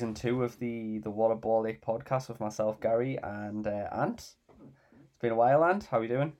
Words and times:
Season 0.00 0.14
two 0.14 0.42
of 0.42 0.58
the 0.60 0.96
the 1.00 1.10
Water 1.10 1.34
Ball 1.34 1.64
Lake 1.64 1.84
podcast 1.84 2.30
with 2.30 2.40
myself, 2.40 2.80
Gary, 2.80 3.18
and 3.22 3.66
uh, 3.66 3.86
Ant. 3.92 4.18
It's 4.18 5.18
been 5.20 5.32
a 5.32 5.34
while, 5.34 5.62
Ant. 5.62 5.84
How 5.84 5.98
are 5.98 6.02
you 6.02 6.08
doing? 6.08 6.32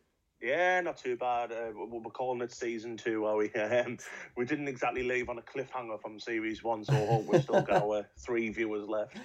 Yeah, 0.42 0.80
not 0.80 0.96
too 0.96 1.16
bad. 1.16 1.52
Uh, 1.52 1.70
we- 1.74 1.98
we're 1.98 2.10
calling 2.10 2.40
it 2.40 2.50
season 2.52 2.96
two, 2.96 3.26
are 3.26 3.36
we? 3.36 3.50
Um, 3.60 3.98
we 4.36 4.44
didn't 4.46 4.68
exactly 4.68 5.02
leave 5.02 5.28
on 5.28 5.38
a 5.38 5.42
cliffhanger 5.42 6.00
from 6.00 6.18
series 6.18 6.64
one, 6.64 6.82
so 6.82 6.92
I 6.94 7.06
hope 7.06 7.26
we've 7.26 7.42
still 7.42 7.62
got 7.62 7.82
our 7.82 8.06
three 8.18 8.48
viewers 8.48 8.88
left. 8.88 9.16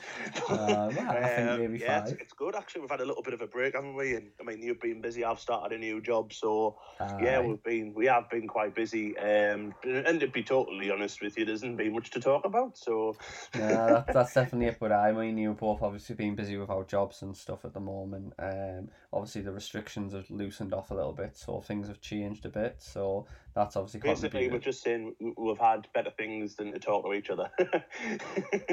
Uh, 0.50 0.92
well, 0.96 1.00
I 1.10 1.28
think 1.36 1.50
Um, 1.50 1.76
yeah, 1.76 2.02
it's, 2.04 2.12
it's 2.12 2.34
good 2.34 2.56
actually. 2.56 2.82
We've 2.82 2.92
had 2.92 3.02
a 3.02 3.06
little 3.06 3.24
bit 3.24 3.34
of 3.34 3.42
a 3.42 3.48
break, 3.48 3.76
haven't 3.76 3.96
we? 3.96 4.16
And 4.16 4.30
I 4.40 4.44
mean, 4.44 4.62
you've 4.62 4.82
been 4.82 5.02
busy. 5.02 5.24
I've 5.24 5.40
started 5.40 5.76
a 5.76 5.80
new 5.80 6.02
job, 6.02 6.34
so 6.34 6.78
yeah, 7.22 7.40
we've 7.40 7.64
been 7.64 7.94
we 7.96 8.06
have 8.08 8.30
been 8.30 8.48
quite 8.48 8.76
busy. 8.76 9.18
Um, 9.18 9.74
and 9.84 10.20
to 10.20 10.28
be 10.28 10.44
totally 10.44 10.92
honest 10.92 11.22
with 11.22 11.38
you, 11.38 11.46
there 11.46 11.54
hasn't 11.54 11.78
been 11.78 11.94
much 11.94 12.12
to 12.12 12.20
talk 12.20 12.46
about. 12.46 12.78
So 12.78 13.16
that, 13.54 14.08
that's 14.14 14.34
definitely 14.34 14.68
it. 14.68 14.78
But 14.80 14.92
I 14.92 15.12
mean, 15.12 15.38
you've 15.38 15.58
both 15.58 15.82
obviously 15.82 16.16
been 16.16 16.36
busy 16.36 16.58
with 16.58 16.70
our 16.70 16.84
jobs 16.84 17.22
and 17.22 17.36
stuff 17.36 17.64
at 17.66 17.74
the 17.74 17.80
moment. 17.80 18.34
Um, 18.38 18.90
obviously 19.14 19.42
the 19.42 19.52
restrictions 19.52 20.14
have 20.14 20.30
loosened 20.30 20.74
off 20.74 20.92
a 20.92 20.94
little 20.94 21.05
bit, 21.14 21.38
so 21.38 21.62
things 21.62 21.88
have 21.88 22.02
changed 22.02 22.46
a 22.46 22.50
bit. 22.50 22.76
So 22.80 23.28
that's 23.54 23.76
obviously 23.76 24.00
basically, 24.02 24.50
we're 24.50 24.60
just 24.60 24.84
saying 24.84 25.16
we- 25.20 25.34
we've 25.38 25.58
had 25.58 25.88
better 25.94 26.12
things 26.12 26.56
than 26.56 26.72
to 26.74 26.80
talk 26.80 27.06
to 27.06 27.14
each 27.14 27.30
other. 27.30 27.50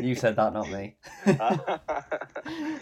You 0.00 0.15
said 0.15 0.37
that, 0.37 0.53
not 0.53 0.71
me. 0.71 0.97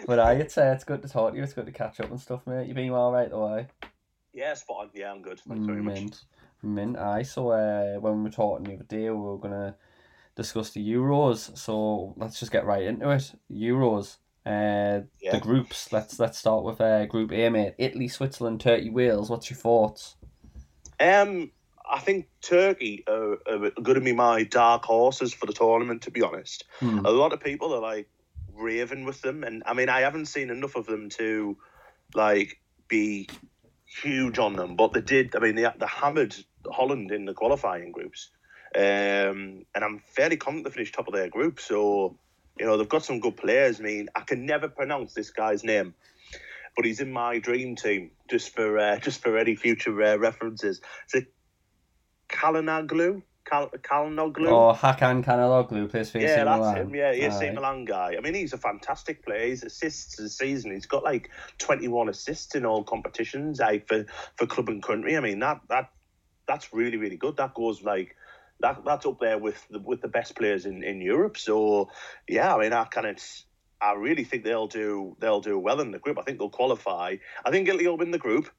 But 0.06 0.18
I, 0.18 0.32
it's 0.34 0.56
uh, 0.58 0.72
it's 0.74 0.84
good 0.84 1.02
to 1.02 1.08
talk 1.08 1.32
to 1.32 1.36
you. 1.36 1.42
It's 1.44 1.52
good 1.52 1.66
to 1.66 1.72
catch 1.72 2.00
up 2.00 2.10
and 2.10 2.20
stuff, 2.20 2.46
mate. 2.46 2.66
You 2.66 2.74
been 2.74 2.90
all 2.90 3.12
right 3.12 3.30
though, 3.30 3.46
aye? 3.46 3.66
yeah, 4.32 4.54
spot 4.54 4.76
on. 4.80 4.90
Yeah, 4.94 5.10
I'm 5.12 5.22
good. 5.22 5.40
Thanks 5.40 5.66
very 5.66 5.82
much. 5.82 5.94
Mint, 5.94 6.24
mint. 6.62 6.96
Aye. 6.98 7.22
So 7.22 7.50
uh, 7.50 7.98
when 8.00 8.16
we 8.18 8.22
were 8.24 8.30
talking 8.30 8.64
the 8.64 8.74
other 8.74 8.84
day, 8.84 9.10
we 9.10 9.16
were 9.16 9.38
gonna 9.38 9.76
discuss 10.34 10.70
the 10.70 10.92
Euros. 10.92 11.56
So 11.58 12.14
let's 12.16 12.38
just 12.40 12.52
get 12.52 12.64
right 12.64 12.82
into 12.84 13.10
it. 13.10 13.32
Euros. 13.52 14.16
Uh, 14.46 15.02
Yeah. 15.20 15.32
the 15.32 15.40
groups. 15.40 15.92
Let's 15.92 16.18
let's 16.18 16.38
start 16.38 16.64
with 16.64 16.80
uh, 16.80 17.06
Group 17.06 17.30
A, 17.32 17.48
mate. 17.50 17.74
Italy, 17.78 18.08
Switzerland, 18.08 18.60
Turkey, 18.60 18.90
Wales. 18.90 19.28
What's 19.30 19.50
your 19.50 19.58
thoughts? 19.58 20.16
Um, 20.98 21.50
I 21.90 21.98
think 21.98 22.28
Turkey 22.40 23.04
are, 23.06 23.32
are 23.46 23.70
going 23.82 23.96
to 23.96 24.00
be 24.00 24.12
my 24.12 24.44
dark 24.44 24.84
horses 24.84 25.32
for 25.34 25.46
the 25.46 25.52
tournament. 25.52 26.02
To 26.02 26.10
be 26.10 26.22
honest, 26.22 26.64
Hmm. 26.78 27.04
a 27.04 27.10
lot 27.10 27.32
of 27.32 27.40
people 27.40 27.74
are 27.74 27.80
like 27.80 28.08
raving 28.54 29.04
with 29.04 29.20
them, 29.22 29.44
and 29.44 29.62
I 29.66 29.74
mean, 29.74 29.88
I 29.88 30.00
haven't 30.00 30.26
seen 30.26 30.50
enough 30.50 30.74
of 30.76 30.86
them 30.86 31.10
to 31.10 31.56
like 32.14 32.60
be 32.88 33.28
huge 34.02 34.38
on 34.38 34.54
them. 34.56 34.74
But 34.76 34.92
they 34.92 35.00
did. 35.02 35.36
I 35.36 35.40
mean, 35.40 35.54
they, 35.56 35.62
they 35.78 35.86
hammered 35.86 36.34
Holland 36.70 37.10
in 37.12 37.26
the 37.26 37.34
qualifying 37.34 37.92
groups, 37.92 38.30
um, 38.74 39.64
and 39.74 39.84
I'm 39.84 39.98
fairly 40.06 40.36
confident 40.38 40.64
they 40.66 40.72
finished 40.74 40.94
top 40.94 41.08
of 41.08 41.14
their 41.14 41.28
group. 41.28 41.60
So. 41.60 42.16
You 42.60 42.66
know 42.66 42.76
they've 42.76 42.88
got 42.88 43.04
some 43.04 43.20
good 43.20 43.38
players. 43.38 43.80
I 43.80 43.84
mean, 43.84 44.08
I 44.14 44.20
can 44.20 44.44
never 44.44 44.68
pronounce 44.68 45.14
this 45.14 45.30
guy's 45.30 45.64
name, 45.64 45.94
but 46.76 46.84
he's 46.84 47.00
in 47.00 47.10
my 47.10 47.38
dream 47.38 47.74
team 47.74 48.10
just 48.30 48.54
for 48.54 48.78
uh, 48.78 48.98
just 49.06 49.22
for 49.22 49.38
any 49.38 49.56
future 49.56 50.00
uh, 50.02 50.16
references. 50.16 50.82
Is 51.08 51.22
it 51.22 51.32
Kalinoglu? 52.28 53.22
Kal- 53.46 53.70
Kalinoglu? 53.70 54.48
Oh, 54.48 54.74
Hakan 54.78 55.24
Kanaloglu 55.24 55.90
plays 55.90 56.10
for 56.10 56.18
AC 56.18 56.26
yeah, 56.26 56.44
that's 56.44 56.60
Milan. 56.60 56.76
him. 56.76 56.94
Yeah, 56.94 57.10
AC 57.12 57.48
Aye. 57.48 57.52
Milan 57.52 57.86
guy. 57.86 58.14
I 58.16 58.20
mean, 58.20 58.34
he's 58.34 58.52
a 58.52 58.58
fantastic 58.58 59.24
player. 59.24 59.46
He's 59.46 59.62
assists 59.64 60.16
this 60.16 60.36
season. 60.36 60.72
He's 60.72 60.86
got 60.86 61.02
like 61.02 61.30
twenty-one 61.56 62.10
assists 62.10 62.54
in 62.54 62.66
all 62.66 62.84
competitions, 62.84 63.58
like 63.58 63.88
for, 63.88 64.04
for 64.36 64.46
club 64.46 64.68
and 64.68 64.82
country. 64.82 65.16
I 65.16 65.20
mean, 65.20 65.38
that 65.38 65.62
that 65.70 65.90
that's 66.46 66.74
really 66.74 66.98
really 66.98 67.16
good. 67.16 67.38
That 67.38 67.54
goes 67.54 67.82
like 67.82 68.14
that. 68.62 68.84
That's 68.84 69.06
up 69.06 69.20
there 69.20 69.38
with 69.38 69.66
the 69.70 69.78
with 69.78 70.00
the 70.00 70.08
best 70.08 70.36
players 70.36 70.66
in, 70.66 70.82
in 70.82 71.00
Europe. 71.00 71.36
So 71.36 71.90
yeah, 72.28 72.54
I 72.54 72.60
mean, 72.60 72.72
I 72.72 72.84
kind 72.84 73.06
of. 73.06 73.18
I 73.82 73.94
really 73.94 74.24
think 74.24 74.44
they'll 74.44 74.66
do 74.66 75.16
they'll 75.20 75.40
do 75.40 75.58
well 75.58 75.80
in 75.80 75.90
the 75.90 75.98
group. 75.98 76.18
I 76.18 76.22
think 76.22 76.38
they'll 76.38 76.50
qualify. 76.50 77.16
I 77.44 77.50
think 77.50 77.66
Italy 77.66 77.86
will 77.86 77.96
win 77.96 78.10
the 78.10 78.18
group. 78.18 78.50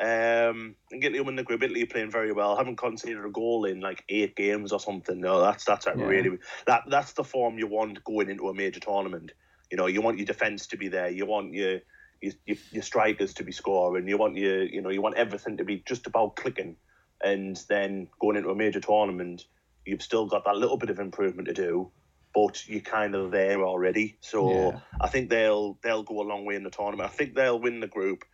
Um, 0.00 0.74
I 0.88 0.90
think 0.90 1.04
Italy 1.04 1.20
will 1.20 1.26
win 1.26 1.36
the 1.36 1.44
group. 1.44 1.62
Italy 1.62 1.84
are 1.84 1.86
playing 1.86 2.10
very 2.10 2.32
well. 2.32 2.56
Haven't 2.56 2.76
conceded 2.76 3.24
a 3.24 3.30
goal 3.30 3.64
in 3.64 3.80
like 3.80 4.02
eight 4.08 4.34
games 4.34 4.72
or 4.72 4.80
something. 4.80 5.20
No, 5.20 5.40
that's 5.40 5.64
that's 5.64 5.86
a 5.86 5.94
Yeah. 5.96 6.04
really 6.06 6.38
that 6.66 6.82
that's 6.88 7.12
the 7.12 7.22
form 7.22 7.58
you 7.58 7.68
want 7.68 8.02
going 8.02 8.28
into 8.28 8.48
a 8.48 8.54
major 8.54 8.80
tournament. 8.80 9.32
You 9.70 9.76
know, 9.76 9.86
you 9.86 10.02
want 10.02 10.18
your 10.18 10.26
defense 10.26 10.66
to 10.68 10.76
be 10.76 10.88
there. 10.88 11.10
You 11.10 11.26
want 11.26 11.54
your 11.54 11.80
your, 12.20 12.32
your, 12.44 12.56
your 12.72 12.82
strikers 12.82 13.34
to 13.34 13.44
be 13.44 13.52
scoring. 13.52 14.08
You 14.08 14.18
want 14.18 14.36
your 14.36 14.64
you 14.64 14.82
know 14.82 14.90
you 14.90 15.00
want 15.00 15.16
everything 15.16 15.58
to 15.58 15.64
be 15.64 15.82
just 15.86 16.08
about 16.08 16.34
clicking. 16.36 16.76
And 17.22 17.58
then 17.68 18.08
going 18.20 18.36
into 18.36 18.50
a 18.50 18.54
major 18.54 18.80
tournament, 18.80 19.46
you've 19.84 20.02
still 20.02 20.26
got 20.26 20.44
that 20.44 20.56
little 20.56 20.76
bit 20.76 20.90
of 20.90 20.98
improvement 20.98 21.48
to 21.48 21.54
do, 21.54 21.90
but 22.34 22.68
you're 22.68 22.80
kind 22.80 23.14
of 23.14 23.30
there 23.30 23.62
already. 23.62 24.18
So 24.20 24.50
Yeah. 24.50 24.80
I 25.00 25.08
think 25.08 25.30
they'll 25.30 25.78
they'll 25.82 26.02
go 26.02 26.20
a 26.20 26.28
long 26.28 26.44
way 26.44 26.54
in 26.56 26.62
the 26.62 26.70
tournament. 26.70 27.08
I 27.10 27.12
think 27.12 27.34
they'll 27.34 27.60
win 27.60 27.80
the 27.80 27.86
group. 27.86 28.24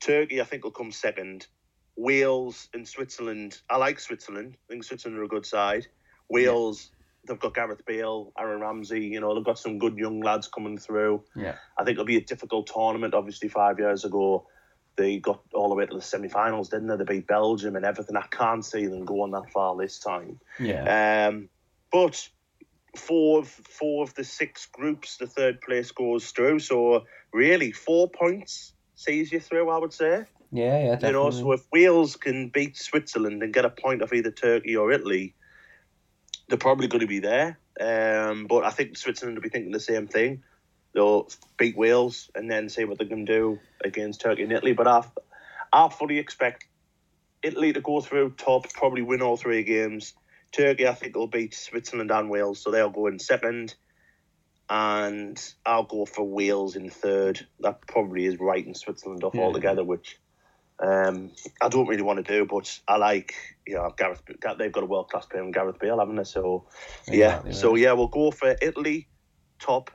Turkey, 0.00 0.40
I 0.40 0.44
think, 0.44 0.64
will 0.64 0.70
come 0.70 0.90
second. 0.90 1.46
Wales 1.96 2.68
and 2.72 2.88
Switzerland. 2.88 3.60
I 3.68 3.76
like 3.76 4.00
Switzerland. 4.00 4.56
I 4.68 4.72
think 4.72 4.84
Switzerland 4.84 5.20
are 5.20 5.24
a 5.24 5.28
good 5.28 5.44
side. 5.46 5.86
Wales, 6.30 6.90
they've 7.26 7.38
got 7.38 7.54
Gareth 7.54 7.84
Bale, 7.84 8.32
Aaron 8.38 8.60
Ramsey. 8.60 9.00
You 9.04 9.20
know, 9.20 9.34
they've 9.34 9.44
got 9.44 9.58
some 9.58 9.78
good 9.78 9.98
young 9.98 10.20
lads 10.20 10.48
coming 10.48 10.78
through. 10.78 11.22
Yeah. 11.36 11.56
I 11.78 11.84
think 11.84 11.96
it'll 11.96 12.06
be 12.06 12.16
a 12.16 12.24
difficult 12.24 12.66
tournament. 12.66 13.14
Obviously, 13.14 13.48
five 13.48 13.78
years 13.78 14.04
ago, 14.04 14.46
they 14.96 15.18
got 15.18 15.40
all 15.54 15.68
the 15.68 15.74
way 15.74 15.86
to 15.86 15.94
the 15.94 16.02
semi-finals, 16.02 16.68
didn't 16.68 16.88
they? 16.88 16.96
They 16.96 17.04
beat 17.04 17.26
Belgium 17.26 17.76
and 17.76 17.84
everything. 17.84 18.16
I 18.16 18.26
can't 18.30 18.64
see 18.64 18.86
them 18.86 19.04
going 19.04 19.32
that 19.32 19.50
far 19.50 19.76
this 19.76 19.98
time. 19.98 20.38
Yeah. 20.58 21.28
Um, 21.28 21.48
but 21.90 22.28
four 22.96 23.40
of 23.40 23.48
four 23.48 24.02
of 24.04 24.14
the 24.14 24.24
six 24.24 24.66
groups, 24.66 25.16
the 25.16 25.26
third 25.26 25.60
place 25.60 25.90
goes 25.92 26.30
through. 26.30 26.60
So 26.60 27.04
really, 27.32 27.72
four 27.72 28.08
points 28.08 28.74
sees 28.94 29.32
you 29.32 29.40
through. 29.40 29.70
I 29.70 29.78
would 29.78 29.92
say. 29.92 30.24
Yeah, 30.54 30.78
yeah, 30.78 30.84
definitely. 30.96 31.08
You 31.08 31.12
know, 31.12 31.30
so 31.30 31.52
if 31.52 31.62
Wales 31.72 32.16
can 32.16 32.50
beat 32.50 32.76
Switzerland 32.76 33.42
and 33.42 33.54
get 33.54 33.64
a 33.64 33.70
point 33.70 34.02
off 34.02 34.12
either 34.12 34.30
Turkey 34.30 34.76
or 34.76 34.92
Italy, 34.92 35.34
they're 36.48 36.58
probably 36.58 36.88
going 36.88 37.00
to 37.00 37.06
be 37.06 37.20
there. 37.20 37.58
Um, 37.80 38.46
but 38.46 38.64
I 38.64 38.70
think 38.70 38.98
Switzerland 38.98 39.38
will 39.38 39.42
be 39.42 39.48
thinking 39.48 39.72
the 39.72 39.80
same 39.80 40.06
thing. 40.06 40.42
They'll 40.94 41.28
beat 41.58 41.76
Wales 41.76 42.30
and 42.34 42.50
then 42.50 42.68
see 42.68 42.84
what 42.84 42.98
they 42.98 43.06
can 43.06 43.24
do 43.24 43.58
against 43.82 44.20
Turkey 44.20 44.42
and 44.42 44.52
Italy. 44.52 44.72
But 44.72 44.86
I, 44.86 45.02
I 45.72 45.88
fully 45.88 46.18
expect 46.18 46.66
Italy 47.42 47.72
to 47.72 47.80
go 47.80 48.00
through 48.00 48.34
top, 48.36 48.72
probably 48.72 49.02
win 49.02 49.22
all 49.22 49.36
three 49.36 49.62
games. 49.62 50.14
Turkey, 50.52 50.86
I 50.86 50.94
think, 50.94 51.16
will 51.16 51.26
beat 51.26 51.54
Switzerland 51.54 52.10
and 52.10 52.28
Wales, 52.28 52.62
so 52.62 52.70
they'll 52.70 52.90
go 52.90 53.06
in 53.06 53.18
second. 53.18 53.74
And 54.68 55.42
I'll 55.66 55.84
go 55.84 56.04
for 56.06 56.24
Wales 56.24 56.76
in 56.76 56.88
third. 56.88 57.46
That 57.60 57.86
probably 57.86 58.26
is 58.26 58.38
writing 58.38 58.74
Switzerland 58.74 59.24
off 59.24 59.34
Yeah. 59.34 59.42
altogether, 59.42 59.84
which 59.84 60.18
um, 60.82 61.32
I 61.60 61.68
don't 61.68 61.86
really 61.86 62.02
want 62.02 62.24
to 62.24 62.32
do, 62.32 62.46
but 62.46 62.78
I 62.88 62.96
like, 62.96 63.34
you 63.66 63.74
know, 63.74 63.92
Gareth. 63.96 64.22
They've 64.58 64.72
got 64.72 64.82
a 64.82 64.86
world 64.86 65.10
class 65.10 65.26
player 65.26 65.42
in 65.42 65.52
Gareth 65.52 65.78
Bale, 65.78 65.98
haven't 65.98 66.16
they? 66.16 66.24
So, 66.24 66.66
yeah. 67.08 67.50
So, 67.50 67.74
yeah, 67.74 67.92
we'll 67.92 68.08
go 68.08 68.30
for 68.30 68.56
Italy 68.60 69.08
top, 69.58 69.90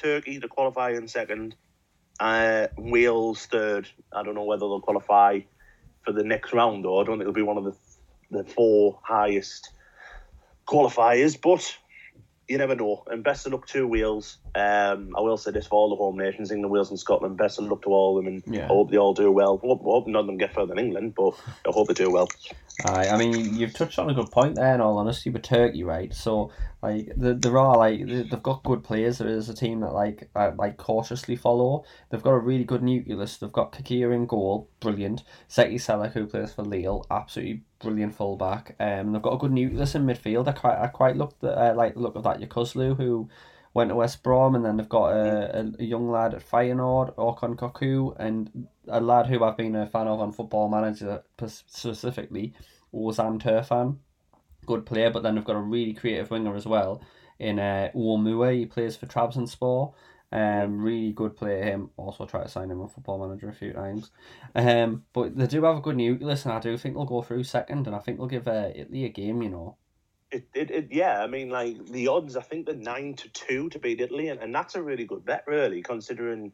Turkey 0.00 0.40
to 0.40 0.48
qualify 0.48 0.90
in 0.90 1.08
second, 1.08 1.54
uh, 2.18 2.68
Wales 2.76 3.46
third. 3.46 3.88
I 4.12 4.22
don't 4.22 4.34
know 4.34 4.44
whether 4.44 4.60
they'll 4.60 4.80
qualify 4.80 5.40
for 6.04 6.12
the 6.12 6.24
next 6.24 6.52
round, 6.52 6.84
though. 6.84 7.00
I 7.00 7.04
don't 7.04 7.18
think 7.18 7.22
it'll 7.22 7.32
be 7.32 7.42
one 7.42 7.58
of 7.58 7.64
the 7.64 7.76
the 8.30 8.44
four 8.44 9.00
highest 9.02 9.70
qualifiers, 10.66 11.40
but 11.40 11.76
you 12.48 12.58
never 12.58 12.74
know. 12.74 13.04
And 13.08 13.24
best 13.24 13.46
of 13.46 13.52
luck 13.52 13.66
to 13.68 13.86
Wales. 13.86 14.38
Um, 14.54 15.14
I 15.16 15.20
will 15.20 15.36
say 15.36 15.50
this 15.52 15.66
for 15.66 15.76
all 15.76 15.90
the 15.90 15.96
home 15.96 16.16
nations, 16.18 16.50
England, 16.50 16.72
Wales, 16.72 16.90
and 16.90 16.98
Scotland. 16.98 17.36
Best 17.36 17.58
of 17.58 17.66
luck 17.66 17.82
to 17.82 17.90
all 17.90 18.18
of 18.18 18.24
them, 18.24 18.34
and 18.46 18.54
Yeah. 18.54 18.64
I 18.64 18.68
hope 18.68 18.90
they 18.90 18.96
all 18.98 19.14
do 19.14 19.30
well. 19.30 19.58
Hope, 19.58 19.82
hope 19.82 20.06
none 20.06 20.20
of 20.20 20.26
them 20.26 20.38
get 20.38 20.52
further 20.54 20.74
than 20.74 20.84
England, 20.84 21.14
but 21.16 21.34
I 21.66 21.70
hope 21.70 21.88
they 21.88 21.94
do 21.94 22.10
well. 22.10 22.28
Aye, 22.86 23.08
I 23.08 23.18
mean, 23.18 23.54
you've 23.56 23.74
touched 23.74 23.98
on 23.98 24.08
a 24.08 24.14
good 24.14 24.30
point 24.30 24.54
there. 24.56 24.74
In 24.74 24.80
all 24.80 24.98
honesty, 24.98 25.28
with 25.30 25.42
Turkey, 25.42 25.84
right? 25.84 26.14
So, 26.14 26.50
like, 26.82 27.12
the, 27.14 27.34
there 27.34 27.58
are 27.58 27.76
like 27.76 28.06
they- 28.06 28.22
they've 28.22 28.42
got 28.42 28.62
good 28.64 28.82
players. 28.82 29.18
There 29.18 29.28
is 29.28 29.48
a 29.50 29.54
team 29.54 29.80
that 29.80 29.92
like 29.92 30.30
I, 30.34 30.48
like 30.48 30.78
cautiously 30.78 31.36
follow. 31.36 31.84
They've 32.08 32.22
got 32.22 32.30
a 32.30 32.38
really 32.38 32.64
good 32.64 32.82
nucleus. 32.82 33.36
They've 33.36 33.52
got 33.52 33.72
Cakir 33.72 34.14
in 34.14 34.24
goal, 34.26 34.68
brilliant. 34.80 35.22
Zeki 35.50 35.74
Celik, 35.74 36.12
who 36.12 36.26
plays 36.26 36.54
for 36.54 36.62
Lille, 36.62 37.04
absolutely 37.10 37.62
brilliant 37.82 38.14
fullback. 38.14 38.76
Um, 38.80 39.12
they've 39.12 39.20
got 39.22 39.34
a 39.34 39.38
good 39.38 39.52
nucleus 39.52 39.94
in 39.94 40.06
midfield. 40.06 40.48
I 40.48 40.52
quite 40.52 40.78
I 40.78 40.86
quite 40.86 41.16
looked 41.16 41.44
at, 41.44 41.58
uh, 41.58 41.74
like 41.76 41.94
the 41.94 42.00
look 42.00 42.16
of 42.16 42.22
that 42.24 42.40
Yokuslu 42.40 42.96
who 42.96 43.28
went 43.72 43.90
to 43.90 43.94
West 43.94 44.22
Brom, 44.22 44.54
and 44.54 44.64
then 44.64 44.76
they've 44.76 44.88
got 44.88 45.12
a, 45.12 45.60
a, 45.60 45.72
a 45.78 45.84
young 45.84 46.10
lad 46.10 46.34
at 46.34 46.48
Feyenoord, 46.48 47.14
Orkun 47.14 47.56
Kokcu, 47.56 48.16
and 48.18 48.66
a 48.88 49.00
lad 49.00 49.26
who 49.26 49.44
I've 49.44 49.56
been 49.56 49.76
a 49.76 49.86
fan 49.86 50.08
of 50.08 50.20
on 50.20 50.32
Football 50.32 50.68
Manager 50.68 51.22
specifically, 51.46 52.54
Ozan 52.92 53.40
Tufan. 53.40 53.98
Good 54.66 54.86
player, 54.86 55.10
but 55.10 55.22
then 55.22 55.34
they've 55.34 55.44
got 55.44 55.56
a 55.56 55.60
really 55.60 55.94
creative 55.94 56.30
winger 56.30 56.54
as 56.54 56.66
well 56.66 57.02
in 57.38 57.58
uh, 57.58 57.90
Uomue. 57.94 58.58
He 58.58 58.66
plays 58.66 58.96
for 58.96 59.06
Trabzonspor. 59.06 59.94
Um, 60.32 60.80
really 60.80 61.12
good 61.12 61.36
player. 61.36 61.64
Him 61.64 61.90
also 61.96 62.24
try 62.24 62.42
to 62.42 62.48
sign 62.48 62.70
him 62.70 62.80
on 62.80 62.88
Football 62.88 63.26
Manager 63.26 63.48
a 63.48 63.54
few 63.54 63.72
times. 63.72 64.10
Um, 64.54 65.04
but 65.12 65.36
they 65.36 65.46
do 65.46 65.64
have 65.64 65.78
a 65.78 65.80
good 65.80 65.96
nucleus, 65.96 66.44
and 66.44 66.54
I 66.54 66.60
do 66.60 66.76
think 66.76 66.94
they'll 66.94 67.04
go 67.04 67.22
through 67.22 67.44
second, 67.44 67.86
and 67.86 67.96
I 67.96 68.00
think 68.00 68.18
they'll 68.18 68.26
give 68.26 68.46
uh, 68.46 68.70
Italy 68.74 69.04
a 69.04 69.08
game. 69.08 69.42
You 69.42 69.50
know. 69.50 69.76
It, 70.32 70.48
it, 70.54 70.70
it, 70.70 70.88
yeah, 70.92 71.22
I 71.22 71.26
mean, 71.26 71.50
like 71.50 71.84
the 71.86 72.06
odds, 72.08 72.36
I 72.36 72.42
think 72.42 72.66
they're 72.66 72.76
nine 72.76 73.14
to 73.16 73.28
two 73.32 73.68
to 73.70 73.78
beat 73.80 74.00
Italy, 74.00 74.28
and, 74.28 74.40
and 74.40 74.54
that's 74.54 74.76
a 74.76 74.82
really 74.82 75.04
good 75.04 75.24
bet, 75.24 75.42
really, 75.46 75.82
considering 75.82 76.52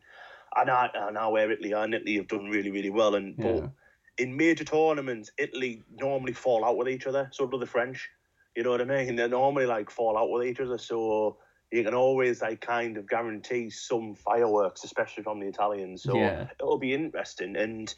I 0.54 0.64
know, 0.64 0.74
I 0.74 1.10
know 1.10 1.30
where 1.30 1.50
Italy 1.50 1.74
are, 1.74 1.84
and 1.84 1.94
Italy 1.94 2.16
have 2.16 2.28
done 2.28 2.46
really, 2.48 2.70
really 2.70 2.90
well. 2.90 3.14
And 3.14 3.38
Yeah. 3.38 3.42
but 3.42 3.70
in 4.16 4.36
major 4.36 4.64
tournaments, 4.64 5.30
Italy 5.38 5.84
normally 5.90 6.32
fall 6.32 6.64
out 6.64 6.78
with 6.78 6.88
each 6.88 7.06
other. 7.06 7.28
So 7.32 7.46
do 7.46 7.58
the 7.58 7.66
French. 7.66 8.08
You 8.54 8.62
know 8.62 8.70
what 8.70 8.80
I 8.80 8.84
mean? 8.84 9.16
They 9.16 9.28
normally 9.28 9.66
like 9.66 9.90
fall 9.90 10.16
out 10.16 10.30
with 10.30 10.46
each 10.46 10.60
other, 10.60 10.78
so 10.78 11.38
you 11.70 11.84
can 11.84 11.94
always 11.94 12.40
like 12.40 12.62
kind 12.62 12.96
of 12.96 13.08
guarantee 13.08 13.68
some 13.68 14.14
fireworks, 14.14 14.84
especially 14.84 15.22
from 15.24 15.40
the 15.40 15.48
Italians. 15.48 16.04
So 16.04 16.14
Yeah. 16.14 16.48
it'll 16.58 16.78
be 16.78 16.94
interesting. 16.94 17.56
And 17.56 17.94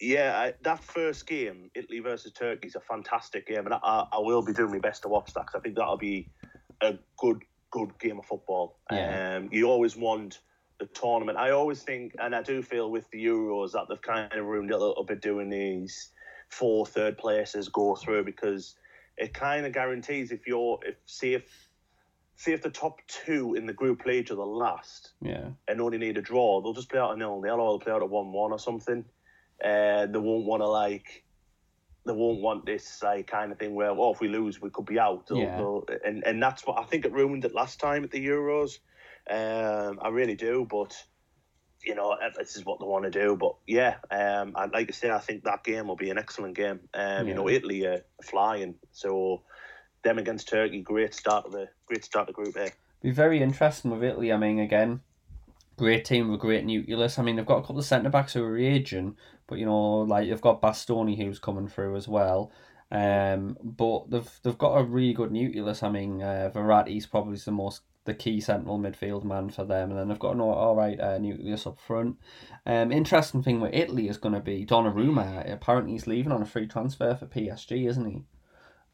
yeah, 0.00 0.36
I, 0.36 0.54
that 0.62 0.82
first 0.82 1.26
game, 1.26 1.70
Italy 1.74 2.00
versus 2.00 2.32
Turkey, 2.32 2.68
is 2.68 2.74
a 2.74 2.80
fantastic 2.80 3.46
game, 3.46 3.66
and 3.66 3.74
I, 3.74 4.06
I, 4.12 4.18
will 4.18 4.42
be 4.42 4.52
doing 4.52 4.72
my 4.72 4.78
best 4.78 5.02
to 5.02 5.08
watch 5.08 5.32
that 5.34 5.46
because 5.46 5.54
I 5.54 5.60
think 5.60 5.76
that'll 5.76 5.96
be 5.96 6.28
a 6.80 6.94
good, 7.18 7.42
good 7.70 7.98
game 7.98 8.18
of 8.18 8.26
football. 8.26 8.78
Yeah. 8.90 9.36
Um, 9.36 9.48
you 9.52 9.68
always 9.70 9.96
want 9.96 10.40
the 10.80 10.86
tournament. 10.86 11.38
I 11.38 11.50
always 11.50 11.82
think, 11.82 12.14
and 12.18 12.34
I 12.34 12.42
do 12.42 12.62
feel 12.62 12.90
with 12.90 13.08
the 13.10 13.24
Euros 13.24 13.72
that 13.72 13.86
they've 13.88 14.00
kind 14.02 14.32
of 14.32 14.44
ruined 14.44 14.70
it 14.70 14.74
a 14.74 14.78
little 14.78 15.04
bit 15.04 15.20
doing 15.20 15.48
these 15.48 16.10
four 16.48 16.86
third 16.86 17.16
places 17.16 17.68
go 17.68 17.94
through 17.94 18.24
because 18.24 18.76
it 19.16 19.32
kind 19.32 19.64
of 19.64 19.72
guarantees 19.72 20.32
if 20.32 20.46
you're, 20.46 20.78
if 20.84 20.96
see 21.06 21.34
if, 21.34 21.44
see 22.36 22.52
if 22.52 22.62
the 22.62 22.70
top 22.70 22.98
two 23.06 23.54
in 23.54 23.66
the 23.66 23.72
group 23.72 24.02
play 24.02 24.18
each 24.18 24.32
other 24.32 24.42
last 24.42 25.12
Yeah. 25.22 25.50
and 25.68 25.80
only 25.80 25.98
need 25.98 26.18
a 26.18 26.22
draw, 26.22 26.60
they'll 26.60 26.72
just 26.72 26.90
play 26.90 26.98
out 26.98 27.14
a 27.14 27.16
nil 27.16 27.40
nil 27.40 27.60
or 27.60 27.72
they'll 27.72 27.78
play 27.78 27.92
out 27.92 28.02
a 28.02 28.06
one 28.06 28.32
one 28.32 28.50
or 28.50 28.58
something. 28.58 29.04
Uh, 29.62 30.06
they 30.06 30.18
won't 30.18 30.44
want 30.46 30.62
to 30.62 30.68
like. 30.68 31.24
They 32.06 32.12
won't 32.12 32.40
want 32.40 32.66
this 32.66 33.02
like 33.02 33.26
kind 33.26 33.50
of 33.50 33.58
thing 33.58 33.74
where, 33.74 33.90
oh, 33.90 34.12
if 34.12 34.20
we 34.20 34.28
lose, 34.28 34.60
we 34.60 34.68
could 34.70 34.84
be 34.86 34.98
out. 34.98 35.26
They'll- 35.26 35.38
Yeah. 35.38 35.56
they'll- 35.56 35.86
and 36.04 36.22
and 36.26 36.42
that's 36.42 36.66
what 36.66 36.78
I 36.78 36.84
think 36.84 37.04
it 37.06 37.12
ruined 37.12 37.44
it 37.44 37.54
last 37.54 37.80
time 37.80 38.04
at 38.04 38.10
the 38.10 38.26
Euros. 38.26 38.78
Um, 39.30 39.98
I 40.02 40.08
really 40.08 40.34
do, 40.36 40.66
but 40.68 40.94
you 41.82 41.94
know, 41.94 42.16
this 42.38 42.56
is 42.56 42.64
what 42.64 42.80
they 42.80 42.86
want 42.86 43.04
to 43.04 43.10
do. 43.10 43.36
But 43.36 43.56
yeah, 43.66 43.96
um, 44.10 44.52
I'd 44.56 44.72
like 44.72 44.86
to 44.88 44.92
say 44.94 45.10
I 45.10 45.18
think 45.18 45.44
that 45.44 45.64
game 45.64 45.86
will 45.88 45.96
be 45.96 46.10
an 46.10 46.18
excellent 46.18 46.56
game. 46.56 46.80
Um, 46.94 47.26
you 47.28 47.34
know, 47.34 47.48
Italy 47.48 47.86
are 47.86 48.02
flying, 48.22 48.74
so 48.92 49.42
them 50.02 50.18
against 50.18 50.48
Turkey, 50.48 50.80
great 50.82 51.14
start 51.14 51.46
of 51.46 51.52
the 51.52 51.68
great 51.86 52.04
start 52.04 52.28
of 52.28 52.34
Group 52.34 52.56
A. 52.56 52.70
Be 53.02 53.10
very 53.10 53.40
interesting 53.42 53.90
with 53.90 54.02
Italy. 54.02 54.32
I 54.32 54.36
mean, 54.36 54.58
again, 54.58 55.00
great 55.76 56.04
team 56.04 56.30
with 56.30 56.40
great 56.40 56.64
nucleus. 56.64 57.18
I 57.18 57.22
mean, 57.22 57.36
they've 57.36 57.46
got 57.46 57.58
a 57.58 57.62
couple 57.62 57.78
of 57.78 57.84
centre 57.84 58.10
backs 58.10 58.34
who 58.34 58.44
are 58.44 58.58
aging, 58.58 59.16
but 59.46 59.58
you 59.58 59.66
know, 59.66 60.00
like 60.00 60.28
they've 60.28 60.40
got 60.40 60.62
Bastoni 60.62 61.16
who's 61.16 61.38
coming 61.38 61.68
through 61.68 61.96
as 61.96 62.08
well. 62.08 62.52
Um, 62.90 63.56
but 63.62 64.10
they've 64.10 64.30
they've 64.42 64.58
got 64.58 64.76
a 64.76 64.84
really 64.84 65.14
good 65.14 65.32
nucleus. 65.32 65.82
I 65.82 65.90
mean, 65.90 66.22
uh, 66.22 66.50
Verratti's 66.54 67.06
probably 67.06 67.36
the 67.38 67.50
most 67.50 67.82
the 68.04 68.14
key 68.14 68.40
central 68.40 68.78
midfield 68.78 69.24
man 69.24 69.50
for 69.50 69.64
them, 69.64 69.90
and 69.90 69.98
then 69.98 70.08
they've 70.08 70.18
got 70.18 70.34
an 70.34 70.40
all, 70.40 70.76
right 70.76 71.00
uh, 71.00 71.18
nucleus 71.18 71.66
up 71.66 71.80
front. 71.80 72.18
Um, 72.66 72.92
interesting 72.92 73.42
thing 73.42 73.60
with 73.60 73.74
Italy 73.74 74.08
is 74.08 74.18
going 74.18 74.34
to 74.34 74.40
be 74.40 74.66
Donnarumma. 74.66 75.50
Apparently, 75.50 75.92
he's 75.92 76.06
leaving 76.06 76.32
on 76.32 76.42
a 76.42 76.46
free 76.46 76.66
transfer 76.66 77.14
for 77.14 77.26
PSG, 77.26 77.88
isn't 77.88 78.10
he? 78.10 78.22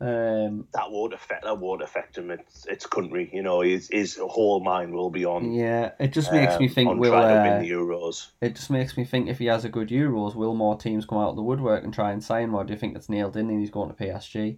Um, 0.03 0.67
that 0.73 0.91
won't 0.91 1.13
affect 1.13 1.45
that 1.45 1.59
won't 1.59 1.83
affect 1.83 2.17
him. 2.17 2.31
It's 2.31 2.65
it's 2.67 2.87
country, 2.87 3.29
you 3.35 3.43
know. 3.43 3.61
His 3.61 3.89
his 3.91 4.17
whole 4.17 4.61
mind 4.61 4.95
will 4.95 5.11
be 5.11 5.27
on. 5.27 5.53
yeah, 5.53 5.93
it 6.01 6.15
just 6.15 6.33
makes 6.33 6.59
me 6.59 6.69
um, 6.69 6.73
think 6.73 6.91
on 6.91 6.99
will 6.99 7.15
uh, 7.15 7.43
win 7.43 7.63
the 7.63 7.71
Euros. 7.71 8.29
It 8.41 8.57
just 8.57 8.71
makes 8.71 8.97
me 8.97 9.05
think 9.05 9.29
if 9.29 9.39
he 9.39 9.47
has 9.47 9.67
a 9.67 9.69
good 9.69 9.89
Euros, 9.89 10.35
will 10.35 10.55
more 10.55 10.79
teams 10.79 11.05
come 11.05 11.19
out 11.19 11.31
of 11.31 11.37
the 11.37 11.43
woodwork 11.43 11.85
and 11.85 11.93
try 11.93 12.13
and 12.13 12.25
sign 12.25 12.45
him, 12.45 12.55
or 12.55 12.65
do 12.65 12.73
you 12.73 12.79
think 12.79 12.97
it's 12.97 13.11
nailed 13.11 13.37
in 13.37 13.51
and 13.51 13.61
he's 13.61 13.71
going 13.71 13.95
to 13.95 13.95
PSG? 13.95 14.57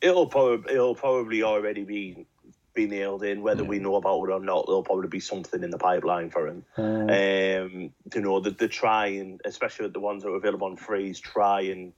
It'll 0.00 0.26
probably 0.26 0.74
it'll 0.74 0.96
probably 0.96 1.44
already 1.44 1.84
be 1.84 2.26
be 2.74 2.86
nailed 2.86 3.22
in. 3.22 3.42
Whether 3.42 3.62
we 3.62 3.78
know 3.78 3.94
about 3.94 4.24
it 4.24 4.32
or 4.32 4.40
not, 4.40 4.66
there'll 4.66 4.82
probably 4.82 5.08
be 5.08 5.20
something 5.20 5.62
in 5.62 5.70
the 5.70 5.78
pipeline 5.78 6.30
for 6.30 6.48
him. 6.48 6.64
Um, 6.76 7.10
Um, 7.10 7.90
you 8.12 8.20
know, 8.20 8.40
the 8.40 8.50
the 8.50 8.66
try 8.66 9.06
and 9.06 9.40
especially 9.44 9.88
the 9.88 10.00
ones 10.00 10.24
that 10.24 10.30
are 10.30 10.36
available 10.36 10.66
on 10.66 10.76
freeze, 10.76 11.20
try 11.20 11.60
and 11.60 11.92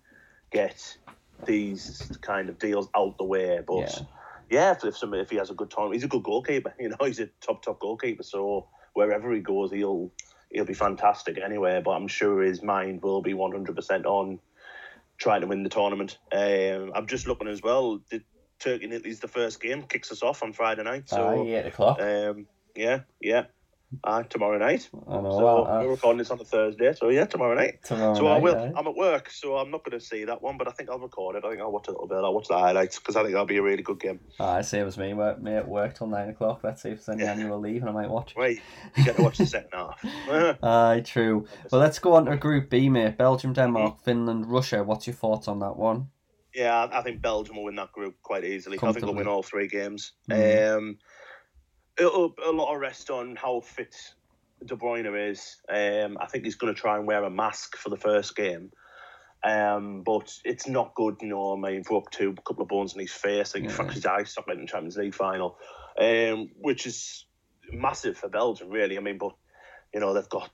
get 0.52 0.98
these 1.44 2.10
kind 2.22 2.48
of 2.48 2.58
deals 2.58 2.88
out 2.96 3.18
the 3.18 3.24
way. 3.24 3.60
But 3.66 3.76
Yeah. 3.76 3.98
yeah, 4.50 4.72
if 4.72 4.84
if, 4.84 4.96
somebody, 4.96 5.22
if 5.22 5.30
he 5.30 5.36
has 5.36 5.50
a 5.50 5.54
good 5.54 5.70
time, 5.70 5.92
he's 5.92 6.04
a 6.04 6.08
good 6.08 6.22
goalkeeper. 6.22 6.74
You 6.80 6.90
know, 6.90 6.96
he's 7.04 7.20
a 7.20 7.26
top 7.40 7.62
top 7.62 7.80
goalkeeper. 7.80 8.22
So 8.22 8.68
wherever 8.94 9.32
he 9.32 9.40
goes, 9.40 9.72
he'll 9.72 10.12
he'll 10.50 10.64
be 10.64 10.74
fantastic 10.74 11.38
anyway. 11.38 11.82
But 11.84 11.92
I'm 11.92 12.08
sure 12.08 12.42
his 12.42 12.62
mind 12.62 13.02
will 13.02 13.22
be 13.22 13.34
100% 13.34 14.04
on 14.04 14.38
trying 15.18 15.40
to 15.40 15.46
win 15.46 15.62
the 15.62 15.68
tournament. 15.68 16.18
Um, 16.32 16.92
I'm 16.94 17.06
just 17.06 17.26
looking 17.26 17.48
as 17.48 17.62
well. 17.62 18.00
The 18.10 18.22
Turkey 18.58 18.84
and 18.84 18.94
Italy's 18.94 19.20
the 19.20 19.28
first 19.28 19.60
game 19.60 19.82
kicks 19.82 20.10
us 20.12 20.22
off 20.22 20.42
on 20.42 20.52
Friday 20.52 20.82
night. 20.82 21.08
So 21.08 21.22
aye, 21.28 21.56
eight 21.56 21.66
o'clock. 21.66 22.00
um, 22.00 22.46
yeah, 22.74 23.00
yeah. 23.20 23.46
Uh, 24.02 24.22
tomorrow 24.24 24.58
night. 24.58 24.88
I 25.08 25.20
know. 25.20 25.30
So 25.30 25.64
uh, 25.64 25.80
we're 25.84 25.90
recording 25.90 26.18
this 26.18 26.30
on 26.30 26.40
a 26.40 26.44
Thursday. 26.44 26.92
So 26.92 27.08
yeah, 27.08 27.24
tomorrow 27.24 27.54
night. 27.54 27.84
tomorrow 27.84 28.14
so 28.14 28.26
I 28.26 28.38
will. 28.38 28.72
I'm 28.76 28.86
at 28.86 28.96
work, 28.96 29.30
so 29.30 29.56
I'm 29.56 29.70
not 29.70 29.84
going 29.84 29.98
to 29.98 30.04
see 30.04 30.24
that 30.24 30.42
one, 30.42 30.58
but 30.58 30.66
I 30.66 30.72
think 30.72 30.90
I'll 30.90 30.98
record 30.98 31.36
it. 31.36 31.44
I 31.44 31.50
think 31.50 31.60
I'll 31.60 31.70
watch 31.70 31.86
a 31.88 31.92
little 31.92 32.08
bit. 32.08 32.16
I'll 32.16 32.34
watch 32.34 32.48
the 32.48 32.58
highlights 32.58 32.98
because 32.98 33.14
I 33.14 33.22
think 33.22 33.32
that'll 33.32 33.46
be 33.46 33.58
a 33.58 33.62
really 33.62 33.84
good 33.84 34.00
game. 34.00 34.20
Aye, 34.40 34.62
same 34.62 34.86
as 34.86 34.98
me. 34.98 35.14
Work, 35.14 35.40
me 35.40 35.54
at 35.54 35.68
work 35.68 35.96
till 35.96 36.08
nine 36.08 36.30
o'clock. 36.30 36.60
Let's 36.64 36.82
see 36.82 36.90
if 36.90 37.04
there's 37.04 37.16
any 37.16 37.24
Yeah. 37.24 37.32
annual 37.32 37.60
leave, 37.60 37.82
and 37.82 37.90
I 37.90 37.92
might 37.92 38.10
watch. 38.10 38.34
Wait, 38.36 38.60
you 38.96 39.04
get 39.04 39.16
to 39.16 39.22
watch 39.22 39.38
the 39.38 39.46
second 39.46 39.70
half. 39.72 40.04
Aye, 40.62 41.02
true. 41.04 41.46
Well, 41.70 41.80
let's 41.80 41.98
go 42.00 42.14
on 42.14 42.26
to 42.26 42.36
Group 42.36 42.70
B, 42.70 42.88
mate. 42.88 43.16
Belgium, 43.16 43.52
Denmark, 43.52 44.02
Finland, 44.02 44.46
Russia. 44.50 44.82
What's 44.82 45.06
your 45.06 45.14
thoughts 45.14 45.46
on 45.46 45.60
that 45.60 45.76
one? 45.76 46.08
Yeah, 46.54 46.88
I 46.90 47.02
think 47.02 47.20
Belgium 47.20 47.56
will 47.56 47.64
win 47.64 47.76
that 47.76 47.92
group 47.92 48.16
quite 48.22 48.42
easily. 48.42 48.78
I 48.78 48.80
think 48.92 49.04
they'll 49.04 49.14
win 49.14 49.28
all 49.28 49.42
three 49.42 49.68
games. 49.68 50.12
Mm. 50.30 50.76
Um, 50.76 50.98
it'll 51.98 52.34
a 52.44 52.50
lot 52.50 52.74
of 52.74 52.80
rest 52.80 53.10
on 53.10 53.36
how 53.36 53.60
fit 53.60 53.94
De 54.64 54.76
Bruyne 54.76 55.30
is. 55.30 55.56
Um, 55.68 56.18
I 56.20 56.26
think 56.26 56.44
he's 56.44 56.56
going 56.56 56.74
to 56.74 56.80
try 56.80 56.96
and 56.96 57.06
wear 57.06 57.22
a 57.24 57.30
mask 57.30 57.76
for 57.76 57.90
the 57.90 57.96
first 57.96 58.36
game. 58.36 58.70
Um, 59.44 60.02
but 60.02 60.32
it's 60.44 60.66
not 60.66 60.94
good, 60.94 61.16
you 61.20 61.28
know. 61.28 61.52
I 61.52 61.70
mean, 61.70 61.82
broke 61.82 62.10
two, 62.10 62.34
a 62.36 62.42
couple 62.42 62.62
of 62.62 62.68
bones 62.68 62.94
in 62.94 63.00
his 63.00 63.12
face. 63.12 63.50
I 63.50 63.52
think 63.52 63.64
he 63.66 63.70
Yeah. 63.70 63.76
fractured 63.76 63.94
his 63.94 64.06
eye 64.06 64.24
socket 64.24 64.54
in 64.54 64.62
the 64.62 64.66
Champions 64.66 64.96
League 64.96 65.14
final, 65.14 65.58
um, 66.00 66.50
which 66.56 66.86
is 66.86 67.26
massive 67.72 68.16
for 68.16 68.28
Belgium, 68.28 68.70
really. 68.70 68.96
I 68.96 69.00
mean, 69.00 69.18
but 69.18 69.34
you 69.94 70.00
know 70.00 70.14
they've 70.14 70.28
got 70.28 70.50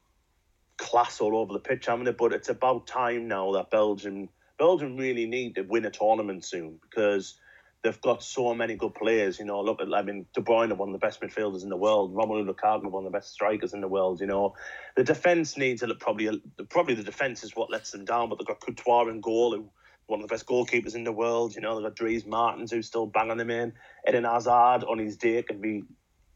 class 0.78 1.20
all 1.20 1.36
over 1.36 1.52
the 1.52 1.60
pitch, 1.60 1.86
haven't 1.86 2.04
they? 2.04 2.12
But 2.12 2.32
it's 2.32 2.48
about 2.48 2.86
time 2.86 3.28
now 3.28 3.52
that 3.52 3.70
Belgium 3.70 4.28
Belgium 4.58 4.96
really 4.96 5.26
need 5.26 5.54
to 5.54 5.62
win 5.62 5.86
a 5.86 5.90
tournament 5.90 6.44
soon 6.44 6.78
because 6.82 7.38
they've 7.82 8.00
got 8.00 8.22
so 8.22 8.54
many 8.54 8.76
good 8.76 8.94
players. 8.94 9.38
You 9.38 9.44
know, 9.44 9.60
look 9.60 9.80
at 9.80 9.92
I 9.92 10.02
mean 10.02 10.26
De 10.34 10.40
Bruyne, 10.40 10.70
are 10.70 10.74
one 10.74 10.88
of 10.88 10.92
the 10.92 10.98
best 10.98 11.20
midfielders 11.20 11.62
in 11.62 11.68
the 11.68 11.76
world. 11.76 12.14
Romelu 12.14 12.48
Lukaku, 12.48 12.90
one 12.90 13.04
of 13.04 13.12
the 13.12 13.16
best 13.16 13.32
strikers 13.32 13.74
in 13.74 13.80
the 13.80 13.88
world. 13.88 14.20
You 14.20 14.26
know, 14.26 14.54
the 14.96 15.04
defense 15.04 15.56
needs 15.56 15.82
a 15.82 15.86
look 15.86 16.00
probably 16.00 16.42
probably 16.68 16.94
the 16.94 17.02
defense 17.02 17.42
is 17.44 17.56
what 17.56 17.70
lets 17.70 17.90
them 17.90 18.04
down. 18.04 18.28
But 18.28 18.38
they've 18.38 18.46
got 18.46 18.60
Courtois 18.60 19.08
in 19.08 19.20
goal, 19.20 19.54
who 19.54 19.68
one 20.06 20.20
of 20.20 20.28
the 20.28 20.32
best 20.32 20.46
goalkeepers 20.46 20.94
in 20.94 21.04
the 21.04 21.12
world. 21.12 21.54
You 21.54 21.62
know, 21.62 21.74
they've 21.74 21.84
got 21.84 21.96
Dries 21.96 22.26
Mertens 22.26 22.70
who's 22.70 22.86
still 22.86 23.06
banging 23.06 23.38
them 23.38 23.50
in. 23.50 23.72
Eden 24.08 24.24
Hazard 24.24 24.84
on 24.84 24.98
his 24.98 25.16
day 25.16 25.42
can 25.42 25.60
be 25.60 25.82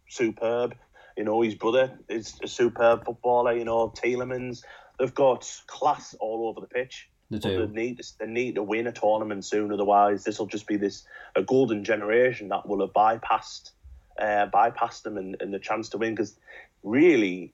superb. 0.08 0.74
You 1.16 1.24
know, 1.24 1.40
his 1.42 1.54
brother 1.54 1.98
is 2.08 2.38
a 2.42 2.48
superb 2.48 3.04
footballer. 3.04 3.56
You 3.56 3.64
know, 3.64 3.90
Tielemans. 3.90 4.62
They've 4.98 5.14
got 5.14 5.46
class 5.66 6.14
all 6.20 6.48
over 6.48 6.60
the 6.60 6.68
pitch. 6.68 7.10
They 7.30 7.38
do. 7.38 7.66
They 7.66 7.72
need, 7.72 8.00
they 8.18 8.26
need 8.26 8.54
to 8.54 8.62
win 8.62 8.86
a 8.86 8.92
tournament 8.92 9.44
soon, 9.44 9.72
otherwise 9.72 10.24
this 10.24 10.38
will 10.38 10.46
just 10.46 10.66
be 10.66 10.76
this 10.76 11.04
a 11.34 11.42
golden 11.42 11.84
generation 11.84 12.48
that 12.48 12.68
will 12.68 12.80
have 12.80 12.92
bypassed 12.92 13.72
uh, 14.18 14.46
bypassed 14.52 15.02
them 15.02 15.16
and, 15.16 15.36
and 15.40 15.52
the 15.52 15.58
chance 15.58 15.90
to 15.90 15.98
win. 15.98 16.14
Because 16.14 16.34
really, 16.82 17.52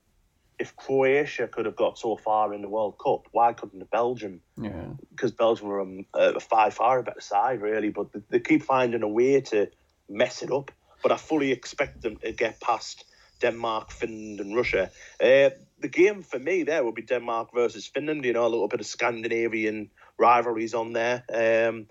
if 0.58 0.76
Croatia 0.76 1.48
could 1.48 1.66
have 1.66 1.76
got 1.76 1.98
so 1.98 2.16
far 2.16 2.54
in 2.54 2.62
the 2.62 2.68
World 2.68 2.98
Cup, 3.02 3.26
why 3.32 3.52
couldn't 3.52 3.90
Belgium? 3.90 4.40
Yeah. 4.56 4.70
Because 5.10 5.32
Belgium 5.32 5.68
were 5.68 5.80
um, 5.80 6.06
a, 6.14 6.34
a 6.34 6.40
far 6.40 6.70
far 6.70 6.98
a 7.00 7.02
better 7.02 7.20
side, 7.20 7.60
really. 7.60 7.90
But 7.90 8.12
they, 8.12 8.20
they 8.30 8.40
keep 8.40 8.62
finding 8.62 9.02
a 9.02 9.08
way 9.08 9.40
to 9.40 9.70
mess 10.08 10.42
it 10.42 10.52
up. 10.52 10.70
But 11.02 11.12
I 11.12 11.16
fully 11.16 11.50
expect 11.50 12.02
them 12.02 12.16
to 12.18 12.30
get 12.32 12.60
past 12.60 13.04
Denmark, 13.40 13.90
Finland, 13.90 14.40
and 14.40 14.54
Russia. 14.54 14.90
Uh, 15.20 15.50
the 15.82 15.88
game 15.88 16.22
for 16.22 16.38
me 16.38 16.62
there 16.62 16.82
will 16.84 16.92
be 16.92 17.02
Denmark 17.02 17.50
versus 17.54 17.86
Finland. 17.86 18.24
You 18.24 18.32
know, 18.32 18.46
a 18.46 18.48
little 18.48 18.68
bit 18.68 18.80
of 18.80 18.86
Scandinavian 18.86 19.90
rivalries 20.18 20.74
on 20.74 20.92
there. 20.92 21.24
Um, 21.28 21.86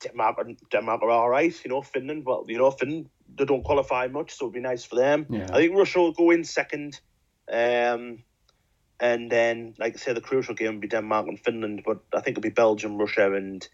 Denmark, 0.00 0.46
Denmark 0.70 1.02
are 1.02 1.10
all 1.10 1.28
right. 1.28 1.64
You 1.64 1.70
know, 1.70 1.82
Finland. 1.82 2.24
Well, 2.24 2.44
you 2.48 2.58
know, 2.58 2.70
Finland 2.70 3.10
they 3.36 3.44
don't 3.44 3.64
qualify 3.64 4.06
much, 4.08 4.34
so 4.34 4.46
it'd 4.46 4.54
be 4.54 4.60
nice 4.60 4.84
for 4.84 4.96
them. 4.96 5.26
Yeah. 5.28 5.48
I 5.52 5.56
think 5.58 5.76
Russia 5.76 5.98
will 5.98 6.12
go 6.12 6.30
in 6.30 6.44
second. 6.44 7.00
Um, 7.50 8.22
and 9.00 9.30
then, 9.30 9.74
like 9.78 9.94
I 9.94 9.98
say, 9.98 10.12
the 10.12 10.20
crucial 10.20 10.54
game 10.54 10.74
will 10.74 10.80
be 10.80 10.88
Denmark 10.88 11.28
and 11.28 11.38
Finland. 11.38 11.82
But 11.84 11.98
I 12.14 12.20
think 12.20 12.38
it'll 12.38 12.42
be 12.42 12.50
Belgium, 12.50 12.98
Russia, 12.98 13.32
and 13.32 13.66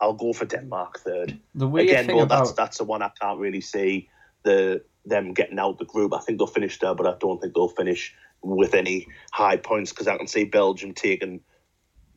I'll 0.00 0.14
go 0.14 0.32
for 0.32 0.44
Denmark 0.44 1.00
third. 1.00 1.38
The 1.54 1.68
weird 1.68 1.88
Again, 1.88 2.06
thing 2.06 2.16
well, 2.16 2.24
about 2.24 2.44
that's 2.44 2.52
that's 2.52 2.78
the 2.78 2.84
one 2.84 3.02
I 3.02 3.10
can't 3.20 3.38
really 3.38 3.60
see 3.60 4.08
the 4.44 4.82
them 5.04 5.34
getting 5.34 5.58
out 5.58 5.78
the 5.78 5.84
group. 5.84 6.12
I 6.14 6.20
think 6.20 6.38
they'll 6.38 6.46
finish 6.46 6.78
there, 6.78 6.94
but 6.94 7.06
I 7.06 7.14
don't 7.18 7.40
think 7.40 7.54
they'll 7.54 7.68
finish 7.68 8.14
with 8.42 8.74
any 8.74 9.06
high 9.32 9.56
points 9.56 9.90
because 9.92 10.08
I 10.08 10.16
can 10.16 10.26
see 10.26 10.44
Belgium 10.44 10.94
taking 10.94 11.40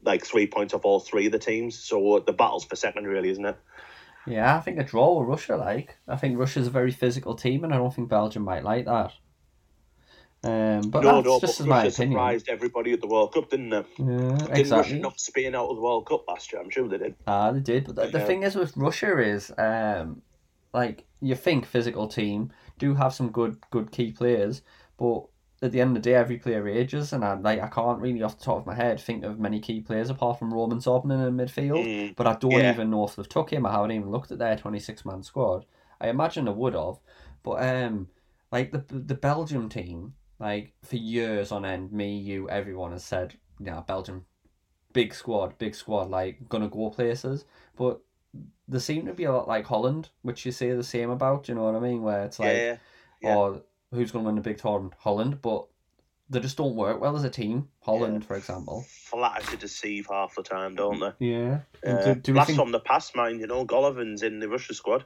like 0.03 0.25
three 0.25 0.47
points 0.47 0.73
off 0.73 0.85
all 0.85 0.99
three 0.99 1.25
of 1.25 1.31
the 1.31 1.39
teams. 1.39 1.77
So 1.77 2.23
the 2.25 2.33
battle's 2.33 2.65
for 2.65 2.75
second, 2.75 3.05
really, 3.05 3.29
isn't 3.29 3.45
it? 3.45 3.57
Yeah, 4.27 4.55
I 4.55 4.59
think 4.59 4.79
a 4.79 4.83
draw 4.83 5.19
with 5.19 5.27
Russia, 5.27 5.55
like. 5.55 5.95
I 6.07 6.15
think 6.15 6.37
Russia's 6.37 6.67
a 6.67 6.71
very 6.71 6.91
physical 6.91 7.35
team, 7.35 7.63
and 7.63 7.73
I 7.73 7.77
don't 7.77 7.93
think 7.93 8.09
Belgium 8.09 8.43
might 8.43 8.63
like 8.63 8.85
that. 8.85 9.13
Um, 10.43 10.81
but 10.91 11.01
no, 11.03 11.15
that's 11.15 11.25
no, 11.25 11.39
just 11.39 11.57
but 11.57 11.63
as 11.63 11.67
my 11.67 11.83
opinion. 11.85 12.11
surprised 12.11 12.49
everybody 12.49 12.93
at 12.93 13.01
the 13.01 13.07
World 13.07 13.33
Cup, 13.33 13.49
didn't 13.49 13.69
they? 13.69 13.83
Yeah, 13.97 14.37
Didn't 14.53 14.71
Russia 14.71 14.95
knock 14.95 15.17
Spain 15.17 15.55
out 15.55 15.69
of 15.69 15.75
the 15.75 15.81
World 15.81 16.07
Cup 16.07 16.27
last 16.27 16.51
year? 16.53 16.61
I'm 16.61 16.69
sure 16.69 16.87
they 16.87 16.99
did. 16.99 17.15
Ah, 17.25 17.51
they 17.51 17.61
did. 17.61 17.85
But 17.85 17.95
the, 17.95 18.19
the 18.19 18.25
thing 18.25 18.43
is 18.43 18.55
with 18.55 18.77
Russia 18.77 19.19
is, 19.19 19.51
um, 19.57 20.21
like 20.71 21.05
you 21.19 21.33
think 21.33 21.65
physical 21.65 22.07
team 22.07 22.51
do 22.77 22.93
have 22.93 23.13
some 23.13 23.31
good 23.31 23.57
good 23.71 23.91
key 23.91 24.11
players, 24.11 24.61
but 24.97 25.25
at 25.65 25.71
the 25.71 25.81
end 25.81 25.97
of 25.97 26.03
the 26.03 26.09
day, 26.09 26.15
every 26.15 26.37
player 26.37 26.67
ages, 26.67 27.11
and 27.11 27.25
I 27.25 27.33
like 27.33 27.61
I 27.61 27.67
can't 27.67 27.99
really 27.99 28.21
off 28.23 28.37
the 28.37 28.45
top 28.45 28.59
of 28.59 28.65
my 28.65 28.75
head 28.75 28.99
think 28.99 29.23
of 29.23 29.39
many 29.39 29.59
key 29.59 29.81
players 29.81 30.09
apart 30.09 30.39
from 30.39 30.53
Roman 30.53 30.79
Zobnin 30.79 31.27
in 31.27 31.35
midfield. 31.35 31.85
Mm, 31.85 32.15
But 32.15 32.27
I 32.27 32.35
don't 32.35 32.51
yeah. 32.51 32.71
even 32.71 32.89
know 32.89 33.05
if 33.05 33.15
they've 33.15 33.27
took 33.27 33.51
him. 33.51 33.65
I 33.65 33.71
haven't 33.71 33.91
even 33.91 34.11
looked 34.11 34.31
at 34.31 34.39
their 34.39 34.55
twenty 34.55 34.79
six 34.79 35.03
man 35.03 35.23
squad. 35.23 35.65
I 35.99 36.09
imagine 36.09 36.45
they 36.45 36.51
would 36.51 36.73
have, 36.73 36.99
but 37.43 37.63
um, 37.63 38.07
like 38.51 38.71
the 38.71 38.83
the 38.89 39.15
Belgium 39.15 39.69
team, 39.69 40.13
like 40.39 40.73
for 40.83 40.95
years 40.95 41.51
on 41.51 41.65
end, 41.65 41.91
me, 41.91 42.17
you, 42.17 42.49
everyone 42.49 42.91
has 42.91 43.03
said, 43.03 43.35
yeah, 43.59 43.81
Belgium, 43.81 44.25
big 44.93 45.13
squad, 45.13 45.57
big 45.57 45.75
squad, 45.75 46.09
like 46.09 46.47
gonna 46.49 46.69
go 46.69 46.89
places. 46.89 47.45
But 47.75 48.01
they 48.67 48.79
seem 48.79 49.05
to 49.05 49.13
be 49.13 49.25
a 49.25 49.31
lot 49.31 49.47
like 49.47 49.65
Holland, 49.65 50.09
which 50.21 50.45
you 50.45 50.51
say 50.51 50.71
the 50.71 50.83
same 50.83 51.09
about. 51.09 51.47
You 51.47 51.55
know 51.55 51.63
what 51.63 51.75
I 51.75 51.79
mean? 51.79 52.01
Where 52.01 52.23
it's 52.23 52.39
like, 52.39 52.55
yeah, 52.55 52.77
yeah. 53.21 53.35
or 53.35 53.61
who's 53.91 54.11
gonna 54.11 54.25
win 54.25 54.35
the 54.35 54.41
big 54.41 54.57
tournament? 54.57 54.93
Holland, 54.97 55.41
but 55.41 55.65
they 56.29 56.39
just 56.39 56.57
don't 56.57 56.75
work 56.75 56.99
well 56.99 57.15
as 57.15 57.23
a 57.23 57.29
team. 57.29 57.69
Holland, 57.81 58.25
for 58.25 58.35
example. 58.35 58.83
flatter 58.89 59.45
to 59.51 59.57
deceive 59.57 60.07
half 60.09 60.33
the 60.35 60.43
time, 60.43 60.75
don't 60.75 60.99
they? 60.99 61.27
Yeah. 61.31 61.59
Uh, 61.85 62.13
do, 62.13 62.15
do 62.15 62.33
last 62.33 62.47
think? 62.47 62.57
from 62.57 62.71
the 62.71 62.79
past, 62.79 63.15
mind 63.15 63.39
you 63.39 63.47
know, 63.47 63.63
Golovin's 63.65 64.23
in 64.23 64.39
the 64.39 64.49
Russia 64.49 64.73
squad. 64.73 65.05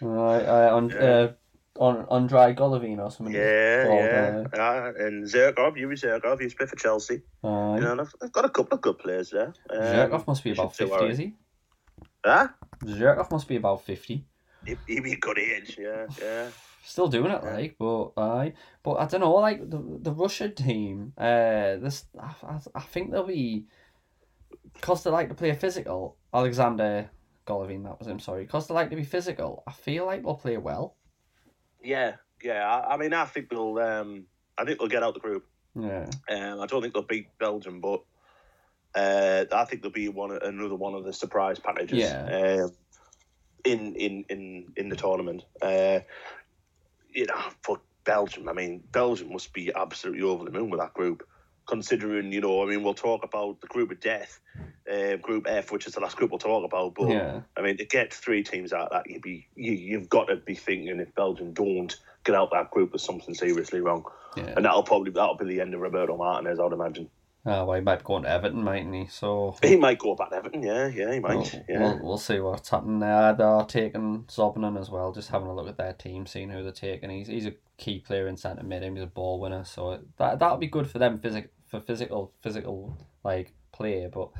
Uh, 0.00 0.06
uh, 0.08 0.70
on 0.72 0.88
Yeah. 0.90 0.96
uh, 0.98 1.32
on 1.78 2.26
dry 2.26 2.52
Golovin 2.54 2.98
or 2.98 3.10
something. 3.10 3.34
Yeah, 3.34 3.86
called, 3.86 4.00
yeah, 4.00 4.44
uh, 4.62 4.92
and 4.98 5.24
Zhirkov, 5.24 5.76
Yuri 5.76 5.96
Zhirkov, 5.96 6.40
he's 6.40 6.52
played 6.54 6.68
for 6.68 6.76
Chelsea. 6.76 7.22
Uh, 7.42 7.48
uh, 7.48 7.74
You 7.76 7.80
know, 7.82 7.96
they've, 7.96 8.14
they've 8.20 8.32
got 8.32 8.44
a 8.44 8.50
couple 8.50 8.74
of 8.74 8.80
good 8.82 8.98
players 8.98 9.30
there. 9.30 9.54
Um, 9.70 9.80
Zhirkov 9.80 10.26
must 10.26 10.44
be 10.44 10.50
about 10.50 10.74
50, 10.76 11.06
is 11.06 11.18
he? 11.18 11.34
Huh? 12.24 12.48
Zhirkov 12.84 13.30
must 13.30 13.48
be 13.48 13.56
about 13.56 13.84
50. 13.84 14.24
He, 14.66 14.76
he'd 14.86 15.02
be 15.04 15.12
a 15.12 15.16
good 15.16 15.38
age, 15.38 15.78
yeah, 15.80 16.06
yeah. 16.20 16.48
Still 16.82 17.08
doing 17.08 17.30
it, 17.30 17.44
like, 17.44 17.76
but 17.78 18.12
I, 18.16 18.54
but 18.82 18.94
I 18.94 19.04
don't 19.04 19.20
know, 19.20 19.34
like 19.34 19.68
the 19.68 19.98
the 20.00 20.12
Russian 20.12 20.54
team. 20.54 21.12
Uh, 21.16 21.76
this 21.76 22.06
I, 22.18 22.34
I, 22.42 22.58
I 22.74 22.80
think 22.80 23.10
they'll 23.10 23.26
be, 23.26 23.66
cause 24.80 25.04
they 25.04 25.10
like 25.10 25.28
to 25.28 25.34
play 25.34 25.52
physical. 25.54 26.16
Alexander 26.32 27.10
Golovin, 27.46 27.84
that 27.84 27.98
was 27.98 28.08
him. 28.08 28.18
Sorry, 28.18 28.46
cause 28.46 28.66
they 28.66 28.74
like 28.74 28.90
to 28.90 28.96
be 28.96 29.04
physical. 29.04 29.62
I 29.66 29.72
feel 29.72 30.06
like 30.06 30.22
they'll 30.22 30.34
play 30.34 30.56
well. 30.56 30.96
Yeah, 31.82 32.16
yeah. 32.42 32.66
I, 32.66 32.94
I 32.94 32.96
mean, 32.96 33.12
I 33.12 33.26
think 33.26 33.50
they'll. 33.50 33.78
Um, 33.78 34.24
I 34.56 34.64
think 34.64 34.78
they'll 34.78 34.88
get 34.88 35.02
out 35.02 35.14
the 35.14 35.20
group. 35.20 35.46
Yeah, 35.74 36.06
Um, 36.28 36.60
I 36.60 36.66
don't 36.66 36.82
think 36.82 36.94
they'll 36.94 37.02
beat 37.02 37.28
Belgium, 37.38 37.80
but 37.80 38.02
uh, 38.94 39.44
I 39.52 39.64
think 39.66 39.82
they'll 39.82 39.90
be 39.90 40.08
one 40.08 40.32
another 40.32 40.74
one 40.74 40.94
of 40.94 41.04
the 41.04 41.12
surprise 41.12 41.58
packages. 41.58 41.98
Yeah. 41.98 42.62
Um, 42.64 42.72
in 43.64 43.94
in 43.96 44.24
in 44.28 44.72
in 44.76 44.88
the 44.88 44.96
tournament. 44.96 45.44
Uh, 45.60 46.00
you 47.12 47.26
know, 47.26 47.40
for 47.62 47.80
Belgium, 48.04 48.48
I 48.48 48.52
mean, 48.52 48.82
Belgium 48.92 49.32
must 49.32 49.52
be 49.52 49.72
absolutely 49.74 50.22
over 50.22 50.44
the 50.44 50.50
moon 50.50 50.70
with 50.70 50.80
that 50.80 50.94
group. 50.94 51.26
Considering, 51.66 52.32
you 52.32 52.40
know, 52.40 52.64
I 52.64 52.66
mean, 52.66 52.82
we'll 52.82 52.94
talk 52.94 53.22
about 53.22 53.60
the 53.60 53.68
group 53.68 53.92
of 53.92 54.00
death, 54.00 54.40
uh, 54.92 55.16
Group 55.16 55.46
F, 55.48 55.70
which 55.70 55.86
is 55.86 55.94
the 55.94 56.00
last 56.00 56.16
group 56.16 56.30
we'll 56.30 56.38
talk 56.38 56.64
about. 56.64 56.96
But 56.96 57.10
yeah, 57.10 57.40
I 57.56 57.60
mean, 57.60 57.76
to 57.76 57.84
get 57.84 58.12
three 58.12 58.42
teams 58.42 58.72
out 58.72 58.90
of 58.90 58.90
that, 58.90 59.10
you'd 59.10 59.22
be 59.22 59.46
you, 59.54 59.72
you've 59.72 60.08
got 60.08 60.24
to 60.24 60.36
be 60.36 60.56
thinking 60.56 60.98
if 60.98 61.14
Belgium 61.14 61.52
don't 61.52 61.96
get 62.24 62.34
out 62.34 62.50
that 62.52 62.72
group, 62.72 62.90
there's 62.90 63.04
something 63.04 63.34
seriously 63.34 63.80
wrong, 63.80 64.04
yeah. 64.36 64.54
and 64.56 64.64
that'll 64.64 64.82
probably 64.82 65.12
that'll 65.12 65.36
be 65.36 65.44
the 65.44 65.60
end 65.60 65.74
of 65.74 65.80
Roberto 65.80 66.16
Martinez, 66.16 66.58
I'd 66.58 66.72
imagine. 66.72 67.08
Uh, 67.46 67.64
well, 67.66 67.72
he 67.72 67.80
might 67.80 68.00
be 68.00 68.04
going 68.04 68.22
to 68.24 68.28
Everton, 68.28 68.62
mightn't 68.62 68.94
he? 68.94 69.06
So 69.06 69.56
He 69.62 69.76
might 69.76 69.98
go 69.98 70.14
back 70.14 70.28
to 70.30 70.36
Everton, 70.36 70.62
yeah, 70.62 70.88
yeah, 70.88 71.14
he 71.14 71.20
might, 71.20 71.36
We'll, 71.36 71.48
yeah. 71.68 71.78
we'll, 71.80 71.98
we'll 72.02 72.18
see 72.18 72.38
what's 72.38 72.68
happening 72.68 72.98
there. 72.98 73.32
They're 73.32 73.64
taking 73.64 74.24
Zobnin 74.28 74.78
as 74.78 74.90
well, 74.90 75.10
just 75.12 75.30
having 75.30 75.48
a 75.48 75.54
look 75.54 75.68
at 75.68 75.78
their 75.78 75.94
team, 75.94 76.26
seeing 76.26 76.50
who 76.50 76.62
they're 76.62 76.72
taking. 76.72 77.08
He's 77.08 77.28
he's 77.28 77.46
a 77.46 77.54
key 77.78 78.00
player 78.00 78.28
in 78.28 78.36
centre 78.36 78.62
mid. 78.62 78.82
He's 78.82 79.02
a 79.02 79.06
ball 79.06 79.40
winner, 79.40 79.64
so 79.64 80.00
that 80.18 80.38
that'll 80.38 80.58
be 80.58 80.66
good 80.66 80.90
for 80.90 80.98
them 80.98 81.18
physic 81.18 81.50
for 81.66 81.80
physical 81.80 82.32
physical 82.42 82.98
like 83.24 83.54
play. 83.72 84.06
But 84.12 84.30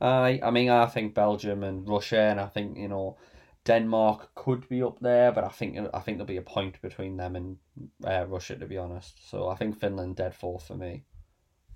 I 0.00 0.40
I 0.42 0.50
mean 0.50 0.68
I 0.68 0.84
think 0.86 1.14
Belgium 1.14 1.62
and 1.64 1.88
Russia, 1.88 2.20
and 2.20 2.38
I 2.38 2.46
think 2.46 2.76
you 2.76 2.88
know 2.88 3.16
Denmark 3.64 4.34
could 4.34 4.68
be 4.68 4.82
up 4.82 5.00
there, 5.00 5.32
but 5.32 5.44
I 5.44 5.48
think 5.48 5.78
I 5.94 6.00
think 6.00 6.18
there'll 6.18 6.26
be 6.26 6.36
a 6.36 6.42
point 6.42 6.80
between 6.82 7.16
them 7.16 7.36
and 7.36 7.56
uh, 8.06 8.26
Russia 8.26 8.56
to 8.56 8.66
be 8.66 8.76
honest. 8.76 9.30
So 9.30 9.48
I 9.48 9.54
think 9.56 9.78
Finland 9.80 10.16
dead 10.16 10.34
fourth 10.34 10.66
for 10.66 10.74
me. 10.76 11.04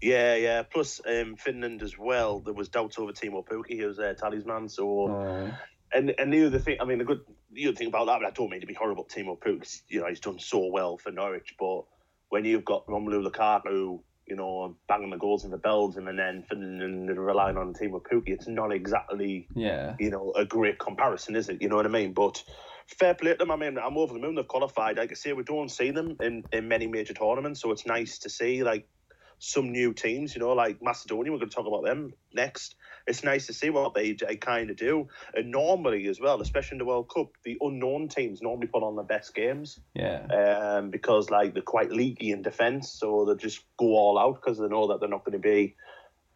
Yeah, 0.01 0.35
yeah. 0.35 0.63
Plus, 0.63 1.01
um, 1.07 1.37
Finland 1.37 1.83
as 1.83 1.97
well. 1.99 2.41
There 2.41 2.55
was 2.55 2.69
doubts 2.69 2.99
over 2.99 3.13
Teemu 3.13 3.47
Pukki, 3.47 3.79
who 3.79 3.87
was 3.87 3.97
their 3.97 4.15
talisman. 4.15 4.69
So, 4.69 5.09
Uh, 5.09 5.51
and 5.93 6.15
and 6.19 6.33
the 6.33 6.47
other 6.47 6.59
thing, 6.59 6.79
I 6.81 6.85
mean, 6.85 6.99
the 6.99 7.05
good, 7.05 7.21
the 7.53 7.69
other 7.69 7.77
thing 7.77 7.89
about 7.89 8.07
that, 8.07 8.21
but 8.21 8.27
I 8.27 8.31
don't 8.31 8.51
mean 8.51 8.61
to 8.61 8.67
be 8.67 8.75
horrible, 8.75 9.05
Teemu 9.05 9.39
Pukki. 9.39 9.83
You 9.89 10.01
know, 10.01 10.09
he's 10.09 10.21
done 10.21 10.39
so 10.39 10.67
well 10.67 10.99
for 10.99 11.13
Norwich, 11.13 11.55
but 11.59 11.85
when 12.29 12.45
you've 12.45 12.65
got 12.65 12.87
Romelu 12.87 13.25
Lukaku, 13.27 14.01
you 14.27 14.37
know, 14.37 14.77
banging 14.89 15.11
the 15.11 15.19
goals 15.19 15.45
in 15.45 15.51
the 15.51 15.59
Belgium 15.59 16.09
and 16.09 16.19
then 16.19 16.43
Finland 16.43 16.83
and 16.83 17.21
relying 17.21 17.57
on 17.57 17.69
with 17.69 18.03
Pukki, 18.05 18.31
it's 18.31 18.49
not 18.49 18.73
exactly, 18.73 19.47
yeah, 19.55 19.95
you 20.01 20.11
know, 20.11 20.33
a 20.35 20.45
great 20.45 20.79
comparison, 20.79 21.37
is 21.37 21.49
it? 21.49 21.63
You 21.63 21.69
know 21.69 21.77
what 21.77 21.87
I 21.87 21.91
mean? 21.91 22.13
But 22.13 22.43
fair 22.87 23.15
play 23.15 23.33
to 23.33 23.39
them. 23.39 23.51
I 23.51 23.57
mean, 23.57 23.79
I'm 23.79 23.97
over 23.97 24.15
the 24.15 24.21
moon 24.21 24.35
they've 24.35 24.49
qualified. 24.49 24.97
Like 24.97 25.11
I 25.11 25.15
say, 25.15 25.33
we 25.33 25.43
don't 25.43 25.71
see 25.71 25.91
them 25.91 26.17
in, 26.21 26.45
in 26.53 26.69
many 26.69 26.87
major 26.87 27.15
tournaments, 27.15 27.61
so 27.61 27.71
it's 27.71 27.87
nice 27.87 28.19
to 28.21 28.31
see 28.31 28.63
like 28.63 28.89
some 29.39 29.73
new 29.73 29.93
teams, 29.93 30.35
you 30.35 30.41
know, 30.41 30.53
like 30.53 30.83
Macedonia. 30.83 31.33
We're 31.33 31.39
going 31.39 31.51
to 31.51 31.55
talk 31.55 31.67
about 31.67 31.85
them 31.85 32.15
next. 32.33 32.77
It's 33.07 33.23
nice 33.23 33.47
to 33.49 33.53
see 33.53 33.71
what 33.71 33.95
they, 33.95 34.13
they 34.13 34.37
kind 34.37 34.71
of 34.71 34.77
do. 34.77 35.09
And 35.35 35.51
normally, 35.51 36.07
as 36.07 36.19
well, 36.19 36.41
especially 36.41 36.77
in 36.77 36.79
the 36.79 36.85
World 36.87 37.11
Cup, 37.15 37.33
the 37.45 37.59
unknown 37.61 38.09
teams 38.09 38.41
normally 38.41 38.67
put 38.67 38.83
on 38.83 38.97
the 38.97 39.03
best 39.03 39.35
games. 39.35 39.79
Yeah. 39.95 40.27
Um, 40.27 40.91
because 40.91 41.31
like 41.31 41.53
they're 41.53 41.63
quite 41.63 41.91
leaky 41.91 42.31
in 42.31 42.43
defence, 42.43 42.91
so 42.91 43.27
they 43.27 43.35
just 43.35 43.61
go 43.77 43.87
all 43.87 44.19
out 44.19 44.41
because 44.41 44.59
they 44.59 44.69
know 44.69 44.89
that 44.89 45.01
they're 45.01 45.09
not 45.09 45.25
going 45.25 45.41
to 45.41 45.47
be, 45.47 45.77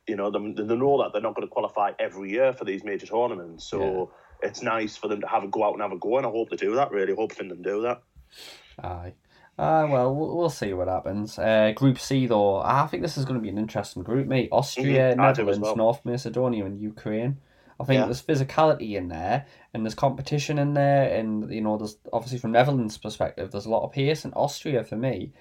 you 0.07 0.17
know, 0.17 0.31
they, 0.31 0.39
they 0.39 0.77
know 0.77 1.03
that 1.03 1.11
they're 1.13 1.23
not 1.23 1.35
going 1.35 1.47
to 1.47 1.53
qualify 1.53 1.93
every 1.99 2.31
year 2.31 2.53
for 2.53 2.65
these 2.65 2.85
major 2.85 3.07
tournaments. 3.07 3.69
So 3.69 4.11
yeah. 4.43 4.49
it's 4.49 4.63
nice 4.63 4.97
for 4.97 5.09
them 5.09 5.23
to 5.23 5.27
have 5.27 5.45
a 5.45 5.49
go 5.49 5.65
out 5.65 5.73
and 5.73 5.83
have 5.83 5.93
a 5.93 5.99
go, 5.99 6.19
and 6.19 6.27
I 6.27 6.31
hope 6.31 6.51
they 6.51 6.57
do 6.57 6.75
that. 6.75 6.91
Really, 6.91 7.13
I 7.13 7.17
hope 7.17 7.33
Finland 7.33 7.65
do 7.65 7.83
that. 7.83 8.03
Aye. 8.83 9.15
Uh, 9.59 9.89
well, 9.91 10.15
we'll 10.15 10.49
see 10.51 10.73
what 10.73 10.87
happens. 10.87 11.37
Uh, 11.37 11.73
group 11.75 11.99
C, 11.99 12.27
though, 12.27 12.59
I 12.59 12.87
think 12.87 13.03
this 13.03 13.19
is 13.19 13.25
going 13.25 13.41
to 13.41 13.43
be 13.43 13.49
an 13.49 13.59
interesting 13.59 14.05
group, 14.05 14.29
mate. 14.29 14.51
Austria, 14.53 15.11
mm-hmm. 15.11 15.21
Netherlands, 15.21 15.61
well. 15.61 15.77
North 15.77 16.05
Macedonia, 16.05 16.65
and 16.65 16.81
Ukraine. 16.81 17.39
I 17.81 17.85
think 17.85 18.01
yeah. 18.01 18.07
there's 18.07 18.23
physicality 18.23 18.97
in 18.97 19.09
there, 19.09 19.47
and 19.75 19.85
there's 19.85 19.95
competition 19.95 20.59
in 20.59 20.75
there, 20.75 21.13
and 21.13 21.53
you 21.53 21.61
know, 21.61 21.77
there's 21.77 21.97
obviously 22.13 22.39
from 22.39 22.53
Netherlands' 22.53 22.99
perspective, 22.99 23.51
there's 23.51 23.67
a 23.67 23.71
lot 23.71 23.85
of 23.85 23.93
pace. 23.93 24.25
And 24.25 24.35
Austria, 24.35 24.85
for 24.85 24.97
me, 24.97 25.33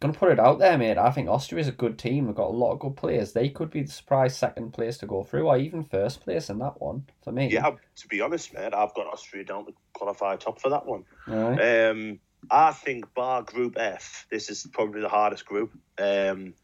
gonna 0.00 0.14
put 0.14 0.32
it 0.32 0.40
out 0.40 0.58
there, 0.58 0.78
mate. 0.78 0.98
I 0.98 1.10
think 1.10 1.28
Austria 1.28 1.60
is 1.60 1.68
a 1.68 1.72
good 1.72 1.98
team. 1.98 2.26
They've 2.26 2.34
got 2.34 2.48
a 2.48 2.56
lot 2.56 2.72
of 2.72 2.80
good 2.80 2.96
players. 2.96 3.32
They 3.32 3.48
could 3.50 3.70
be 3.70 3.82
the 3.82 3.92
surprise 3.92 4.36
second 4.36 4.72
place 4.72 4.98
to 4.98 5.06
go 5.06 5.22
through, 5.22 5.46
or 5.46 5.56
even 5.58 5.84
first 5.84 6.22
place 6.22 6.48
in 6.48 6.58
that 6.58 6.80
one 6.80 7.06
for 7.22 7.32
me. 7.32 7.50
Yeah, 7.52 7.70
to 7.96 8.08
be 8.08 8.20
honest, 8.20 8.54
mate, 8.54 8.74
I've 8.74 8.94
got 8.94 9.06
Austria 9.06 9.44
down 9.44 9.66
to 9.66 9.72
qualify 9.92 10.36
top 10.36 10.60
for 10.60 10.70
that 10.70 10.86
one. 10.86 11.04
Right. 11.26 11.88
Um, 11.88 12.20
I 12.50 12.72
think 12.72 13.12
bar 13.14 13.42
Group 13.42 13.76
F, 13.78 14.26
this 14.30 14.50
is 14.50 14.66
probably 14.72 15.00
the 15.00 15.08
hardest 15.08 15.44
group. 15.44 15.72
Um, 15.98 16.54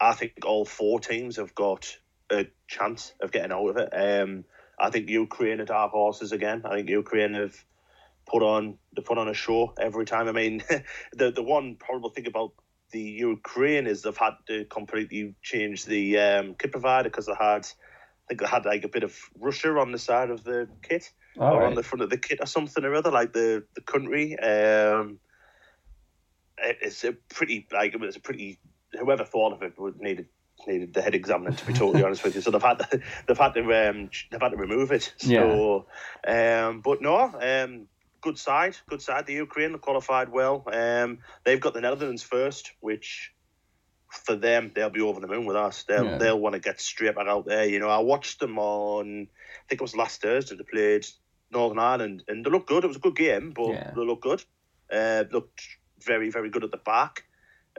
I 0.00 0.14
think 0.14 0.44
all 0.44 0.64
four 0.64 1.00
teams 1.00 1.36
have 1.36 1.54
got 1.54 1.96
a 2.30 2.46
chance 2.66 3.12
of 3.20 3.32
getting 3.32 3.52
out 3.52 3.68
of 3.68 3.76
it. 3.76 3.88
Um, 3.92 4.44
I 4.78 4.90
think 4.90 5.08
Ukraine 5.08 5.60
are 5.60 5.66
dark 5.66 5.92
horses 5.92 6.32
again. 6.32 6.62
I 6.64 6.76
think 6.76 6.88
Ukraine 6.88 7.34
have 7.34 7.56
put 8.26 8.42
on 8.42 8.78
they 8.96 9.02
put 9.02 9.18
on 9.18 9.28
a 9.28 9.34
show 9.34 9.74
every 9.78 10.04
time. 10.04 10.28
I 10.28 10.32
mean, 10.32 10.62
the 11.12 11.30
the 11.30 11.42
one 11.42 11.76
horrible 11.86 12.10
thing 12.10 12.26
about 12.26 12.52
the 12.90 13.00
Ukraine 13.00 13.86
is 13.86 14.02
they've 14.02 14.16
had 14.16 14.34
to 14.46 14.64
completely 14.66 15.34
change 15.42 15.84
the 15.84 16.18
um, 16.18 16.54
kit 16.54 16.72
provider 16.72 17.08
because 17.08 17.26
they 17.26 17.34
had, 17.38 17.66
I 17.66 18.24
think 18.28 18.40
they 18.40 18.46
had 18.46 18.64
like 18.64 18.84
a 18.84 18.88
bit 18.88 19.02
of 19.02 19.18
Russia 19.38 19.70
on 19.78 19.92
the 19.92 19.98
side 19.98 20.30
of 20.30 20.44
the 20.44 20.68
kit. 20.82 21.10
All 21.38 21.54
or 21.54 21.60
right. 21.60 21.66
on 21.66 21.74
the 21.74 21.82
front 21.82 22.02
of 22.02 22.10
the 22.10 22.18
kit 22.18 22.38
or 22.40 22.46
something 22.46 22.84
or 22.84 22.94
other, 22.94 23.10
like 23.10 23.32
the 23.32 23.64
the 23.74 23.80
country. 23.80 24.38
Um, 24.38 25.18
it, 26.58 26.78
it's 26.82 27.04
a 27.04 27.12
pretty 27.12 27.66
like 27.72 27.94
it 27.94 28.00
was 28.00 28.16
a 28.16 28.20
pretty 28.20 28.58
whoever 28.92 29.24
thought 29.24 29.52
of 29.52 29.62
it 29.62 29.78
would 29.78 30.00
needed 30.00 30.28
needed 30.66 30.94
the 30.94 31.02
head 31.02 31.14
examiner 31.14 31.52
to 31.52 31.66
be 31.66 31.72
totally 31.74 32.04
honest 32.04 32.24
with 32.24 32.34
you. 32.34 32.40
So 32.40 32.50
they've 32.50 32.62
had 32.62 32.78
to, 32.78 33.00
they've 33.26 33.38
had 33.38 33.54
to 33.54 33.90
um, 33.90 34.10
they've 34.30 34.40
had 34.40 34.50
to 34.50 34.56
remove 34.56 34.92
it. 34.92 35.12
So, 35.18 35.86
yeah. 36.26 36.66
um, 36.68 36.80
but 36.80 37.02
no, 37.02 37.16
um, 37.18 37.86
good 38.20 38.38
side, 38.38 38.76
good 38.88 39.02
side. 39.02 39.26
The 39.26 39.34
Ukraine 39.34 39.76
qualified 39.78 40.30
well. 40.30 40.64
Um, 40.72 41.18
they've 41.44 41.60
got 41.60 41.74
the 41.74 41.80
Netherlands 41.80 42.22
first, 42.22 42.72
which 42.80 43.32
for 44.08 44.36
them 44.36 44.70
they'll 44.74 44.90
be 44.90 45.00
over 45.00 45.20
the 45.20 45.26
moon 45.26 45.44
with 45.44 45.56
us. 45.56 45.82
They'll 45.84 46.04
yeah. 46.04 46.18
they'll 46.18 46.38
want 46.38 46.54
to 46.54 46.60
get 46.60 46.80
straight 46.80 47.16
back 47.16 47.26
out 47.26 47.46
there. 47.46 47.66
You 47.66 47.80
know, 47.80 47.88
I 47.88 47.98
watched 47.98 48.40
them 48.40 48.58
on 48.58 49.28
I 49.28 49.68
think 49.68 49.80
it 49.80 49.82
was 49.82 49.96
last 49.96 50.22
Thursday. 50.22 50.56
They 50.56 50.64
played 50.64 51.06
Northern 51.54 51.78
Ireland, 51.78 52.24
and 52.28 52.44
they 52.44 52.50
looked 52.50 52.68
good. 52.68 52.84
It 52.84 52.88
was 52.88 52.96
a 52.96 53.00
good 53.00 53.16
game, 53.16 53.52
but 53.52 53.70
yeah. 53.70 53.92
they 53.94 54.02
looked 54.02 54.22
good. 54.22 54.44
Uh, 54.92 55.24
looked 55.30 55.62
very, 56.04 56.30
very 56.30 56.50
good 56.50 56.64
at 56.64 56.70
the 56.70 56.76
back. 56.76 57.24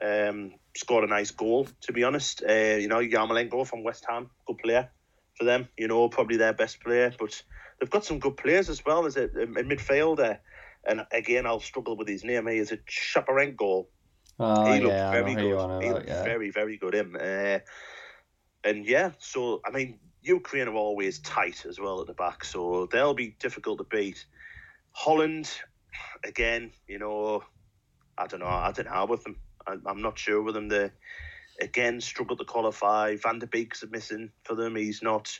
Um, 0.01 0.55
scored 0.75 1.03
a 1.03 1.07
nice 1.07 1.31
goal, 1.31 1.67
to 1.81 1.93
be 1.93 2.03
honest. 2.03 2.43
Uh, 2.47 2.77
you 2.79 2.87
know, 2.87 2.99
Yarmolenko 2.99 3.67
from 3.67 3.83
West 3.83 4.05
Ham, 4.09 4.29
good 4.45 4.57
player 4.57 4.89
for 5.37 5.45
them. 5.45 5.67
You 5.77 5.87
know, 5.87 6.09
probably 6.09 6.37
their 6.37 6.53
best 6.53 6.81
player, 6.81 7.13
but 7.17 7.41
they've 7.79 7.89
got 7.89 8.05
some 8.05 8.19
good 8.19 8.37
players 8.37 8.69
as 8.69 8.83
well 8.85 9.05
as 9.05 9.17
a, 9.17 9.25
a 9.25 9.47
midfielder. 9.47 10.39
And 10.87 11.05
again, 11.11 11.45
I'll 11.45 11.59
struggle 11.59 11.97
with 11.97 12.07
his 12.07 12.23
name. 12.23 12.47
He 12.47 12.57
is 12.57 12.71
a 12.71 12.77
Shaparenko. 12.77 13.85
Oh, 14.37 14.73
he 14.73 14.79
looked 14.81 14.93
yeah, 14.93 15.11
very 15.11 15.35
good. 15.35 15.83
He 15.83 15.89
looked 15.91 16.07
yeah. 16.07 16.23
very, 16.23 16.51
very 16.51 16.77
good. 16.77 16.93
Him. 16.93 17.17
Uh, 17.19 17.59
and 18.63 18.85
yeah, 18.85 19.11
so 19.19 19.61
I 19.65 19.71
mean, 19.71 19.99
Ukraine 20.25 20.67
are 20.67 20.73
always 20.73 21.19
tight 21.19 21.65
as 21.65 21.79
well 21.79 22.01
at 22.01 22.07
the 22.07 22.13
back, 22.13 22.43
so 22.43 22.87
they'll 22.91 23.13
be 23.13 23.35
difficult 23.39 23.77
to 23.77 23.83
beat. 23.83 24.25
Holland, 24.91 25.49
again, 26.23 26.71
you 26.87 26.99
know, 26.99 27.43
I 28.17 28.27
don't 28.27 28.39
know. 28.39 28.47
I 28.47 28.71
don't 28.71 28.91
know 28.91 29.05
with 29.05 29.23
them. 29.23 29.37
I, 29.67 29.73
am 29.89 30.01
not 30.01 30.17
sure 30.17 30.41
with 30.41 30.55
them. 30.55 30.69
They 30.69 30.91
again 31.61 32.01
struggled 32.01 32.39
to 32.39 32.45
qualify. 32.45 33.15
Van 33.17 33.39
der 33.39 33.47
Beek's 33.47 33.83
missing 33.89 34.31
for 34.43 34.55
them. 34.55 34.75
He's 34.75 35.01
not. 35.03 35.39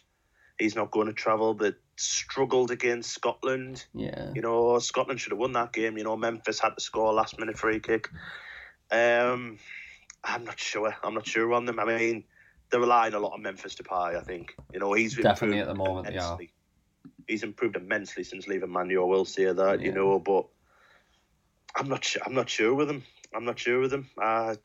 He's 0.60 0.76
not 0.76 0.92
going 0.92 1.08
to 1.08 1.14
travel. 1.14 1.54
They 1.54 1.74
struggled 1.98 2.72
against 2.72 3.12
Scotland. 3.12 3.86
Yeah. 3.94 4.32
You 4.34 4.42
know, 4.42 4.80
Scotland 4.80 5.20
should 5.20 5.34
have 5.34 5.40
won 5.40 5.52
that 5.54 5.74
game. 5.74 5.98
You 5.98 6.06
know, 6.06 6.16
Memphis 6.16 6.60
had 6.60 6.76
to 6.76 6.82
score 6.82 7.12
last 7.14 7.38
minute 7.38 7.58
free 7.58 7.80
kick. 7.82 8.10
Um, 8.90 9.58
I'm 10.24 10.46
not 10.46 10.60
sure. 10.60 10.96
I'm 11.04 11.14
not 11.14 11.28
sure 11.28 11.52
on 11.54 11.66
them. 11.66 11.80
I 11.80 11.86
mean, 11.86 12.24
they're 12.70 12.80
relying 12.80 13.14
a 13.14 13.20
lot 13.20 13.34
on 13.34 13.42
Memphis 13.42 13.76
Depay. 13.76 14.18
I 14.18 14.22
think 14.22 14.56
you 14.74 14.80
know 14.80 14.94
he's 14.94 15.16
definitely 15.16 15.60
at 15.60 15.68
the 15.68 15.76
moment. 15.76 16.08
Immensely. 16.08 16.52
Yeah, 16.52 17.12
he's 17.28 17.44
improved 17.44 17.76
immensely 17.76 18.24
since 18.24 18.48
leaving 18.48 18.70
Manu. 18.70 19.02
I 19.02 19.06
will 19.06 19.26
say 19.26 19.46
that. 19.46 19.80
Yeah. 19.80 19.86
You 19.86 19.92
know, 19.94 20.20
but 20.20 20.46
I'm 21.76 21.88
not. 21.90 22.04
Sure, 22.04 22.22
I'm 22.26 22.34
not 22.34 22.50
sure 22.50 22.74
with 22.74 22.90
him. 22.90 23.04
I'm 23.34 23.46
not 23.46 23.60
sure 23.60 23.80
with 23.80 23.94
him. 23.94 24.10
Uh, 24.22 24.56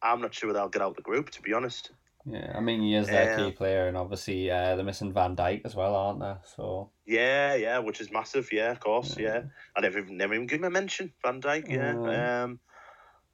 I'm 0.00 0.20
not 0.20 0.34
sure 0.34 0.52
they'll 0.52 0.68
get 0.68 0.82
out 0.82 0.96
the 0.96 1.02
group. 1.02 1.30
To 1.30 1.42
be 1.42 1.52
honest. 1.52 1.90
Yeah, 2.24 2.52
I 2.54 2.60
mean 2.60 2.82
he 2.82 2.94
is 2.94 3.08
their 3.08 3.36
key 3.36 3.50
player, 3.50 3.88
and 3.88 3.96
obviously 3.96 4.48
uh, 4.48 4.76
they're 4.76 4.84
missing 4.84 5.12
Van 5.12 5.34
Dijk 5.34 5.62
as 5.64 5.74
well, 5.74 5.96
aren't 5.96 6.20
they? 6.20 6.34
So. 6.56 6.90
Yeah, 7.04 7.56
yeah, 7.56 7.78
which 7.78 8.00
is 8.00 8.12
massive. 8.12 8.52
Yeah, 8.52 8.70
of 8.70 8.78
course. 8.78 9.16
Yeah, 9.18 9.26
yeah. 9.26 9.42
I 9.76 9.80
never 9.80 9.98
even 9.98 10.16
never 10.16 10.34
even 10.34 10.46
give 10.46 10.60
him 10.60 10.64
a 10.64 10.70
mention, 10.70 11.12
Van 11.24 11.40
Dijk. 11.40 11.68
Yeah. 11.68 12.42
Um, 12.44 12.60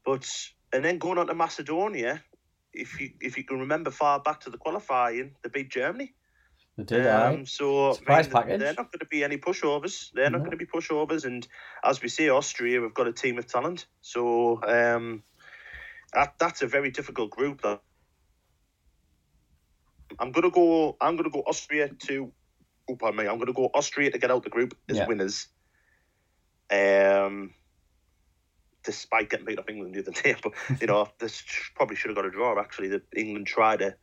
but 0.06 0.26
and 0.72 0.82
then 0.82 0.96
going 0.96 1.18
on 1.18 1.26
to 1.26 1.34
Macedonia, 1.34 2.22
if 2.72 3.00
you 3.00 3.10
if 3.20 3.36
you 3.36 3.44
can 3.44 3.60
remember 3.60 3.90
far 3.90 4.20
back 4.20 4.40
to 4.40 4.50
the 4.50 4.58
qualifying, 4.58 5.34
they 5.42 5.50
beat 5.50 5.70
Germany. 5.70 6.14
They 6.76 6.84
did, 6.84 7.06
um, 7.08 7.44
So 7.44 7.92
Surprise 7.94 8.32
I 8.32 8.44
mean, 8.44 8.58
they're 8.60 8.74
not 8.74 8.92
going 8.92 9.00
to 9.00 9.06
be 9.06 9.24
any 9.24 9.36
pushovers. 9.36 10.12
They're 10.12 10.30
not 10.30 10.38
going 10.38 10.52
to 10.52 10.56
be 10.56 10.64
pushovers. 10.66 11.24
And 11.24 11.46
as 11.82 12.00
we 12.00 12.08
say, 12.08 12.28
Austria, 12.28 12.80
we've 12.80 12.94
got 12.94 13.08
a 13.08 13.12
team 13.12 13.36
of 13.36 13.48
talent. 13.48 13.86
So 14.00 14.62
um, 14.62 15.24
that 16.12 16.34
that's 16.38 16.62
a 16.62 16.68
very 16.68 16.92
difficult 16.92 17.30
group. 17.30 17.62
That 17.62 17.80
I'm 20.20 20.32
gonna 20.32 20.50
go. 20.50 20.96
I'm 21.00 21.16
gonna 21.16 21.30
go 21.30 21.40
Austria 21.40 21.88
to. 22.06 22.32
Oh, 22.88 22.96
pardon 22.96 23.18
me. 23.18 23.28
I'm 23.28 23.38
gonna 23.38 23.52
go 23.52 23.70
Austria 23.74 24.10
to 24.10 24.18
get 24.18 24.30
out 24.30 24.44
the 24.44 24.50
group 24.50 24.76
as 24.88 24.98
yeah. 24.98 25.06
winners. 25.06 25.48
Um, 26.70 27.54
despite 28.84 29.30
getting 29.30 29.46
beat 29.46 29.58
up 29.58 29.70
England 29.70 29.94
the 29.94 30.00
other 30.00 30.12
day. 30.12 30.36
But 30.42 30.52
you 30.80 30.86
know, 30.86 31.08
this 31.18 31.42
probably 31.74 31.96
should 31.96 32.10
have 32.10 32.16
got 32.16 32.26
a 32.26 32.30
draw. 32.30 32.58
Actually, 32.60 32.88
that 32.88 33.02
England 33.16 33.46
tried 33.46 33.80
to 33.80 33.94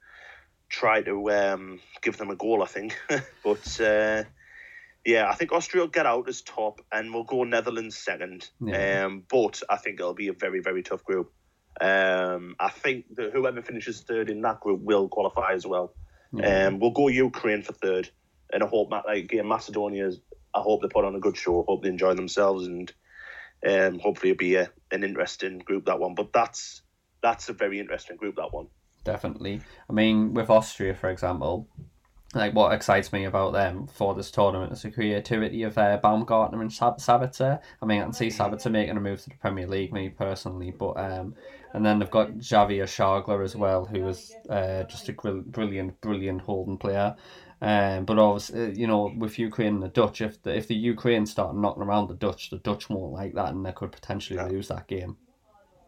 try 0.70 1.02
to 1.04 1.32
um, 1.32 1.80
give 2.02 2.18
them 2.18 2.30
a 2.30 2.36
goal. 2.36 2.64
I 2.64 2.68
think, 2.68 2.98
but 3.44 3.82
uh, 3.82 4.24
yeah, 5.06 5.30
I 5.30 5.36
think 5.36 5.52
Austria 5.52 5.84
will 5.84 5.90
get 5.90 6.06
out 6.06 6.28
as 6.28 6.42
top, 6.42 6.82
and 6.92 7.14
we'll 7.14 7.24
go 7.24 7.44
Netherlands 7.44 7.98
second. 7.98 8.50
Yeah. 8.60 9.06
Um, 9.06 9.24
but 9.30 9.62
I 9.70 9.78
think 9.78 10.00
it'll 10.00 10.14
be 10.14 10.30
a 10.30 10.34
very 10.34 10.62
very 10.62 10.84
tough 10.84 11.04
group. 11.04 11.32
Um, 11.80 12.56
I 12.60 12.70
think 12.70 13.16
that 13.16 13.34
whoever 13.34 13.62
finishes 13.62 14.02
third 14.02 14.30
in 14.30 14.42
that 14.42 14.62
group 14.62 14.82
will 14.82 15.10
qualify 15.10 15.52
as 15.54 15.68
well. 15.68 15.94
Yeah. 16.32 16.68
Um, 16.68 16.80
we'll 16.80 16.92
go 16.92 17.08
Ukraine 17.08 17.64
for 17.64 17.74
third, 17.74 18.10
and 18.52 18.64
I 18.64 18.68
hope 18.68 18.92
like 18.92 19.06
again 19.06 19.48
Macedonia. 19.48 20.12
I 20.54 20.62
hope 20.62 20.82
they 20.82 20.88
put 20.88 21.04
on 21.04 21.16
a 21.16 21.20
good 21.20 21.36
show. 21.36 21.62
I 21.62 21.66
hope 21.68 21.84
they 21.84 21.90
enjoy 21.90 22.14
themselves 22.14 22.66
and 22.66 22.92
um, 23.68 24.00
hopefully 24.00 24.32
it'll 24.32 24.40
be 24.40 24.56
a, 24.56 24.70
an 24.92 25.04
interesting 25.04 25.60
group 25.60 25.86
that 25.86 26.00
one. 26.00 26.16
But 26.16 26.34
that's 26.34 26.82
that's 27.22 27.50
a 27.50 27.54
very 27.54 27.80
interesting 27.80 28.18
group 28.18 28.36
that 28.36 28.54
one. 28.54 28.68
Definitely. 29.04 29.62
I 29.90 29.94
mean, 29.94 30.34
with 30.34 30.50
Austria, 30.50 30.96
for 30.96 31.10
example, 31.10 31.68
like 32.34 32.54
what 32.54 32.74
excites 32.74 33.14
me 33.14 33.24
about 33.26 33.54
them 33.54 33.88
for 33.88 34.14
this 34.14 34.30
tournament 34.30 34.74
is 34.74 34.82
the 34.82 34.92
creativity 34.92 35.64
of 35.64 35.78
uh, 35.78 35.98
Baumgartner 36.02 36.62
and 36.62 36.72
Sab- 36.72 36.98
Sabitzer. 36.98 37.60
I 37.82 37.86
mean, 37.86 38.02
I 38.02 38.04
can 38.04 38.14
see 38.14 38.28
Sabitzer 38.28 38.72
making 38.72 38.98
a 38.98 39.00
move 39.00 39.22
to 39.24 39.30
the 39.30 39.36
Premier 39.36 39.68
League, 39.68 39.94
me 39.94 40.10
personally, 40.10 40.72
but 40.72 40.94
um, 40.98 41.36
and 41.74 41.86
then 41.86 42.00
they've 42.00 42.12
got 42.12 42.32
Xaver 42.40 42.88
Schlager 42.88 43.42
as 43.42 43.56
well, 43.56 43.86
who 43.86 44.08
is 44.08 44.38
uh, 44.50 44.84
just 44.84 45.10
a 45.10 45.14
brilliant, 45.14 46.00
brilliant 46.02 46.42
holding 46.42 46.78
player. 46.78 47.16
Um, 47.62 48.06
but 48.06 48.20
obviously, 48.20 48.62
uh, 48.62 48.68
you 48.68 48.88
know, 48.88 49.14
with 49.18 49.40
Ukraine 49.40 49.76
and 49.76 49.84
the 49.84 49.88
Dutch, 49.88 50.22
if 50.22 50.42
the 50.44 50.56
if 50.56 50.68
the 50.68 50.76
Ukraine 50.76 51.26
start 51.26 51.56
knocking 51.56 51.84
around 51.84 52.08
the 52.08 52.16
Dutch, 52.16 52.50
the 52.50 52.58
Dutch 52.58 52.90
won't 52.90 53.14
like 53.14 53.34
that, 53.36 53.54
and 53.54 53.66
they 53.66 53.72
could 53.72 53.92
potentially 53.92 54.38
yeah. 54.38 54.48
lose 54.48 54.68
that 54.68 54.88
game. 54.88 55.18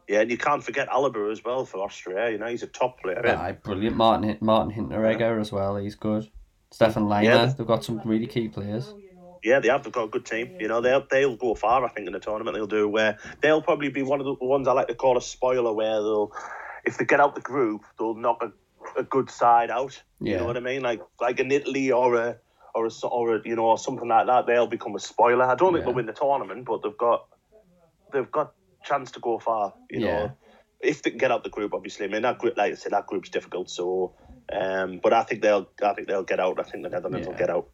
Yeah, 0.07 0.21
and 0.21 0.31
you 0.31 0.37
can't 0.37 0.63
forget 0.63 0.87
Alaba 0.87 1.31
as 1.31 1.43
well 1.43 1.65
for 1.65 1.83
Austria. 1.83 2.31
You 2.31 2.37
know, 2.37 2.47
he's 2.47 2.63
a 2.63 2.67
top 2.67 3.01
player. 3.01 3.27
Aye, 3.27 3.51
brilliant. 3.51 3.97
Martin 3.97 4.37
Martin 4.39 4.73
Hinteregger 4.73 5.39
as 5.41 5.51
well. 5.51 5.75
He's 5.75 5.95
good. 5.95 6.29
Stefan 6.71 7.03
Lainer. 7.03 7.23
Yeah. 7.23 7.45
They've 7.57 7.67
got 7.67 7.83
some 7.83 8.01
really 8.05 8.27
key 8.27 8.47
players. 8.47 8.93
Yeah, 9.43 9.59
they 9.59 9.67
have. 9.67 9.83
They've 9.83 9.93
got 9.93 10.05
a 10.05 10.09
good 10.09 10.25
team. 10.25 10.57
You 10.59 10.67
know, 10.67 10.81
they'll 10.81 11.05
they'll 11.09 11.35
go 11.35 11.55
far. 11.55 11.83
I 11.85 11.89
think 11.89 12.07
in 12.07 12.13
the 12.13 12.19
tournament 12.19 12.55
they'll 12.55 12.67
do. 12.67 12.87
Where 12.87 13.17
they'll 13.41 13.61
probably 13.61 13.89
be 13.89 14.03
one 14.03 14.19
of 14.19 14.25
the 14.25 14.33
ones 14.41 14.67
I 14.67 14.71
like 14.71 14.87
to 14.87 14.95
call 14.95 15.17
a 15.17 15.21
spoiler, 15.21 15.73
where 15.73 16.01
they'll, 16.01 16.31
if 16.85 16.97
they 16.97 17.05
get 17.05 17.19
out 17.19 17.35
the 17.35 17.41
group, 17.41 17.83
they'll 17.99 18.15
knock 18.15 18.41
a, 18.43 18.51
a 18.95 19.03
good 19.03 19.29
side 19.29 19.69
out. 19.71 20.01
You 20.19 20.37
know 20.37 20.45
what 20.45 20.57
I 20.57 20.61
mean? 20.61 20.81
Like 20.81 21.01
like 21.21 21.39
an 21.39 21.51
Italy 21.51 21.91
or 21.91 22.15
a 22.15 22.37
or 22.73 22.87
a 22.87 23.07
or 23.07 23.35
a, 23.35 23.41
you 23.45 23.55
know 23.55 23.65
or 23.65 23.77
something 23.77 24.07
like 24.07 24.27
that. 24.27 24.45
They'll 24.47 24.67
become 24.67 24.95
a 24.95 24.99
spoiler. 24.99 25.43
I 25.45 25.55
don't 25.55 25.73
think 25.73 25.81
Yeah. 25.81 25.85
they'll 25.85 25.95
win 25.95 26.05
the 26.05 26.13
tournament, 26.13 26.65
but 26.65 26.81
they've 26.83 26.97
got 26.97 27.27
they've 28.11 28.31
got 28.31 28.53
chance 28.83 29.11
to 29.11 29.19
go 29.19 29.39
far. 29.39 29.73
You 29.89 29.99
Yeah. 29.99 30.05
know, 30.05 30.37
if 30.79 31.01
they 31.01 31.09
can 31.11 31.19
get 31.19 31.31
out 31.31 31.43
the 31.43 31.49
group, 31.49 31.73
obviously. 31.73 32.05
I 32.05 32.09
mean 32.09 32.21
that 32.23 32.39
group, 32.39 32.57
like 32.57 32.71
I 32.71 32.75
said, 32.75 32.93
that 32.93 33.07
group's 33.07 33.29
difficult. 33.29 33.69
So, 33.69 34.13
um, 34.51 34.99
but 35.03 35.13
I 35.13 35.23
think 35.23 35.41
they'll 35.41 35.67
I 35.83 35.93
think 35.93 36.07
they'll 36.07 36.23
get 36.23 36.39
out. 36.39 36.59
I 36.59 36.63
think 36.63 36.83
the 36.83 36.89
Netherlands 36.89 37.27
will 37.27 37.35
get 37.35 37.49
out. 37.49 37.67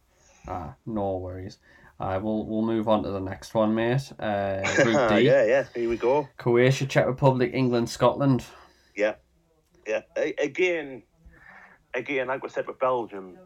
Ah, 0.48 0.76
no 0.86 1.18
worries. 1.18 1.60
Uh, 2.00 2.20
we'll 2.22 2.46
we'll 2.46 2.64
move 2.64 2.90
on 2.90 3.04
to 3.04 3.12
the 3.12 3.20
next 3.22 3.54
one, 3.54 3.74
mate. 3.76 4.12
Uh, 4.20 4.62
Group 4.84 5.08
D: 5.10 5.20
yeah, 5.22 5.46
yeah. 5.46 5.64
Here 5.74 5.88
we 5.88 5.96
go. 5.96 6.28
Croatia, 6.38 6.86
Czech 6.88 7.06
Republic, 7.06 7.52
England, 7.54 7.90
Scotland. 7.90 8.44
Yeah, 8.96 9.16
yeah. 9.88 10.02
Again, 10.40 11.04
again, 11.94 12.28
like 12.28 12.44
we 12.44 12.50
said 12.50 12.68
with 12.68 12.80
Belgium, 12.80 13.38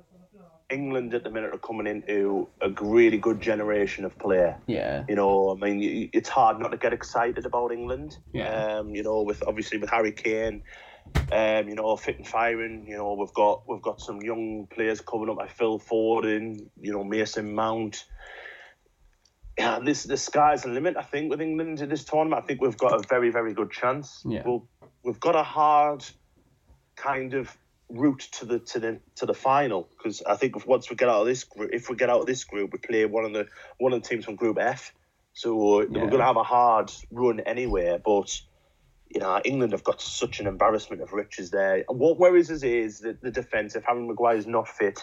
England 0.69 1.13
at 1.13 1.23
the 1.23 1.29
minute 1.29 1.53
are 1.53 1.59
coming 1.59 1.87
into 1.87 2.47
a 2.61 2.69
really 2.81 3.17
good 3.17 3.41
generation 3.41 4.03
of 4.03 4.17
player. 4.17 4.57
Yeah, 4.67 5.05
You 5.07 5.15
know, 5.15 5.51
I 5.51 5.55
mean, 5.55 6.09
it's 6.11 6.29
hard 6.29 6.59
not 6.59 6.71
to 6.71 6.77
get 6.77 6.91
excited 6.93 7.45
about 7.45 7.71
England. 7.71 8.17
Yeah. 8.33 8.49
Um, 8.49 8.93
you 8.93 9.03
know, 9.03 9.21
with 9.21 9.43
obviously 9.47 9.77
with 9.77 9.89
Harry 9.89 10.11
Kane, 10.11 10.63
um, 11.31 11.69
you 11.69 11.75
know, 11.75 11.95
fit 11.95 12.17
and 12.17 12.27
firing. 12.27 12.85
You 12.85 12.97
know, 12.97 13.13
we've 13.13 13.33
got 13.33 13.63
we've 13.67 13.81
got 13.81 14.01
some 14.01 14.21
young 14.21 14.67
players 14.67 14.99
coming 14.99 15.29
up 15.29 15.37
like 15.37 15.51
Phil 15.51 15.79
Foden. 15.79 16.67
You 16.81 16.91
know, 16.91 17.03
Mason 17.03 17.53
Mount. 17.55 18.03
Yeah, 19.57 19.79
this 19.79 20.03
the 20.03 20.17
sky's 20.17 20.63
the 20.63 20.69
limit. 20.69 20.97
I 20.97 21.01
think 21.01 21.29
with 21.29 21.41
England 21.41 21.79
in 21.79 21.89
this 21.89 22.03
tournament, 22.03 22.43
I 22.43 22.45
think 22.45 22.61
we've 22.61 22.77
got 22.77 22.93
a 22.93 23.07
very 23.07 23.29
very 23.29 23.53
good 23.53 23.71
chance. 23.71 24.21
Yeah. 24.25 24.43
We'll, 24.45 24.67
we've 25.03 25.19
got 25.19 25.35
a 25.35 25.43
hard 25.43 26.05
kind 26.97 27.33
of 27.33 27.55
route 27.89 28.27
to 28.33 28.45
the 28.45 28.59
to 28.59 28.79
the 28.79 28.99
to 29.15 29.25
the 29.25 29.33
final 29.33 29.87
because 29.97 30.21
I 30.23 30.35
think 30.35 30.57
if, 30.57 30.67
once 30.67 30.89
we 30.89 30.97
get 30.97 31.07
out 31.07 31.21
of 31.21 31.27
this 31.27 31.45
group, 31.45 31.69
if 31.71 31.89
we 31.89 31.95
get 31.95 32.09
out 32.09 32.19
of 32.21 32.25
this 32.25 32.43
group, 32.43 32.73
we 32.73 32.79
play 32.79 33.05
one 33.05 33.23
of 33.23 33.33
the 33.33 33.47
one 33.77 33.93
of 33.93 34.01
the 34.03 34.09
teams 34.09 34.25
from 34.25 34.35
Group 34.35 34.57
F. 34.59 34.93
So 35.33 35.81
Yeah. 35.81 35.87
we're 35.89 36.09
going 36.09 36.17
to 36.17 36.25
have 36.25 36.35
a 36.37 36.43
hard 36.43 36.91
run 37.11 37.39
anyway. 37.41 37.99
But 38.03 38.37
you 39.09 39.21
know, 39.21 39.39
England 39.45 39.71
have 39.71 39.85
got 39.85 40.01
such 40.01 40.41
an 40.41 40.47
embarrassment 40.47 41.01
of 41.01 41.13
riches 41.13 41.49
there. 41.51 41.85
And 41.87 41.97
what 41.97 42.19
worries 42.19 42.51
us 42.51 42.63
is 42.63 42.99
that 42.99 43.21
the 43.21 43.31
defence. 43.31 43.75
If 43.75 43.85
Harry 43.85 44.05
Maguire 44.05 44.35
is 44.35 44.47
not 44.47 44.67
fit, 44.67 44.99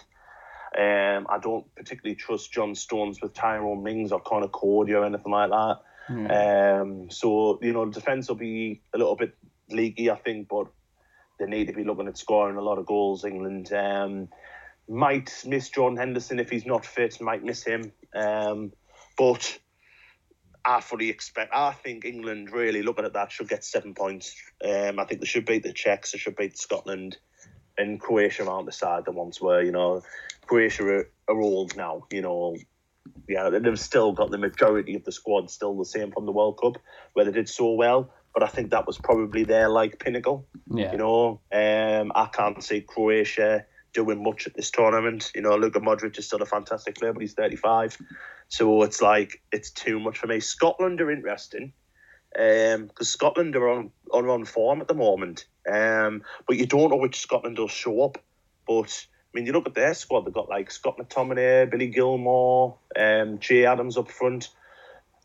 um, 0.76 1.26
I 1.30 1.38
don't 1.40 1.72
particularly 1.74 2.16
trust 2.16 2.52
John 2.52 2.74
Stones 2.74 3.22
with 3.22 3.32
Tyrone 3.32 3.82
Mings 3.82 4.12
or 4.12 4.20
Conor 4.20 4.48
Coady 4.48 4.92
or 4.92 5.04
anything 5.06 5.32
like 5.32 5.50
that. 5.50 5.78
Um, 6.80 7.10
so 7.10 7.58
you 7.62 7.72
know, 7.72 7.86
the 7.86 7.92
defence 7.92 8.28
will 8.28 8.36
be 8.36 8.82
a 8.92 8.98
little 8.98 9.16
bit 9.16 9.34
leaky, 9.70 10.10
I 10.10 10.16
think, 10.16 10.48
but 10.48 10.66
they 11.38 11.46
need 11.46 11.66
to 11.66 11.72
be 11.72 11.84
looking 11.84 12.08
at 12.08 12.18
scoring 12.18 12.56
a 12.56 12.62
lot 12.62 12.78
of 12.78 12.86
goals. 12.86 13.24
England 13.24 13.72
um, 13.72 14.28
might 14.88 15.44
miss 15.46 15.68
John 15.68 15.96
Henderson 15.96 16.38
if 16.38 16.50
he's 16.50 16.66
not 16.66 16.86
fit. 16.86 17.20
Might 17.20 17.44
miss 17.44 17.64
him, 17.64 17.92
um, 18.14 18.72
but 19.16 19.58
I 20.64 20.80
fully 20.80 21.10
expect. 21.10 21.52
I 21.54 21.72
think 21.72 22.04
England 22.04 22.50
really 22.52 22.82
looking 22.82 23.04
at 23.04 23.12
that 23.14 23.32
should 23.32 23.48
get 23.48 23.64
seven 23.64 23.94
points. 23.94 24.34
Um, 24.64 24.98
I 24.98 25.04
think 25.04 25.20
they 25.20 25.26
should 25.26 25.46
beat 25.46 25.62
the 25.62 25.72
Czechs. 25.72 26.12
They 26.12 26.18
should 26.18 26.36
beat 26.36 26.56
Scotland. 26.58 27.18
And 27.76 28.00
Croatia 28.00 28.48
aren't 28.48 28.66
the 28.66 28.72
side 28.72 29.04
the 29.04 29.10
ones 29.10 29.40
were, 29.40 29.60
you 29.60 29.72
know, 29.72 30.02
Croatia 30.46 30.84
are, 30.84 31.10
are 31.28 31.40
old 31.40 31.76
now, 31.76 32.06
you 32.12 32.22
know, 32.22 32.56
yeah, 33.28 33.50
they've 33.50 33.80
still 33.80 34.12
got 34.12 34.30
the 34.30 34.38
majority 34.38 34.94
of 34.94 35.04
the 35.04 35.12
squad 35.12 35.50
still 35.50 35.76
the 35.76 35.84
same 35.84 36.12
from 36.12 36.26
the 36.26 36.32
World 36.32 36.58
Cup, 36.60 36.78
where 37.12 37.24
they 37.24 37.32
did 37.32 37.48
so 37.48 37.72
well. 37.72 38.10
But 38.34 38.42
I 38.42 38.48
think 38.48 38.70
that 38.70 38.86
was 38.86 38.98
probably 38.98 39.44
their 39.44 39.68
like 39.68 39.98
pinnacle. 39.98 40.46
yeah, 40.72 40.92
You 40.92 40.98
know, 40.98 41.40
um, 41.52 42.12
I 42.14 42.26
can't 42.26 42.62
see 42.62 42.80
Croatia 42.80 43.64
doing 43.92 44.22
much 44.22 44.46
at 44.46 44.54
this 44.54 44.70
tournament. 44.70 45.30
You 45.34 45.42
know, 45.42 45.56
Luka 45.56 45.80
Modric 45.80 46.18
is 46.18 46.26
still 46.26 46.42
a 46.42 46.46
fantastic 46.46 46.96
player, 46.96 47.12
but 47.12 47.22
he's 47.22 47.34
35. 47.34 47.96
So 48.48 48.82
it's 48.82 49.00
like, 49.00 49.40
it's 49.52 49.70
too 49.70 50.00
much 50.00 50.18
for 50.18 50.26
me. 50.26 50.40
Scotland 50.40 51.00
are 51.00 51.10
interesting 51.10 51.72
because 52.32 53.08
Scotland 53.08 53.54
are 53.54 53.68
on, 53.68 53.90
are 54.12 54.28
on 54.28 54.44
form 54.44 54.80
at 54.80 54.88
the 54.88 54.94
moment. 54.94 55.46
Um, 55.70 56.22
but 56.46 56.56
you 56.56 56.66
don't 56.66 56.90
know 56.90 56.96
which 56.96 57.20
Scotland 57.20 57.58
will 57.58 57.68
show 57.68 58.02
up. 58.02 58.18
But 58.66 59.06
I 59.10 59.30
mean, 59.32 59.46
you 59.46 59.52
look 59.52 59.66
at 59.66 59.74
their 59.74 59.94
squad, 59.94 60.26
they've 60.26 60.34
got 60.34 60.48
like 60.48 60.70
Scott 60.70 60.98
McTominay, 60.98 61.70
Billy 61.70 61.88
Gilmour, 61.88 62.76
um, 62.98 63.38
Che 63.38 63.64
Adams 63.64 63.96
up 63.96 64.10
front. 64.10 64.48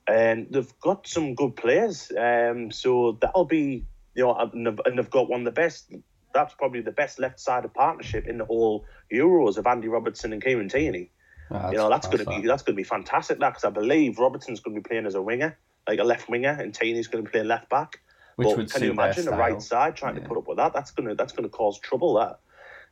And 0.10 0.48
they've 0.50 0.80
got 0.82 1.08
some 1.08 1.36
good 1.36 1.56
players. 1.56 2.12
Um, 2.18 2.72
so 2.72 3.18
that'll 3.22 3.46
be, 3.46 3.86
you 4.16 4.24
know, 4.24 4.36
and 4.36 4.66
they've, 4.66 4.80
and 4.86 4.98
they've 4.98 5.10
got 5.10 5.30
one 5.30 5.42
of 5.42 5.46
the 5.46 5.52
best, 5.52 5.94
that's 6.34 6.56
probably 6.56 6.82
the 6.82 6.92
best 6.92 7.20
left 7.20 7.40
sided 7.40 7.74
partnership 7.74 8.26
in 8.28 8.38
the 8.40 8.46
whole 8.46 8.86
Euros 9.14 9.58
of 9.58 9.68
Andy 9.68 9.88
Robertson 9.88 10.34
and 10.34 10.44
Kieran 10.44 10.68
Tierney. 10.70 11.12
Ah, 11.52 11.70
You 11.72 11.78
know, 11.78 11.90
that's 11.90 12.08
going 12.08 12.20
to 12.20 12.26
be 12.26 12.48
that's 12.48 12.64
going 12.64 12.76
to 12.76 12.80
be 12.80 12.84
fantastic. 12.84 13.40
That 13.40 13.50
because 13.50 13.64
I 13.66 13.70
believe 13.70 14.20
Robertson's 14.20 14.60
going 14.60 14.76
to 14.76 14.82
be 14.82 14.88
playing 14.88 15.06
as 15.06 15.16
a 15.16 15.22
winger, 15.22 15.58
like 15.88 16.00
a 16.00 16.04
left 16.04 16.30
winger, 16.30 16.58
and 16.60 16.74
Tierney's 16.74 17.08
going 17.08 17.24
to 17.24 17.30
be 17.30 17.32
playing 17.32 17.48
left 17.48 17.70
back. 17.70 18.00
Which 18.36 18.48
but 18.48 18.58
would 18.58 18.72
can 18.72 18.84
you 18.84 18.92
imagine 18.92 19.26
the 19.26 19.32
right 19.32 19.62
side 19.62 19.96
trying 19.96 20.16
Yeah. 20.16 20.22
to 20.24 20.28
put 20.28 20.38
up 20.38 20.48
with 20.48 20.58
that? 20.58 20.74
That's 20.74 20.92
gonna 20.92 21.16
that's 21.16 21.34
gonna 21.34 21.50
cause 21.50 21.80
trouble. 21.80 22.16
That. 22.16 22.40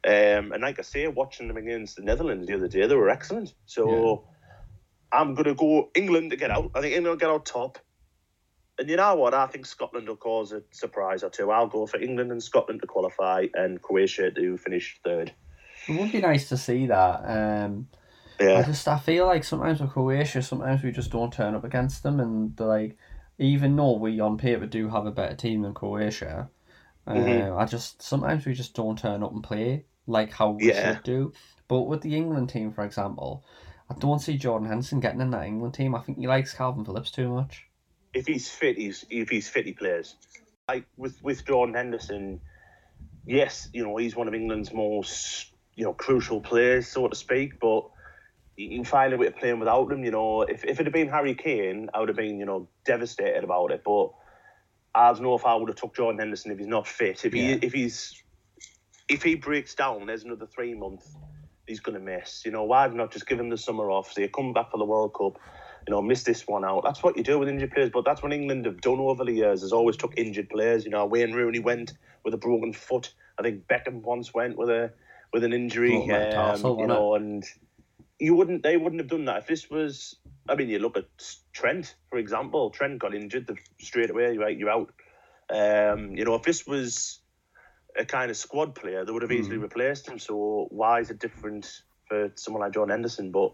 Um, 0.06 0.51
and 0.51 0.62
like 0.62 0.80
I 0.80 0.84
say, 0.84 1.08
watching 1.08 1.47
them 1.47 1.58
against 1.58 1.95
the 1.95 2.03
Netherlands 2.03 2.47
the 2.47 2.56
other 2.56 2.67
day, 2.67 2.86
they 2.86 2.95
were 2.95 3.10
excellent. 3.10 3.53
So 3.65 4.27
I'm 5.12 5.34
gonna 5.34 5.56
go 5.56 5.89
England 5.96 6.32
to 6.32 6.38
get 6.38 6.52
out. 6.52 6.72
I 6.76 6.82
think 6.82 6.93
England 6.96 7.12
will 7.12 7.17
get 7.17 7.30
out 7.30 7.46
top. 7.46 7.78
And 8.80 8.89
you 8.89 8.96
know 8.98 9.15
what? 9.15 9.34
I 9.34 9.48
think 9.48 9.65
Scotland 9.65 10.08
will 10.08 10.17
cause 10.17 10.52
a 10.52 10.62
surprise 10.72 11.24
or 11.24 11.30
two. 11.30 11.50
I'll 11.50 11.67
go 11.67 11.88
for 11.88 12.00
England 12.00 12.32
and 12.32 12.43
Scotland 12.43 12.82
to 12.82 12.88
qualify 12.88 13.48
and 13.56 13.82
Croatia 13.82 14.30
to 14.32 14.58
finish 14.58 15.00
third. 15.04 15.34
It 15.88 15.91
would 15.93 16.12
be 16.12 16.20
nice 16.22 16.50
to 16.50 16.58
see 16.58 16.86
that. 16.88 17.22
Um, 17.26 17.88
I 18.39 18.62
just 18.63 18.88
I 18.88 19.00
feel 19.00 19.26
like 19.26 19.43
sometimes 19.43 19.82
with 19.82 19.91
Croatia, 19.91 20.41
sometimes 20.43 20.84
we 20.84 20.91
just 20.91 21.12
don't 21.12 21.34
turn 21.34 21.56
up 21.56 21.63
against 21.63 22.04
them, 22.04 22.20
and 22.20 22.60
like, 22.60 22.98
even 23.39 23.76
though 23.76 23.98
we 23.98 24.20
on 24.20 24.38
paper 24.38 24.67
do 24.67 24.89
have 24.89 25.06
a 25.06 25.12
better 25.12 25.36
team 25.36 25.63
than 25.63 25.74
Croatia, 25.74 26.50
uh, 27.08 27.13
Mhm. 27.13 27.58
I 27.58 27.65
just 27.65 28.02
sometimes 28.02 28.46
we 28.46 28.54
just 28.54 28.76
don't 28.76 29.00
turn 29.00 29.24
up 29.24 29.32
and 29.32 29.43
play 29.43 29.86
like 30.06 30.32
how 30.32 30.52
we 30.52 30.67
Yeah. 30.67 30.93
should 30.93 31.04
do. 31.04 31.34
But 31.67 31.84
with 31.84 32.02
the 32.02 32.15
England 32.15 32.50
team, 32.50 32.72
for 32.72 32.84
example, 32.84 33.43
I 33.89 33.93
don't 34.00 34.19
see 34.19 34.38
Jordan 34.38 34.67
Henderson 34.67 35.00
getting 35.00 35.21
in 35.21 35.30
that 35.32 35.45
England 35.45 35.73
team. 35.73 35.95
I 35.95 36.02
think 36.02 36.17
he 36.17 36.28
likes 36.28 36.54
Kalvin 36.54 36.86
Phillips 36.86 37.12
too 37.12 37.30
much. 37.30 37.65
if 38.13 38.28
he's 38.28 38.50
fit, 38.50 38.78
he's 38.78 39.06
if 39.10 39.30
he's 39.30 39.47
fit, 39.47 39.65
he 39.65 39.73
plays. 39.73 40.15
Like 40.67 40.86
with 40.97 41.21
with 41.23 41.45
Jordan 41.45 41.76
Henderson, 41.76 42.41
yes, 43.26 43.69
you 43.73 43.84
know 43.84 43.95
he's 43.97 44.15
one 44.15 44.28
of 44.28 44.34
England's 44.34 44.73
most 44.73 45.52
you 45.76 45.86
know 45.86 45.93
crucial 45.93 46.41
players, 46.41 46.88
so 46.88 47.08
to 47.08 47.15
speak. 47.15 47.60
But 47.60 47.89
you 48.58 48.69
can 48.69 48.84
find 48.84 49.13
a 49.13 49.17
way 49.17 49.28
of 49.28 49.38
playing 49.38 49.60
without 49.60 49.91
him. 49.91 50.04
You 50.04 50.12
know, 50.12 50.41
if 50.41 50.65
if 50.65 50.80
it 50.80 50.86
had 50.86 50.93
been 50.93 51.08
Harry 51.08 51.36
Kane, 51.36 51.89
I 51.93 52.00
would 52.00 52.10
have 52.10 52.17
been 52.17 52.39
you 52.39 52.45
know 52.45 52.67
devastated 52.86 53.43
about 53.45 53.71
it. 53.71 53.84
But 53.86 54.10
I 54.95 55.13
don't 55.13 55.21
know 55.21 55.36
if 55.36 55.45
I 55.45 55.56
would 55.56 55.69
have 55.69 55.78
took 55.78 55.95
Jordan 55.95 56.19
Henderson 56.19 56.52
if 56.52 56.58
he's 56.58 56.67
not 56.67 56.88
fit. 56.88 57.23
If 57.23 57.32
he 57.32 57.52
Yeah. 57.52 57.60
if 57.62 57.71
he's 57.71 58.21
if 59.08 59.23
he 59.23 59.36
breaks 59.36 59.73
down, 59.76 60.08
there's 60.08 60.26
another 60.26 60.47
three 60.47 60.73
months 60.73 61.15
he's 61.67 61.80
going 61.82 61.97
to 61.97 62.03
miss. 62.03 62.43
You 62.45 62.51
know, 62.51 62.63
why 62.63 62.88
not 62.88 63.12
just 63.12 63.27
give 63.27 63.39
him 63.39 63.49
the 63.49 63.58
summer 63.58 63.91
off? 63.91 64.12
So 64.12 64.21
you 64.21 64.30
come 64.30 64.53
back 64.53 64.71
for 64.71 64.77
the 64.77 64.86
World 64.86 65.13
Cup, 65.13 65.39
you 65.88 65.93
know, 65.93 66.01
miss 66.01 66.23
this 66.23 66.47
one 66.47 66.65
out. 66.65 66.84
That's 66.84 67.03
what 67.03 67.17
you 67.17 67.23
do 67.23 67.38
with 67.38 67.49
injured 67.49 67.71
players. 67.71 67.91
But 67.93 68.06
that's 68.06 68.23
what 68.23 68.34
England 68.34 68.65
have 68.65 68.82
done 68.82 68.99
over 68.99 69.23
the 69.23 69.34
years. 69.34 69.62
Has 69.62 69.73
always 69.73 69.97
took 69.97 70.17
injured 70.17 70.49
players. 70.49 70.86
You 70.86 70.91
know, 70.91 71.06
Wayne 71.06 71.34
Rooney 71.34 71.60
went 71.60 71.93
with 72.23 72.34
a 72.34 72.38
broken 72.38 72.73
foot. 72.73 73.13
I 73.38 73.43
think 73.43 73.67
Beckham 73.67 74.01
once 74.01 74.34
went 74.34 74.58
with 74.58 74.69
a 74.69 74.91
with 75.32 75.43
an 75.43 75.53
injury. 75.53 76.06
Metatarsal, 76.06 76.73
Um, 76.73 76.80
you 76.80 76.88
know, 76.88 77.15
and 77.15 77.43
you 78.19 78.36
wouldn't. 78.36 78.63
They 78.63 78.77
wouldn't 78.77 79.01
have 79.01 79.10
done 79.10 79.25
that 79.25 79.39
if 79.39 79.47
this 79.47 79.69
was. 79.69 80.15
I 80.49 80.56
mean, 80.56 80.69
you 80.69 80.80
look 80.80 80.97
at 80.97 81.06
Trent, 81.53 81.95
for 82.10 82.17
example. 82.17 82.69
Trent 82.69 82.99
got 82.99 83.13
injured 83.13 83.47
the, 83.47 83.58
straight 83.80 84.10
away. 84.10 84.34
You're. 84.34 84.49
You're 84.49 84.69
out. 84.69 84.91
Um, 85.49 86.12
you 86.17 86.25
know, 86.25 86.36
if 86.36 86.43
this 86.43 86.67
was 86.67 87.21
a 87.97 88.05
kind 88.05 88.29
of 88.31 88.38
squad 88.38 88.75
player, 88.75 89.03
that 89.05 89.12
would 89.12 89.21
have 89.21 89.31
easily 89.31 89.57
replaced 89.57 90.07
him. 90.07 90.19
So 90.19 90.67
why 90.69 90.99
is 90.99 91.10
it 91.10 91.19
different 91.19 91.81
for 92.07 92.31
someone 92.36 92.62
like 92.62 92.73
John 92.73 92.89
Henderson? 92.89 93.31
But 93.31 93.53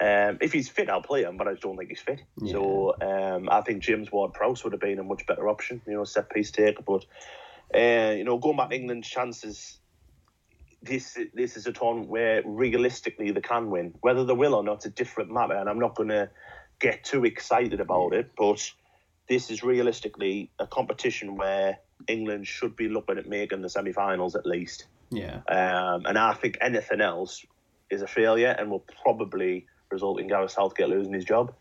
um, 0.00 0.38
if 0.40 0.52
he's 0.52 0.68
fit, 0.68 0.90
I'll 0.90 1.02
play 1.02 1.22
him, 1.22 1.36
but 1.36 1.48
I 1.48 1.52
just 1.52 1.62
don't 1.62 1.76
think 1.76 1.90
he's 1.90 2.00
fit. 2.00 2.22
So 2.46 2.94
um, 3.00 3.48
I 3.50 3.62
think 3.62 3.82
James 3.82 4.12
Ward-Prowse 4.12 4.62
would 4.64 4.72
have 4.72 4.80
been 4.80 4.98
a 4.98 5.04
much 5.04 5.26
better 5.26 5.48
option, 5.48 5.80
you 5.86 5.94
know, 5.94 6.04
set 6.04 6.30
piece 6.30 6.50
taker. 6.50 6.82
But 6.82 7.04
uh, 7.74 8.12
you 8.12 8.24
know, 8.24 8.38
going 8.38 8.56
back 8.56 8.70
to 8.70 8.76
England's 8.76 9.08
chances, 9.08 9.78
this 10.82 11.18
this 11.34 11.56
is 11.56 11.66
a 11.66 11.72
tournament 11.72 12.08
where 12.08 12.42
realistically 12.44 13.30
they 13.30 13.40
can 13.40 13.70
win. 13.70 13.94
Whether 14.02 14.24
they 14.24 14.34
will 14.34 14.54
or 14.54 14.62
not, 14.62 14.76
it's 14.76 14.86
a 14.86 14.90
different 14.90 15.32
matter, 15.32 15.54
and 15.54 15.68
I'm 15.68 15.80
not 15.80 15.94
going 15.94 16.10
to 16.10 16.30
get 16.78 17.02
too 17.02 17.24
excited 17.24 17.80
about 17.80 18.12
it. 18.12 18.30
But 18.36 18.70
this 19.28 19.50
is 19.50 19.62
realistically 19.62 20.50
a 20.58 20.66
competition 20.66 21.36
where 21.36 21.78
England 22.08 22.46
should 22.46 22.76
be 22.76 22.88
looking 22.88 23.18
at 23.18 23.28
making 23.28 23.62
the 23.62 23.68
semi-finals 23.68 24.36
at 24.36 24.46
least. 24.46 24.86
Yeah. 25.10 25.40
Um, 25.48 26.06
and 26.06 26.18
I 26.18 26.34
think 26.34 26.58
anything 26.60 27.00
else 27.00 27.44
is 27.90 28.02
a 28.02 28.06
failure 28.06 28.54
and 28.56 28.70
will 28.70 28.84
probably 29.02 29.66
result 29.90 30.20
in 30.20 30.28
Gareth 30.28 30.50
Southgate 30.50 30.88
losing 30.88 31.12
his 31.12 31.24
job. 31.24 31.54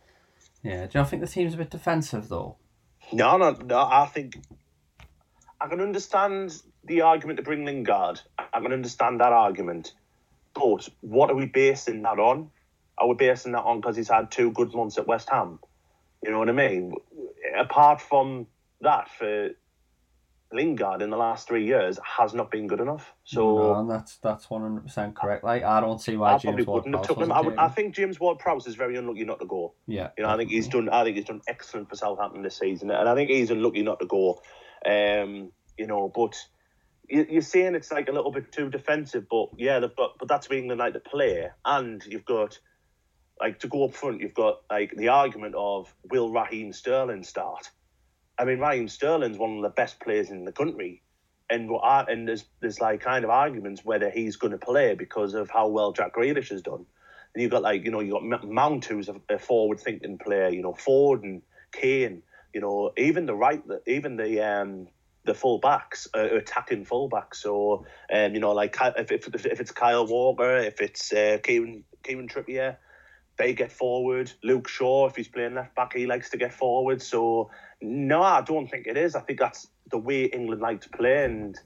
Yeah. 0.64 0.88
Do 0.88 1.00
you 1.00 1.06
think 1.06 1.22
the 1.22 1.28
team's 1.28 1.54
a 1.54 1.58
bit 1.58 1.70
defensive 1.70 2.28
though? 2.28 2.58
No, 3.12 3.38
no, 3.38 3.52
no. 3.52 3.78
I 3.80 4.08
think 4.08 4.38
I 5.62 5.68
can 5.68 5.80
understand 5.80 6.62
the 6.84 7.02
argument 7.02 7.38
to 7.38 7.44
bring 7.44 7.66
Lingard. 7.66 8.22
I 8.38 8.60
can 8.60 8.74
understand 8.74 9.22
that 9.22 9.32
argument. 9.32 9.94
But 10.54 10.90
what 11.02 11.30
are 11.30 11.36
we 11.36 11.46
basing 11.46 12.02
that 12.04 12.18
on? 12.18 12.50
Are 12.98 13.08
we 13.08 13.16
basing 13.16 13.52
that 13.52 13.64
on 13.64 13.82
because 13.82 13.96
he's 13.96 14.10
had 14.10 14.32
two 14.32 14.52
good 14.52 14.74
months 14.74 14.98
at 14.98 15.06
West 15.06 15.30
Ham? 15.30 15.60
You 16.24 16.32
know 16.32 16.40
what 16.40 16.50
I 16.50 16.54
mean? 16.54 16.94
Apart 17.58 18.02
from 18.02 18.48
that, 18.82 19.10
for 19.10 19.50
Lingard 20.54 21.02
in 21.02 21.10
the 21.10 21.18
last 21.18 21.48
three 21.48 21.66
years 21.66 22.00
has 22.04 22.34
not 22.34 22.52
been 22.52 22.68
good 22.68 22.80
enough. 22.80 23.14
So 23.24 23.58
no, 23.58 23.88
that's 23.88 24.18
that's 24.18 24.50
one 24.50 24.62
hundred 24.62 24.82
percent 24.82 25.16
correct. 25.16 25.44
Like 25.44 25.64
I 25.64 25.82
don't 25.82 26.00
see 26.00 26.16
why 26.16 26.34
I 26.34 26.38
James 26.38 26.44
probably 26.44 26.64
Ward 26.66 26.84
wouldn't 26.86 26.96
have 26.96 27.08
took 27.08 27.18
him. 27.18 27.32
I, 27.32 27.42
would, 27.42 27.58
I 27.58 27.68
think 27.68 27.96
James 27.96 28.20
Ward-Prowse 28.20 28.68
is 28.68 28.76
very 28.76 28.96
unlucky 28.96 29.26
not 29.26 29.40
to 29.40 29.46
go. 29.46 29.74
Yeah. 29.88 30.10
You 30.18 30.24
know, 30.24 30.30
I 30.30 30.38
think 30.38 30.52
he's 30.52 30.68
done. 30.68 30.88
I 30.90 31.04
think 31.04 31.18
he's 31.18 31.26
done 31.26 31.42
excellent 31.48 31.90
for 31.90 31.96
Southampton 31.96 32.44
this 32.44 32.58
season, 32.58 32.92
and 32.92 33.10
I 33.10 33.16
think 33.16 33.30
he's 33.30 33.50
unlucky 33.50 33.82
not 33.82 34.00
to 34.00 34.06
go. 34.06 34.42
Um, 34.86 35.52
you 35.78 35.88
know, 35.88 36.12
but 36.14 36.38
you, 37.10 37.26
you're 37.30 37.42
saying 37.42 37.76
it's 37.76 37.92
like 37.92 38.08
a 38.08 38.12
little 38.12 38.32
bit 38.32 38.52
too 38.52 38.70
defensive, 38.70 39.26
but 39.30 39.50
yeah, 39.58 39.80
they've 39.80 39.96
got. 39.96 40.20
But 40.20 40.28
that's 40.28 40.48
being 40.48 40.68
the 40.68 40.76
like 40.76 40.94
to 40.94 41.00
play, 41.00 41.50
and 41.66 42.04
you've 42.06 42.26
got 42.26 42.60
like 43.42 43.60
to 43.60 43.68
go 43.68 43.86
up 43.86 43.96
front. 43.96 44.22
You've 44.22 44.36
got 44.36 44.62
like 44.70 44.96
the 44.96 45.10
argument 45.10 45.56
of 45.58 45.94
will 46.12 46.32
Raheem 46.32 46.72
Sterling 46.72 47.24
start? 47.24 47.72
I 48.38 48.46
mean, 48.46 48.60
Ryan 48.60 48.88
Sterling's 48.88 49.38
one 49.38 49.58
of 49.58 49.64
the 49.64 49.70
best 49.70 50.00
players 50.00 50.30
in 50.30 50.46
the 50.46 50.52
country. 50.52 51.02
And 51.50 51.70
what 51.70 52.10
and 52.10 52.28
there's 52.28 52.46
there's 52.60 52.82
like 52.82 53.02
kind 53.02 53.24
of 53.24 53.30
arguments 53.30 53.86
whether 53.86 54.10
he's 54.10 54.36
going 54.36 54.52
to 54.52 54.58
play 54.58 54.96
because 54.96 55.36
of 55.36 55.50
how 55.50 55.68
well 55.68 55.92
Jack 55.92 56.16
Grealish 56.16 56.50
has 56.50 56.64
done. 56.64 56.86
And 57.34 57.42
you've 57.42 57.52
got 57.52 57.62
like 57.62 57.86
you 57.86 57.92
know 57.92 58.00
you 58.00 58.16
have 58.16 58.42
got 58.42 58.50
Mount 58.50 58.86
who's 58.86 59.10
a, 59.10 59.16
a 59.30 59.38
forward 59.38 59.80
thinking 59.80 60.18
player. 60.18 60.50
You 60.50 60.64
know 60.64 60.74
Ford 60.74 61.24
and 61.24 61.44
Kane. 61.72 62.24
You 62.52 62.62
know 62.62 62.92
even 62.98 63.28
the 63.28 63.36
right 63.36 63.62
even 63.86 64.18
the 64.18 64.42
um 64.42 64.88
the 65.24 65.36
full 65.36 65.60
backs 65.60 66.08
uh, 66.16 66.36
attacking 66.36 66.86
full 66.86 67.10
backs. 67.10 67.44
So 67.44 67.86
um 68.12 68.34
you 68.34 68.40
know 68.40 68.54
like 68.54 68.76
if 68.82 69.12
if, 69.12 69.46
if 69.46 69.60
it's 69.60 69.72
Kyle 69.72 70.08
Walker, 70.08 70.58
if 70.58 70.82
it's 70.82 71.14
uh, 71.14 71.38
Kieran 71.44 71.84
Trippier, 72.04 72.78
they 73.38 73.54
get 73.54 73.72
forward. 73.72 74.32
Luke 74.44 74.68
Shaw, 74.68 75.08
if 75.08 75.16
he's 75.16 75.28
playing 75.28 75.56
left 75.56 75.76
back, 75.76 75.94
he 75.94 76.06
likes 76.06 76.30
to 76.32 76.38
get 76.38 76.54
forward. 76.54 77.02
So 77.02 77.50
no, 77.82 78.22
I 78.22 78.42
don't 78.42 78.68
think 78.68 78.88
it 78.88 78.98
is. 78.98 79.16
I 79.16 79.22
think 79.22 79.40
that's 79.40 79.68
the 79.92 79.98
way 79.98 80.26
England 80.26 80.62
like 80.62 80.82
to 80.82 80.90
play, 80.90 81.26
and 81.26 81.58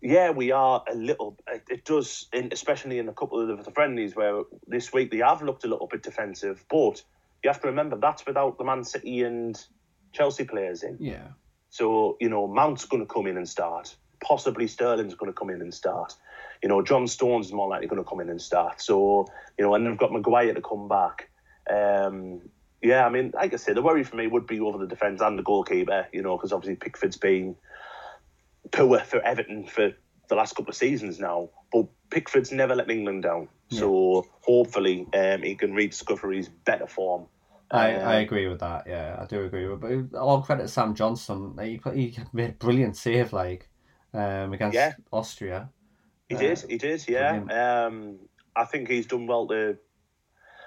yeah, 0.00 0.30
we 0.30 0.52
are 0.52 0.82
a 0.90 0.94
little. 0.94 1.36
It, 1.68 1.84
does, 1.84 2.28
in, 2.32 2.50
especially 2.52 2.98
in 2.98 3.08
a 3.08 3.12
couple 3.12 3.50
of 3.50 3.64
the 3.64 3.70
friendlies 3.70 4.14
where 4.14 4.42
this 4.66 4.92
week 4.92 5.10
they 5.10 5.18
have 5.18 5.42
looked 5.42 5.64
a 5.64 5.68
little 5.68 5.88
bit 5.88 6.02
defensive. 6.02 6.64
But 6.70 7.02
you 7.42 7.50
have 7.50 7.60
to 7.62 7.68
remember 7.68 7.96
that's 7.96 8.24
without 8.26 8.58
the 8.58 8.64
Man 8.64 8.84
City 8.84 9.22
and 9.22 9.60
Chelsea 10.12 10.44
players 10.44 10.82
in. 10.82 10.98
Yeah. 11.00 11.28
So, 11.70 12.16
you 12.20 12.28
know, 12.28 12.46
Mount's 12.46 12.86
going 12.86 13.02
to 13.06 13.12
come 13.12 13.26
in 13.26 13.36
and 13.36 13.48
start. 13.48 13.94
Possibly 14.22 14.66
Sterling's 14.66 15.14
going 15.14 15.30
to 15.30 15.38
come 15.38 15.50
in 15.50 15.60
and 15.60 15.72
start. 15.72 16.14
You 16.62 16.68
know, 16.68 16.82
John 16.82 17.06
Stones 17.06 17.46
is 17.46 17.52
more 17.52 17.68
likely 17.68 17.86
going 17.86 18.02
to 18.02 18.08
come 18.08 18.20
in 18.20 18.30
and 18.30 18.40
start. 18.40 18.80
So, 18.80 19.26
you 19.58 19.64
know, 19.64 19.74
and 19.74 19.86
they've 19.86 19.96
got 19.96 20.12
Maguire 20.12 20.54
to 20.54 20.60
come 20.62 20.88
back. 20.88 21.30
Um, 21.70 22.40
yeah, 22.82 23.04
I 23.04 23.10
mean, 23.10 23.32
like 23.34 23.52
I 23.52 23.56
said, 23.56 23.76
the 23.76 23.82
worry 23.82 24.04
for 24.04 24.16
me 24.16 24.26
would 24.26 24.46
be 24.46 24.60
over 24.60 24.78
the 24.78 24.86
defence 24.86 25.20
and 25.20 25.38
the 25.38 25.42
goalkeeper, 25.42 26.06
you 26.12 26.22
know, 26.22 26.36
because 26.36 26.52
obviously 26.52 26.76
Pickford's 26.76 27.16
been 27.16 27.56
poor 28.70 28.98
for 29.00 29.20
Everton 29.20 29.66
for 29.66 29.92
the 30.28 30.34
last 30.34 30.54
couple 30.54 30.70
of 30.70 30.76
seasons 30.76 31.18
now. 31.18 31.50
But 31.72 31.86
Pickford's 32.10 32.52
never 32.52 32.74
let 32.74 32.90
England 32.90 33.22
down. 33.24 33.48
So 33.70 34.24
hopefully 34.40 35.06
um, 35.12 35.42
he 35.42 35.54
can 35.54 35.74
rediscover 35.74 36.32
his 36.32 36.48
better 36.48 36.86
form. 36.86 37.26
I, 37.70 37.94
Um, 37.96 38.08
I 38.08 38.14
agree 38.20 38.48
with 38.48 38.60
that. 38.60 38.86
Yeah, 38.86 39.18
I 39.20 39.26
do 39.26 39.44
agree 39.44 39.68
with. 39.68 39.80
But 40.10 40.18
all 40.18 40.40
credit 40.40 40.62
to 40.62 40.68
Sam 40.68 40.94
Johnstone. 40.94 41.58
He 41.60 41.78
he 41.94 42.16
made 42.32 42.50
a 42.50 42.52
brilliant 42.54 42.96
save, 42.96 43.34
like 43.34 43.68
um, 44.14 44.54
against 44.54 44.74
Yeah. 44.74 44.94
Austria. 45.12 45.68
He 46.28 46.34
Uh, 46.36 46.38
did, 46.38 46.58
he 46.68 46.78
did, 46.78 47.08
yeah. 47.08 47.40
Um, 47.86 48.18
I 48.54 48.64
think 48.64 48.88
he's 48.88 49.06
done 49.06 49.26
well 49.26 49.46
to, 49.48 49.78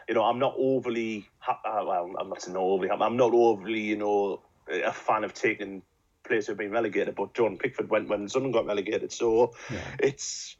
you 0.08 0.15
know, 0.15 0.24
I'm 0.24 0.39
not 0.39 0.56
overly, 0.58 1.28
ha- 1.39 1.62
uh, 1.65 1.86
well, 1.86 2.13
I'm 2.19 2.30
not 2.30 2.47
overly. 2.56 2.89
I'm 2.89 3.17
not 3.17 3.34
overly, 3.34 3.82
you 3.82 3.97
know, 3.97 4.41
a 4.67 4.91
fan 4.91 5.24
of 5.24 5.34
taking 5.34 5.84
players 6.24 6.47
who've 6.47 6.58
been 6.58 6.71
relegated, 6.71 7.15
but 7.15 7.34
John 7.34 7.58
Pickford 7.58 7.89
went 7.89 8.10
when 8.10 8.28
Sunderland 8.28 8.54
got 8.54 8.65
relegated, 8.65 9.12
so 9.12 9.54
Yeah. 9.71 9.80
it's 10.00 10.58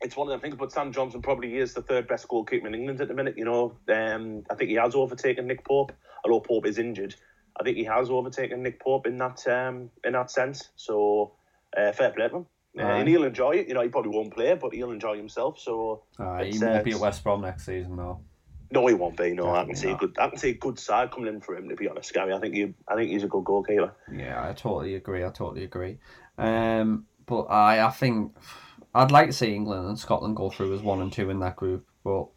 it's 0.00 0.16
one 0.16 0.26
of 0.26 0.32
them 0.32 0.40
things. 0.40 0.56
But 0.56 0.72
Sam 0.72 0.92
Johnstone 0.92 1.22
probably 1.22 1.58
is 1.58 1.74
the 1.74 1.82
third 1.82 2.08
best 2.08 2.26
goalkeeper 2.26 2.66
in 2.66 2.74
England 2.74 3.00
at 3.00 3.06
the 3.06 3.14
minute. 3.14 3.38
You 3.38 3.44
know, 3.44 3.78
um, 3.88 4.42
I 4.50 4.56
think 4.56 4.70
he 4.70 4.76
has 4.76 4.96
overtaken 4.96 5.46
Nick 5.46 5.64
Pope, 5.64 5.92
although 6.24 6.40
Pope 6.40 6.66
is 6.66 6.78
injured. 6.78 7.14
I 7.60 7.62
think 7.62 7.76
he 7.76 7.84
has 7.84 8.10
overtaken 8.10 8.62
Nick 8.64 8.80
Pope 8.80 9.06
in 9.06 9.18
that 9.18 9.46
um, 9.46 9.90
in 10.02 10.14
that 10.14 10.30
sense. 10.30 10.70
So 10.74 11.36
uh, 11.76 11.92
fair 11.92 12.10
play 12.10 12.28
to 12.28 12.36
him. 12.38 12.46
Uh, 12.78 12.82
and 12.82 13.06
he'll 13.08 13.24
enjoy 13.24 13.52
it. 13.52 13.68
You 13.68 13.74
know, 13.74 13.82
he 13.82 13.88
probably 13.88 14.12
won't 14.12 14.32
play, 14.32 14.54
but 14.54 14.72
he'll 14.72 14.92
enjoy 14.92 15.16
himself. 15.16 15.58
So 15.58 16.04
Uh, 16.18 16.38
he 16.44 16.58
won't 16.58 16.76
uh, 16.76 16.82
be 16.82 16.92
at 16.92 16.98
West 17.00 17.22
Brom 17.22 17.42
next 17.42 17.66
season, 17.66 17.96
though. 17.96 18.20
no, 18.70 18.86
he 18.86 18.94
won't 18.94 19.16
be. 19.16 19.34
No, 19.34 19.50
I 19.54 19.64
can 19.64 19.74
Definitely 19.74 19.74
see 19.76 19.90
a 19.90 19.96
good. 19.96 20.16
I 20.18 20.28
can 20.28 20.38
see 20.38 20.50
a 20.50 20.54
good 20.54 20.78
side 20.78 21.10
coming 21.10 21.28
in 21.34 21.40
for 21.42 21.54
him. 21.54 21.68
To 21.68 21.76
be 21.76 21.86
honest, 21.88 22.12
Gary, 22.14 22.32
I 22.32 22.40
think 22.40 22.54
he, 22.54 22.72
I 22.88 22.94
think 22.96 23.10
he's 23.10 23.24
a 23.24 23.28
good 23.28 23.44
goalkeeper. 23.44 23.92
Yeah, 24.10 24.48
I 24.48 24.54
totally 24.54 24.94
agree. 24.94 25.22
I 25.24 25.28
totally 25.28 25.64
agree. 25.64 25.98
Um, 26.38 27.04
but 27.26 27.42
I, 27.42 27.84
I 27.86 27.90
think 27.90 28.34
I'd 28.94 29.10
like 29.10 29.26
to 29.26 29.32
see 29.34 29.54
England 29.54 29.86
and 29.88 29.98
Scotland 29.98 30.36
go 30.36 30.48
through 30.48 30.74
as 30.74 30.80
one 30.82 31.02
and 31.02 31.12
two 31.12 31.28
in 31.28 31.40
that 31.40 31.56
group, 31.56 31.86
but 32.02 32.28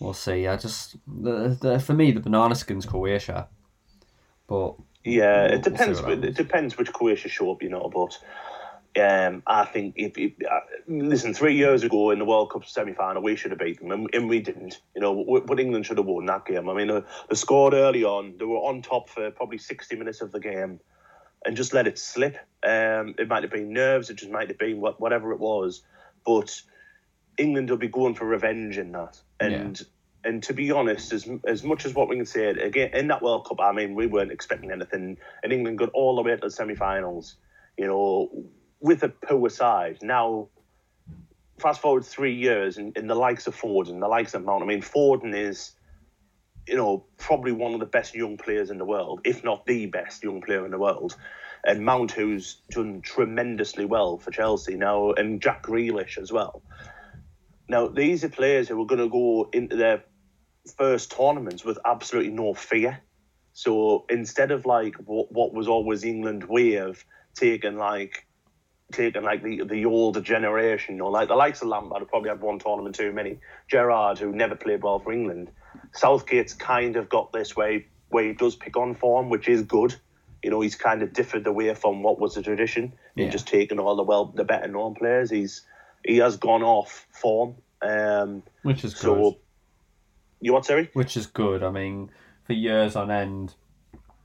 we'll 0.00 0.12
see. 0.14 0.48
I 0.48 0.56
just 0.56 0.96
the, 1.06 1.56
the 1.60 1.78
for 1.78 1.92
me 1.94 2.10
the 2.10 2.18
banana 2.20 2.56
skins 2.56 2.86
Croatia, 2.86 3.46
but 4.48 4.74
Yeah, 5.04 5.42
We'll- 5.42 5.48
we'll 5.50 5.58
it 5.58 5.62
depends. 5.62 6.02
what 6.02 6.24
it 6.24 6.34
depends 6.34 6.76
which 6.76 6.92
Croatia 6.92 7.28
show 7.28 7.52
up, 7.52 7.62
you 7.62 7.68
know. 7.68 7.88
But 7.94 8.18
um, 9.00 9.42
I 9.46 9.64
think 9.64 9.94
if, 9.96 10.16
if 10.16 10.32
uh, 10.48 10.60
listen, 10.86 11.34
three 11.34 11.56
years 11.56 11.82
ago 11.82 12.10
in 12.10 12.18
the 12.18 12.24
World 12.24 12.50
Cup 12.52 12.64
semi 12.64 12.92
final, 12.92 13.22
we 13.22 13.36
should 13.36 13.50
have 13.50 13.58
beat 13.58 13.80
them, 13.80 13.90
and, 13.90 14.08
and 14.12 14.28
we 14.28 14.40
didn't. 14.40 14.80
You 14.94 15.02
know, 15.02 15.42
but 15.46 15.58
England 15.58 15.86
should 15.86 15.98
have 15.98 16.06
won 16.06 16.26
that 16.26 16.46
game. 16.46 16.68
I 16.68 16.74
mean, 16.74 16.90
uh, 16.90 17.00
they 17.28 17.34
scored 17.34 17.74
early 17.74 18.04
on. 18.04 18.36
They 18.38 18.44
were 18.44 18.58
on 18.58 18.82
top 18.82 19.08
for 19.08 19.30
probably 19.30 19.58
sixty 19.58 19.96
minutes 19.96 20.20
of 20.20 20.30
the 20.30 20.40
game, 20.40 20.80
and 21.44 21.56
just 21.56 21.74
let 21.74 21.86
it 21.86 21.98
slip. 21.98 22.36
Um, 22.62 23.14
it 23.18 23.28
might 23.28 23.42
have 23.42 23.52
been 23.52 23.72
nerves. 23.72 24.10
It 24.10 24.16
just 24.16 24.30
might 24.30 24.48
have 24.48 24.58
been 24.58 24.80
what, 24.80 25.00
whatever 25.00 25.32
it 25.32 25.40
was, 25.40 25.82
but 26.24 26.60
England 27.36 27.70
will 27.70 27.76
be 27.76 27.88
going 27.88 28.14
for 28.14 28.26
revenge 28.26 28.78
in 28.78 28.92
that. 28.92 29.20
And 29.40 29.84
and 30.22 30.42
to 30.44 30.54
be 30.54 30.70
honest, 30.70 31.12
as 31.12 31.28
as 31.46 31.64
much 31.64 31.84
as 31.84 31.94
what 31.94 32.08
we 32.08 32.16
can 32.16 32.26
say 32.26 32.46
again 32.46 32.90
in 32.94 33.08
that 33.08 33.22
World 33.22 33.46
Cup, 33.46 33.60
I 33.60 33.72
mean, 33.72 33.94
we 33.94 34.06
weren't 34.06 34.32
expecting 34.32 34.70
anything, 34.70 35.18
and 35.42 35.52
England 35.52 35.78
got 35.78 35.90
all 35.90 36.16
the 36.16 36.22
way 36.22 36.36
to 36.36 36.40
the 36.40 36.50
semi-finals. 36.50 37.36
You 37.76 37.88
know, 37.88 38.44
with 38.84 39.02
a 39.02 39.50
side. 39.50 39.96
Now, 40.02 40.48
fast 41.58 41.80
forward 41.80 42.04
three 42.04 42.34
years, 42.34 42.76
and, 42.76 42.94
and 42.98 43.08
the 43.08 43.14
likes 43.14 43.46
of 43.46 43.54
Ford 43.54 43.88
and 43.88 44.02
the 44.02 44.08
likes 44.08 44.34
of 44.34 44.44
Mount. 44.44 44.62
I 44.62 44.66
mean, 44.66 44.82
Foden 44.82 45.34
is, 45.34 45.72
you 46.68 46.76
know, 46.76 47.06
probably 47.16 47.52
one 47.52 47.72
of 47.72 47.80
the 47.80 47.86
best 47.86 48.14
young 48.14 48.36
players 48.36 48.70
in 48.70 48.76
the 48.76 48.84
world, 48.84 49.22
if 49.24 49.42
not 49.42 49.64
the 49.64 49.86
best 49.86 50.22
young 50.22 50.42
player 50.42 50.66
in 50.66 50.70
the 50.70 50.78
world. 50.78 51.16
And 51.64 51.82
Mount, 51.82 52.12
who's 52.12 52.60
done 52.72 53.00
tremendously 53.00 53.86
well 53.86 54.18
for 54.18 54.30
Chelsea 54.30 54.76
now, 54.76 55.12
and 55.12 55.40
Jack 55.40 55.62
Grealish 55.62 56.18
as 56.18 56.30
well. 56.30 56.62
Now, 57.70 57.88
these 57.88 58.22
are 58.22 58.28
players 58.28 58.68
who 58.68 58.82
are 58.82 58.86
going 58.86 59.00
to 59.00 59.08
go 59.08 59.48
into 59.54 59.76
their 59.76 60.04
first 60.76 61.10
tournaments 61.10 61.64
with 61.64 61.78
absolutely 61.86 62.32
no 62.32 62.52
fear. 62.52 63.00
So 63.54 64.04
instead 64.10 64.50
of 64.50 64.66
like 64.66 64.96
what, 64.96 65.32
what 65.32 65.54
was 65.54 65.68
always 65.68 66.04
England 66.04 66.44
way 66.44 66.74
of 66.74 67.02
taking 67.34 67.78
like 67.78 68.26
taking 68.92 69.22
like 69.22 69.42
the 69.42 69.64
the 69.64 69.84
older 69.86 70.20
generation, 70.20 71.00
or 71.00 71.10
like 71.10 71.28
the 71.28 71.34
likes 71.34 71.62
of 71.62 71.68
Lampard, 71.68 72.00
who 72.00 72.06
probably 72.06 72.30
had 72.30 72.40
one 72.40 72.58
tournament 72.58 72.94
too 72.94 73.12
many. 73.12 73.38
Gerrard, 73.68 74.18
who 74.18 74.32
never 74.32 74.54
played 74.54 74.82
well 74.82 74.98
for 74.98 75.12
England. 75.12 75.50
Southgate's 75.92 76.54
kind 76.54 76.96
of 76.96 77.08
got 77.08 77.32
this 77.32 77.56
way 77.56 77.86
where 78.10 78.24
he 78.24 78.32
does 78.32 78.54
pick 78.54 78.76
on 78.76 78.94
form, 78.94 79.28
which 79.28 79.48
is 79.48 79.62
good. 79.62 79.94
You 80.42 80.50
know, 80.50 80.60
he's 80.60 80.76
kind 80.76 81.02
of 81.02 81.12
differed 81.12 81.46
away 81.46 81.74
from 81.74 82.02
what 82.02 82.20
was 82.20 82.34
the 82.34 82.42
tradition 82.42 82.92
in 83.16 83.24
Yeah. 83.26 83.30
just 83.30 83.48
taking 83.48 83.78
all 83.80 83.96
the 83.96 84.02
well 84.02 84.26
the 84.26 84.44
better 84.44 84.68
known 84.68 84.94
players. 84.94 85.30
He's 85.30 85.62
he 86.04 86.18
has 86.18 86.36
gone 86.36 86.62
off 86.62 87.06
form. 87.10 87.56
Um, 87.82 88.42
which 88.62 88.84
is 88.84 88.94
good. 88.94 89.00
so 89.00 89.38
you 90.40 90.52
what, 90.52 90.64
sorry? 90.66 90.90
which 90.92 91.16
is 91.16 91.26
good. 91.26 91.62
I 91.62 91.70
mean, 91.70 92.10
for 92.44 92.52
years 92.52 92.96
on 92.96 93.10
end, 93.10 93.54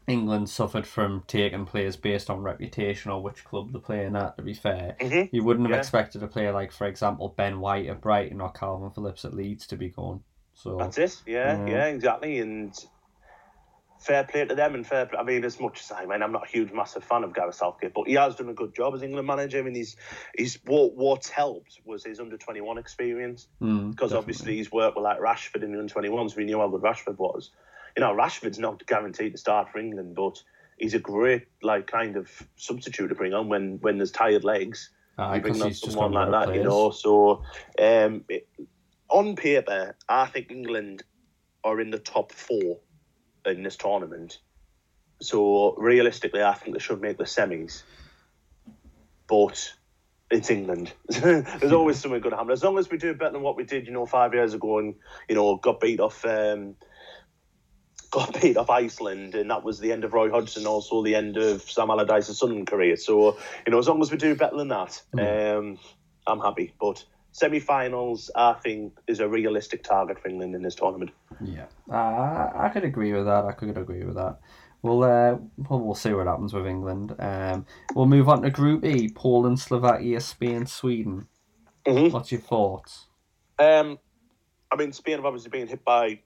England 0.09 0.49
suffered 0.49 0.87
from 0.87 1.23
taking 1.27 1.65
players 1.65 1.95
based 1.95 2.29
on 2.29 2.41
reputation 2.41 3.11
or 3.11 3.21
which 3.21 3.43
club 3.45 3.71
they're 3.71 3.81
playing 3.81 4.15
at. 4.15 4.35
To 4.37 4.43
be 4.43 4.53
fair, 4.53 4.95
Mhm. 4.99 5.29
you 5.31 5.43
wouldn't 5.43 5.67
have 5.67 5.75
Yeah. 5.75 5.79
expected 5.79 6.23
a 6.23 6.27
player 6.27 6.51
like, 6.51 6.71
for 6.71 6.87
example, 6.87 7.29
Ben 7.37 7.59
White 7.59 7.87
at 7.87 8.01
Brighton 8.01 8.41
or 8.41 8.51
Kalvin 8.51 8.93
Phillips 8.93 9.23
at 9.25 9.33
Leeds 9.33 9.67
to 9.67 9.77
be 9.77 9.89
gone. 9.89 10.23
So 10.53 10.77
That's 10.77 10.97
it. 10.97 11.21
Yeah, 11.25 11.57
Mm. 11.57 11.69
yeah, 11.69 11.85
exactly. 11.85 12.39
And 12.39 12.73
fair 13.99 14.23
play 14.23 14.45
to 14.45 14.55
them 14.55 14.75
and 14.75 14.87
fair. 14.87 15.05
Play, 15.05 15.19
I 15.19 15.23
mean, 15.23 15.43
as 15.43 15.59
much 15.59 15.81
as 15.81 15.91
I 15.91 16.05
mean, 16.05 16.21
I'm 16.23 16.31
not 16.31 16.45
a 16.47 16.49
huge, 16.49 16.71
massive 16.71 17.03
fan 17.03 17.23
of 17.23 17.33
Gareth 17.33 17.55
Southgate, 17.55 17.93
but 17.93 18.07
he 18.07 18.13
has 18.15 18.35
done 18.35 18.49
a 18.49 18.53
good 18.53 18.73
job 18.73 18.93
as 18.95 19.03
England 19.03 19.27
manager. 19.27 19.59
I 19.59 19.61
mean, 19.61 19.75
he's 19.75 19.95
he's 20.37 20.57
what 20.65 20.95
what's 20.95 21.29
helped 21.29 21.81
was 21.85 22.03
his 22.05 22.19
under 22.19 22.37
21 22.37 22.77
experience 22.77 23.47
Mm, 23.61 23.91
because 23.91 24.13
obviously 24.13 24.55
he's 24.55 24.71
worked 24.71 24.95
with 24.95 25.03
like 25.03 25.19
Rashford 25.19 25.63
in 25.63 25.71
the 25.73 25.79
under 25.79 25.93
21s. 25.93 26.35
We 26.35 26.45
knew 26.45 26.59
how 26.59 26.67
good 26.69 26.81
Rashford 26.81 27.17
was. 27.17 27.51
You 27.95 28.01
know, 28.01 28.13
Rashford's 28.13 28.59
not 28.59 28.85
guaranteed 28.85 29.33
to 29.33 29.37
start 29.37 29.71
for 29.71 29.79
England, 29.79 30.15
but 30.15 30.41
he's 30.77 30.93
a 30.93 30.99
great 30.99 31.47
like 31.61 31.87
kind 31.87 32.15
of 32.15 32.29
substitute 32.55 33.09
to 33.09 33.15
bring 33.15 33.33
on 33.33 33.49
when 33.49 33.79
when 33.81 33.97
there's 33.97 34.11
tired 34.11 34.43
legs. 34.43 34.89
You 35.35 35.41
bring 35.41 35.61
on 35.61 35.73
someone 35.73 36.13
like 36.13 36.31
that, 36.31 36.55
you 36.55 36.63
know. 36.63 36.91
So, 36.91 37.43
um, 37.77 38.23
it, 38.29 38.47
on 39.09 39.35
paper, 39.35 39.95
I 40.07 40.27
think 40.27 40.49
England 40.49 41.03
are 41.63 41.81
in 41.81 41.89
the 41.89 41.99
top 41.99 42.31
four 42.31 42.79
in 43.45 43.63
this 43.63 43.75
tournament. 43.75 44.39
So 45.21 45.75
realistically, 45.75 46.41
I 46.41 46.53
think 46.53 46.75
they 46.75 46.79
should 46.81 47.01
make 47.01 47.17
the 47.17 47.25
semis. 47.25 47.83
But 49.27 49.73
it's 50.31 50.49
England. 50.49 50.93
There's 51.09 51.73
always 51.73 51.99
something 51.99 52.21
going 52.21 52.31
to 52.31 52.37
happen. 52.37 52.51
As 52.51 52.63
long 52.63 52.77
as 52.77 52.89
we 52.89 52.97
do 52.97 53.13
better 53.13 53.33
than 53.33 53.41
what 53.41 53.57
we 53.57 53.63
did, 53.63 53.87
you 53.87 53.93
know, 53.93 54.05
five 54.05 54.33
years 54.33 54.53
ago, 54.53 54.79
and 54.79 54.95
you 55.27 55.35
know, 55.35 55.57
got 55.57 55.79
beat 55.79 55.99
off. 55.99 56.23
Um, 56.25 56.75
got 58.11 58.41
beat 58.41 58.57
off 58.57 58.69
Iceland, 58.69 59.35
and 59.35 59.49
that 59.49 59.63
was 59.63 59.79
the 59.79 59.91
end 59.91 60.03
of 60.03 60.13
Roy 60.13 60.29
Hodgson, 60.29 60.65
also 60.65 61.03
the 61.03 61.15
end 61.15 61.37
of 61.37 61.61
Sam 61.61 61.89
Allardyce's 61.89 62.37
Sunderland 62.37 62.67
career. 62.67 62.95
So, 62.95 63.37
you 63.65 63.71
know, 63.71 63.77
as 63.77 63.87
long 63.87 64.01
as 64.01 64.11
we 64.11 64.17
do 64.17 64.35
better 64.35 64.57
than 64.57 64.69
that, 64.69 65.01
um, 65.17 65.77
I'm 66.25 66.39
happy. 66.39 66.73
But 66.79 67.03
semi-finals, 67.31 68.31
I 68.35 68.53
think, 68.53 68.93
is 69.07 69.19
a 69.19 69.27
realistic 69.27 69.83
target 69.83 70.19
for 70.19 70.29
England 70.29 70.55
in 70.55 70.63
this 70.63 70.75
tournament. 70.75 71.11
Yeah, 71.41 71.65
uh, 71.91 72.49
I 72.55 72.69
could 72.73 72.83
agree 72.83 73.13
with 73.13 73.25
that. 73.25 73.45
I 73.45 73.51
could 73.51 73.77
agree 73.77 74.03
with 74.03 74.15
that. 74.15 74.39
We'll, 74.81 75.03
uh, 75.03 75.37
well, 75.57 75.79
we'll 75.81 75.93
see 75.93 76.13
what 76.13 76.27
happens 76.27 76.53
with 76.53 76.65
England. 76.65 77.13
Um, 77.19 77.65
we'll 77.95 78.05
move 78.05 78.29
on 78.29 78.41
to 78.41 78.49
Group 78.49 78.85
E: 78.85 79.09
Poland, 79.09 79.59
Slovakia, 79.59 80.21
Spain, 80.21 80.65
Sweden. 80.65 81.27
Mhm. 81.85 82.11
What's 82.11 82.31
your 82.31 82.41
thoughts? 82.41 83.07
Um, 83.59 83.99
I 84.71 84.77
mean, 84.77 84.93
Spain 84.93 85.17
have 85.17 85.25
obviously 85.25 85.49
been 85.49 85.67
hit 85.67 85.83
by 85.83 86.21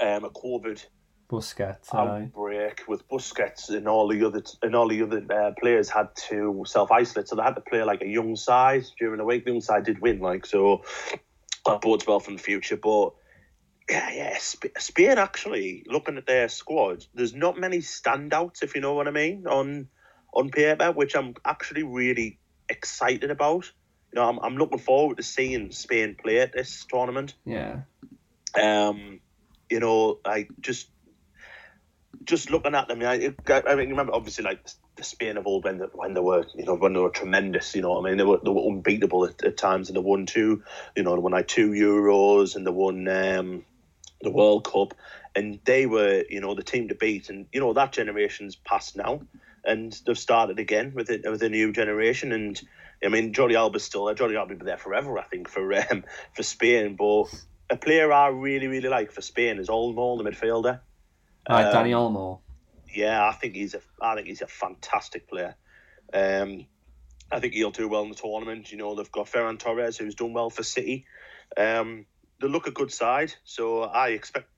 um, 0.00 0.24
a 0.24 0.30
COVID 0.30 0.84
Busquets, 1.30 1.94
aye. 1.94 2.24
outbreak 2.24 2.82
with 2.86 3.08
Busquets 3.08 3.70
and 3.70 3.88
all 3.88 4.08
the 4.08 4.24
other 4.24 4.42
and 4.62 4.76
all 4.76 4.88
the 4.88 5.02
other 5.02 5.24
uh, 5.30 5.52
players 5.58 5.88
had 5.88 6.14
to 6.28 6.62
self 6.66 6.90
isolate, 6.90 7.28
so 7.28 7.36
they 7.36 7.42
had 7.42 7.54
to 7.54 7.62
play 7.62 7.82
like 7.82 8.02
a 8.02 8.06
young 8.06 8.36
side 8.36 8.84
during 8.98 9.18
the 9.18 9.24
week. 9.24 9.44
The 9.44 9.52
young 9.52 9.60
side 9.62 9.84
did 9.84 10.00
win, 10.00 10.20
like 10.20 10.44
so 10.44 10.82
that 11.64 11.80
bodes 11.80 12.06
well 12.06 12.20
for 12.20 12.32
the 12.32 12.38
future. 12.38 12.76
But 12.76 13.14
yeah, 13.88 14.10
yeah, 14.12 14.38
Sp- 14.38 14.76
Spain 14.78 15.18
actually 15.18 15.84
looking 15.86 16.18
at 16.18 16.26
their 16.26 16.48
squad, 16.48 17.04
there's 17.14 17.34
not 17.34 17.58
many 17.58 17.78
standouts, 17.78 18.62
if 18.62 18.74
you 18.74 18.80
know 18.80 18.94
what 18.94 19.08
I 19.08 19.10
mean, 19.10 19.46
on 19.46 19.88
on 20.34 20.50
paper, 20.50 20.92
which 20.92 21.14
I'm 21.14 21.34
actually 21.44 21.82
really 21.82 22.38
excited 22.68 23.30
about. 23.30 23.70
You 24.12 24.20
know, 24.20 24.28
I'm, 24.28 24.38
I'm 24.40 24.56
looking 24.56 24.78
forward 24.78 25.16
to 25.16 25.22
seeing 25.22 25.72
Spain 25.72 26.16
play 26.22 26.40
at 26.40 26.52
this 26.52 26.84
tournament. 26.84 27.34
Yeah, 27.46 27.80
Um, 28.54 29.20
you 29.72 29.80
know, 29.80 30.18
I 30.24 30.48
just 30.60 30.88
just 32.24 32.50
looking 32.50 32.74
at 32.74 32.88
them. 32.88 33.02
I, 33.02 33.34
I 33.48 33.74
mean, 33.74 33.88
remember 33.88 34.12
obviously 34.14 34.44
like 34.44 34.68
the 34.96 35.02
Spain 35.02 35.38
of 35.38 35.46
old 35.46 35.64
when 35.64 35.78
they, 35.78 35.86
when 35.86 36.12
they 36.12 36.20
were 36.20 36.44
you 36.54 36.66
know 36.66 36.74
when 36.74 36.92
they 36.92 37.00
were 37.00 37.08
tremendous. 37.08 37.74
You 37.74 37.80
know, 37.80 37.98
I 37.98 38.02
mean 38.06 38.18
they 38.18 38.24
were 38.24 38.38
they 38.44 38.50
were 38.50 38.68
unbeatable 38.68 39.24
at, 39.24 39.42
at 39.42 39.56
times, 39.56 39.88
and 39.88 39.96
they 39.96 40.02
won 40.02 40.26
two. 40.26 40.62
You 40.94 41.02
know, 41.04 41.14
they 41.14 41.22
won 41.22 41.32
like 41.32 41.48
two 41.48 41.70
Euros 41.70 42.54
and 42.54 42.66
they 42.66 42.70
won 42.70 43.08
um, 43.08 43.64
the 44.20 44.30
World 44.30 44.70
Cup, 44.70 44.92
and 45.34 45.58
they 45.64 45.86
were 45.86 46.22
you 46.28 46.42
know 46.42 46.54
the 46.54 46.62
team 46.62 46.88
to 46.88 46.94
beat. 46.94 47.30
And 47.30 47.46
you 47.50 47.60
know 47.60 47.72
that 47.72 47.92
generation's 47.92 48.56
passed 48.56 48.94
now, 48.94 49.22
and 49.64 49.98
they've 50.06 50.18
started 50.18 50.58
again 50.58 50.92
with 50.94 51.08
it 51.08 51.22
with 51.24 51.42
a 51.42 51.48
new 51.48 51.72
generation. 51.72 52.32
And 52.32 52.60
I 53.02 53.08
mean, 53.08 53.32
Jordi 53.32 53.54
Alba's 53.54 53.84
still 53.84 54.04
there. 54.04 54.14
Jordi 54.14 54.36
Alba 54.36 54.52
will 54.52 54.60
be 54.60 54.66
there 54.66 54.76
forever, 54.76 55.18
I 55.18 55.24
think, 55.24 55.48
for 55.48 55.72
um, 55.90 56.04
for 56.34 56.42
Spain. 56.42 56.94
But 56.94 57.32
a 57.72 57.76
player 57.76 58.12
I 58.12 58.28
really 58.28 58.66
really 58.66 58.88
like 58.88 59.10
for 59.10 59.22
Spain 59.22 59.58
is 59.58 59.68
Olmo, 59.68 60.22
the 60.22 60.30
midfielder. 60.30 60.80
Um, 61.46 61.64
Dani 61.64 61.90
Olmo. 61.90 62.40
Yeah, 62.94 63.26
I 63.26 63.32
think 63.32 63.54
he's 63.54 63.74
a 63.74 63.80
I 64.00 64.14
think 64.14 64.28
he's 64.28 64.42
a 64.42 64.46
fantastic 64.46 65.28
player. 65.28 65.56
Um, 66.12 66.66
I 67.32 67.40
think 67.40 67.54
he'll 67.54 67.70
do 67.70 67.88
well 67.88 68.02
in 68.02 68.10
the 68.10 68.14
tournament. 68.14 68.70
You 68.70 68.78
know, 68.78 68.94
they've 68.94 69.10
got 69.10 69.26
Ferran 69.26 69.58
Torres 69.58 69.96
who's 69.96 70.14
done 70.14 70.34
well 70.34 70.50
for 70.50 70.62
City. 70.62 71.06
Um, 71.56 72.04
they 72.40 72.48
look 72.48 72.66
a 72.66 72.70
good 72.70 72.92
side, 72.92 73.32
so 73.44 73.82
I 73.82 74.08
expect. 74.08 74.48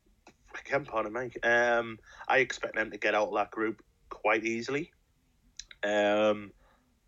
Again, 0.66 0.84
pardon 0.84 1.12
me. 1.12 1.32
Um, 1.42 1.98
I 2.28 2.38
expect 2.38 2.76
them 2.76 2.90
to 2.92 2.96
get 2.96 3.14
out 3.14 3.28
of 3.28 3.34
that 3.34 3.50
group 3.50 3.82
quite 4.08 4.44
easily. 4.44 4.92
Um, 5.82 6.52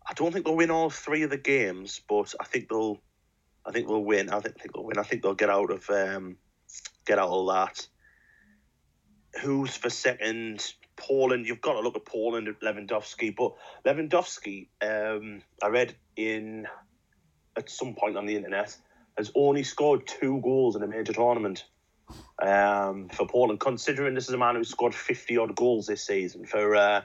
I 0.05 0.13
don't 0.13 0.33
think 0.33 0.45
they'll 0.45 0.55
win 0.55 0.71
all 0.71 0.89
three 0.89 1.23
of 1.23 1.29
the 1.29 1.37
games, 1.37 2.01
but 2.07 2.33
I 2.39 2.45
think 2.45 2.69
they'll. 2.69 3.01
I 3.67 3.71
think 3.71 3.89
we'll 3.89 4.03
win. 4.03 4.29
I 4.29 4.39
think, 4.39 4.55
they'll 4.73 4.83
win. 4.83 4.97
I 4.97 5.03
think 5.03 5.21
they'll 5.21 5.33
get 5.33 5.49
out 5.49 5.71
of 5.71 5.89
um, 5.89 6.37
get 7.05 7.19
out 7.19 7.29
of 7.29 7.47
that. 7.47 7.87
Who's 9.41 9.75
for 9.75 9.89
second? 9.89 10.73
Poland. 10.95 11.45
You've 11.45 11.61
got 11.61 11.73
to 11.73 11.81
look 11.81 11.95
at 11.95 12.05
Poland 12.05 12.47
at 12.47 12.59
Lewandowski, 12.59 13.35
but 13.35 13.53
Lewandowski, 13.85 14.67
um, 14.81 15.41
I 15.61 15.67
read 15.67 15.95
in 16.15 16.67
at 17.55 17.69
some 17.69 17.93
point 17.93 18.17
on 18.17 18.25
the 18.25 18.35
internet, 18.35 18.75
has 19.17 19.31
only 19.35 19.63
scored 19.63 20.07
two 20.07 20.41
goals 20.41 20.75
in 20.75 20.83
a 20.83 20.87
major 20.87 21.13
tournament 21.13 21.65
um, 22.41 23.09
for 23.09 23.27
Poland. 23.27 23.59
Considering 23.59 24.15
this 24.15 24.27
is 24.27 24.33
a 24.33 24.37
man 24.37 24.55
who 24.55 24.63
scored 24.63 24.95
fifty 24.95 25.37
odd 25.37 25.55
goals 25.55 25.87
this 25.87 26.05
season 26.05 26.45
for 26.45 26.75
uh, 26.75 27.01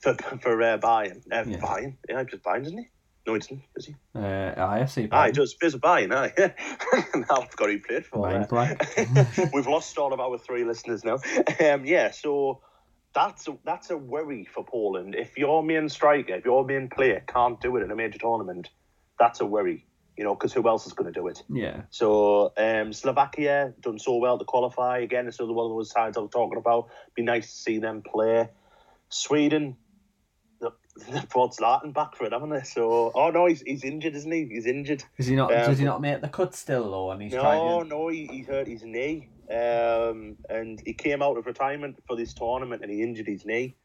for 0.00 0.14
for 0.40 0.62
uh, 0.62 0.78
Bayern. 0.78 1.18
Uh, 1.30 1.44
Yeah. 1.46 1.58
Bayern, 1.58 1.96
yeah, 2.08 2.24
just 2.24 2.42
Bayern, 2.42 2.64
doesn't 2.64 2.78
he? 2.78 2.88
No, 3.26 3.32
he 3.32 3.40
doesn't. 3.40 3.62
Does 3.74 3.86
he? 3.86 3.94
Uh, 4.14 4.20
IFC. 4.20 5.08
Aye, 5.10 5.26
he 5.28 5.32
does. 5.32 5.54
Bayern. 5.54 6.12
Aye. 6.14 6.32
now 7.14 7.42
I've 7.42 7.56
got 7.56 7.66
who 7.66 7.72
he 7.72 7.78
played 7.78 8.04
for. 8.04 8.30
Mind 8.30 8.48
blank. 8.48 8.84
We've 9.52 9.66
lost 9.66 9.96
all 9.96 10.12
of 10.12 10.20
our 10.20 10.36
three 10.36 10.64
listeners 10.64 11.04
now. 11.04 11.18
Um, 11.60 11.86
yeah, 11.86 12.10
so 12.10 12.60
that's 13.14 13.48
a, 13.48 13.56
that's 13.64 13.90
a 13.90 13.96
worry 13.96 14.46
for 14.52 14.64
Poland. 14.64 15.14
If 15.14 15.38
your 15.38 15.62
main 15.62 15.88
striker, 15.88 16.34
if 16.34 16.44
your 16.44 16.64
main 16.64 16.88
player 16.88 17.24
can't 17.26 17.60
do 17.60 17.76
it 17.76 17.82
in 17.82 17.90
a 17.90 17.96
major 17.96 18.18
tournament, 18.18 18.68
that's 19.18 19.40
a 19.40 19.46
worry. 19.46 19.86
You 20.18 20.22
know, 20.22 20.34
because 20.34 20.52
who 20.52 20.68
else 20.68 20.86
is 20.86 20.92
going 20.92 21.12
to 21.12 21.18
do 21.18 21.26
it? 21.26 21.42
Yeah, 21.48 21.82
So 21.90 22.52
um, 22.56 22.92
Slovakia 22.92 23.74
done 23.80 23.98
so 23.98 24.18
well 24.18 24.38
to 24.38 24.44
qualify 24.44 24.98
again. 24.98 25.26
It's 25.26 25.40
another 25.40 25.54
one 25.54 25.66
of 25.66 25.76
those 25.76 25.90
sides 25.90 26.16
I 26.16 26.20
was 26.20 26.30
talking 26.30 26.58
about. 26.58 26.90
Be 27.16 27.22
nice 27.22 27.46
to 27.46 27.56
see 27.56 27.78
them 27.78 28.02
play. 28.02 28.48
Sweden, 29.08 29.76
brought 31.30 31.56
Zlatan 31.56 31.92
back 31.92 32.16
for 32.16 32.24
it, 32.24 32.32
haven't 32.32 32.50
they? 32.50 32.62
So 32.62 33.10
oh 33.14 33.30
no, 33.30 33.46
he's 33.46 33.62
he's 33.62 33.84
injured, 33.84 34.14
isn't 34.14 34.30
he? 34.30 34.46
He's 34.46 34.66
injured. 34.66 35.04
is 35.18 35.26
he 35.26 35.36
not? 35.36 35.52
Um, 35.52 35.68
does 35.68 35.78
he 35.78 35.84
not 35.84 36.00
make 36.00 36.20
the 36.20 36.28
cut 36.28 36.54
still 36.54 36.90
though? 36.90 37.10
And 37.10 37.22
he's 37.22 37.32
No, 37.32 37.40
trying. 37.40 37.82
To... 37.82 37.88
no, 37.88 38.08
he, 38.08 38.26
he 38.26 38.42
hurt 38.42 38.66
his 38.66 38.82
knee. 38.84 39.30
Um, 39.50 40.36
and 40.48 40.80
he 40.86 40.94
came 40.94 41.20
out 41.20 41.36
of 41.36 41.46
retirement 41.46 42.02
for 42.06 42.16
this 42.16 42.32
tournament 42.32 42.82
and 42.82 42.90
he 42.90 43.02
injured 43.02 43.26
his 43.26 43.44
knee. 43.44 43.76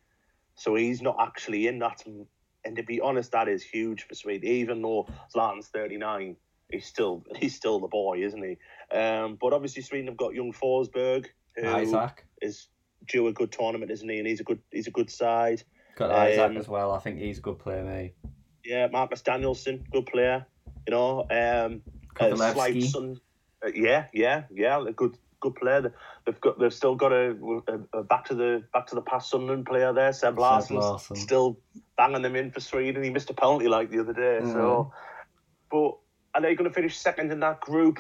So 0.56 0.76
he's 0.76 1.02
not 1.02 1.18
actually 1.20 1.68
in 1.68 1.80
that. 1.80 2.04
And 2.64 2.76
to 2.76 2.84
be 2.84 3.02
honest, 3.02 3.32
that 3.32 3.48
is 3.48 3.64
huge 3.64 4.04
for 4.04 4.16
Sweden. 4.16 4.48
Even 4.48 4.82
though 4.82 5.08
Zlatan's 5.34 5.68
39, 5.68 6.36
he's 6.72 6.86
still 6.86 7.26
he's 7.36 7.56
still 7.56 7.80
the 7.80 7.88
boy, 7.88 8.24
isn't 8.24 8.44
he? 8.44 8.96
Um, 8.96 9.38
but 9.42 9.54
obviously 9.54 9.82
Sweden 9.82 10.08
have 10.08 10.18
got 10.18 10.34
young 10.34 10.54
Forsberg, 10.54 11.26
who 11.56 11.76
is 11.78 11.90
Isak 11.90 12.26
due 13.08 13.28
a 13.28 13.34
good 13.34 13.52
tournament, 13.52 13.92
isn't 13.92 14.08
he? 14.08 14.18
And 14.18 14.28
he's 14.28 14.40
a 14.40 14.44
good 14.44 14.60
he's 14.72 14.88
a 14.88 14.92
good 14.92 15.10
side. 15.10 15.64
Got 16.00 16.12
um, 16.12 16.28
Isak 16.28 16.56
as 16.56 16.68
well. 16.70 16.94
I 16.94 17.00
think 17.00 17.20
he's 17.20 17.40
a 17.40 17.42
good 17.42 17.60
player, 17.60 17.84
mate. 17.84 18.14
Yeah, 18.64 18.88
Marcus 18.88 19.22
Danielson, 19.22 19.84
good 19.92 20.06
player. 20.06 20.46
You 20.88 20.92
know, 20.92 21.28
um, 21.30 21.82
uh. 22.20 23.20
Uh, 23.62 23.72
yeah, 23.76 24.06
yeah, 24.14 24.44
yeah, 24.50 24.82
a 24.82 24.94
good 24.94 25.18
good 25.42 25.56
player. 25.56 25.94
They've 26.26 26.40
got 26.40 26.58
they've 26.58 26.74
still 26.74 26.96
got 26.96 27.12
a, 27.12 27.36
a, 27.68 27.98
a 28.00 28.04
back 28.04 28.24
to 28.26 28.36
the 28.36 28.64
back 28.74 28.88
to 28.88 28.96
the 28.96 29.02
past 29.02 29.30
Sunderland 29.30 29.66
player 29.66 29.92
there, 29.92 30.14
Seb 30.14 30.40
Larsson, 30.40 30.78
still 31.18 31.60
banging 31.98 32.22
them 32.22 32.38
in 32.38 32.52
for 32.52 32.62
Sweden. 32.62 33.04
He 33.04 33.10
missed 33.10 33.30
a 33.30 33.34
penalty 33.34 33.68
like 33.68 33.92
the 33.92 34.00
other 34.00 34.14
day. 34.14 34.40
So, 34.46 34.94
but 35.70 35.98
are 36.34 36.42
they 36.42 36.56
going 36.56 36.70
to 36.70 36.74
finish 36.74 36.98
second 36.98 37.30
in 37.34 37.42
that 37.42 37.60
group? 37.60 38.00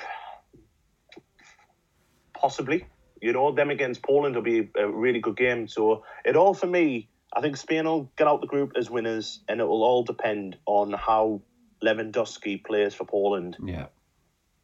Possibly. 2.33 2.85
You 3.21 3.33
know, 3.33 3.51
them 3.51 3.69
against 3.69 4.03
Poland 4.03 4.35
will 4.35 4.41
be 4.41 4.69
a 4.77 4.87
really 4.87 5.19
good 5.19 5.35
game. 5.35 5.67
So 5.67 6.05
it 6.23 6.37
all 6.37 6.53
for 6.53 6.67
me. 6.67 7.09
I 7.33 7.41
think 7.41 7.57
Spain 7.57 7.85
will 7.85 8.11
get 8.17 8.27
out 8.27 8.41
the 8.41 8.47
group 8.47 8.73
as 8.75 8.89
winners, 8.89 9.41
and 9.47 9.59
it 9.59 9.65
will 9.65 9.83
all 9.83 10.03
depend 10.03 10.57
on 10.65 10.91
how 10.93 11.41
Lewandowski 11.83 12.63
plays 12.63 12.93
for 12.93 13.05
Poland 13.05 13.57
Yeah, 13.63 13.87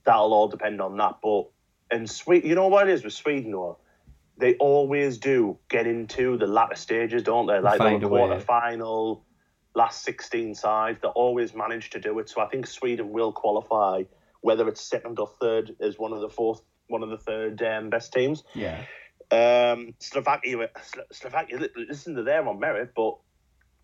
that'll 0.05 0.33
all 0.33 0.47
depend 0.47 0.81
on 0.81 0.97
that. 0.97 1.17
But 1.21 1.45
and 1.91 2.09
Sweden, 2.09 2.49
you 2.49 2.55
know 2.55 2.67
what 2.67 2.89
it 2.89 2.93
is 2.93 3.03
with 3.03 3.13
Sweden 3.13 3.51
though, 3.51 3.77
they 4.37 4.55
always 4.55 5.17
do 5.17 5.57
get 5.69 5.87
into 5.87 6.37
the 6.37 6.47
latter 6.47 6.75
stages, 6.75 7.23
don't 7.23 7.47
they? 7.47 7.59
Like 7.59 7.77
find 7.77 8.01
the 8.01 8.07
quarter 8.07 8.39
final, 8.39 9.23
last 9.75 10.03
sixteen 10.03 10.55
sides, 10.55 10.99
they 11.01 11.07
always 11.09 11.53
manage 11.53 11.91
to 11.91 11.99
do 11.99 12.17
it. 12.19 12.29
So 12.29 12.41
I 12.41 12.47
think 12.47 12.67
Sweden 12.67 13.11
will 13.11 13.31
qualify, 13.31 14.03
whether 14.41 14.67
it's 14.67 14.81
second 14.81 15.19
or 15.19 15.29
third, 15.39 15.75
as 15.79 15.99
one 15.99 16.13
of 16.13 16.21
the 16.21 16.29
fourth, 16.29 16.61
one 16.87 17.03
of 17.03 17.09
the 17.09 17.17
third 17.17 17.61
um, 17.61 17.89
best 17.89 18.11
teams. 18.11 18.43
yeah. 18.53 18.83
Um, 19.31 19.95
Slovakia, 19.99 20.69
Slovakia, 21.11 21.67
listen, 21.75 22.15
to 22.15 22.23
them 22.23 22.47
on 22.47 22.59
merit, 22.59 22.91
but 22.95 23.17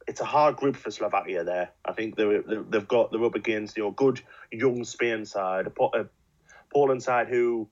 it's 0.08 0.22
a 0.22 0.26
hard 0.26 0.56
group 0.56 0.76
for 0.76 0.92
Slovakia. 0.92 1.44
There, 1.44 1.70
I 1.84 1.94
think 1.94 2.16
they're, 2.16 2.42
they've 2.42 2.88
got 2.88 3.12
they're 3.12 3.24
up 3.24 3.36
against 3.36 3.78
you 3.78 3.84
know 3.84 3.92
good 3.92 4.22
young 4.52 4.84
Spain 4.84 5.26
side, 5.26 5.68
a, 5.68 6.06
Poland 6.74 7.04
side 7.04 7.28
who 7.28 7.68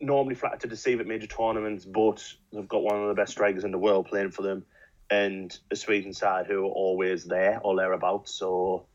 normally 0.00 0.34
flatter 0.34 0.58
to 0.58 0.68
deceive 0.68 1.00
at 1.00 1.06
major 1.06 1.26
tournaments, 1.26 1.84
but 1.84 2.22
they've 2.52 2.68
got 2.68 2.82
one 2.82 3.02
of 3.02 3.08
the 3.08 3.14
best 3.14 3.32
strikers 3.32 3.64
in 3.64 3.70
the 3.70 3.78
world 3.78 4.06
playing 4.06 4.30
for 4.30 4.42
them, 4.42 4.64
and 5.10 5.56
a 5.70 5.76
Sweden 5.76 6.12
side 6.12 6.46
who 6.46 6.60
are 6.60 6.70
always 6.70 7.24
there 7.24 7.60
or 7.62 7.76
thereabouts. 7.76 8.34
So, 8.34 8.86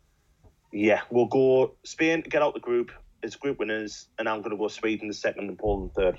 yeah, 0.71 1.01
we'll 1.09 1.25
go 1.25 1.75
Spain 1.83 2.23
get 2.27 2.41
out 2.41 2.53
the 2.53 2.59
group. 2.59 2.91
It's 3.21 3.35
group 3.35 3.59
winners, 3.59 4.07
and 4.17 4.29
I'm 4.29 4.39
going 4.39 4.51
to 4.51 4.57
go 4.57 4.69
Sweden 4.69 5.09
the 5.09 5.13
second 5.13 5.49
and 5.49 5.57
Poland 5.57 5.91
third. 5.93 6.17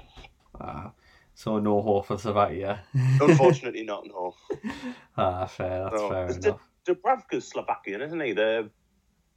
Ah, 0.61 0.93
so 1.35 1.59
no 1.59 1.81
hope 1.81 2.07
for 2.07 2.18
Slovakia. 2.18 2.81
Unfortunately, 3.20 3.83
not. 3.83 4.07
No. 4.07 4.35
Ah, 5.16 5.47
fair. 5.47 5.85
That's 5.85 6.03
no. 6.03 6.09
fair 6.09 6.26
enough. 6.31 6.61
Dubravka's 6.87 7.49
Slovakian, 7.49 8.03
isn't 8.03 8.20
he? 8.20 8.33
The 8.33 8.70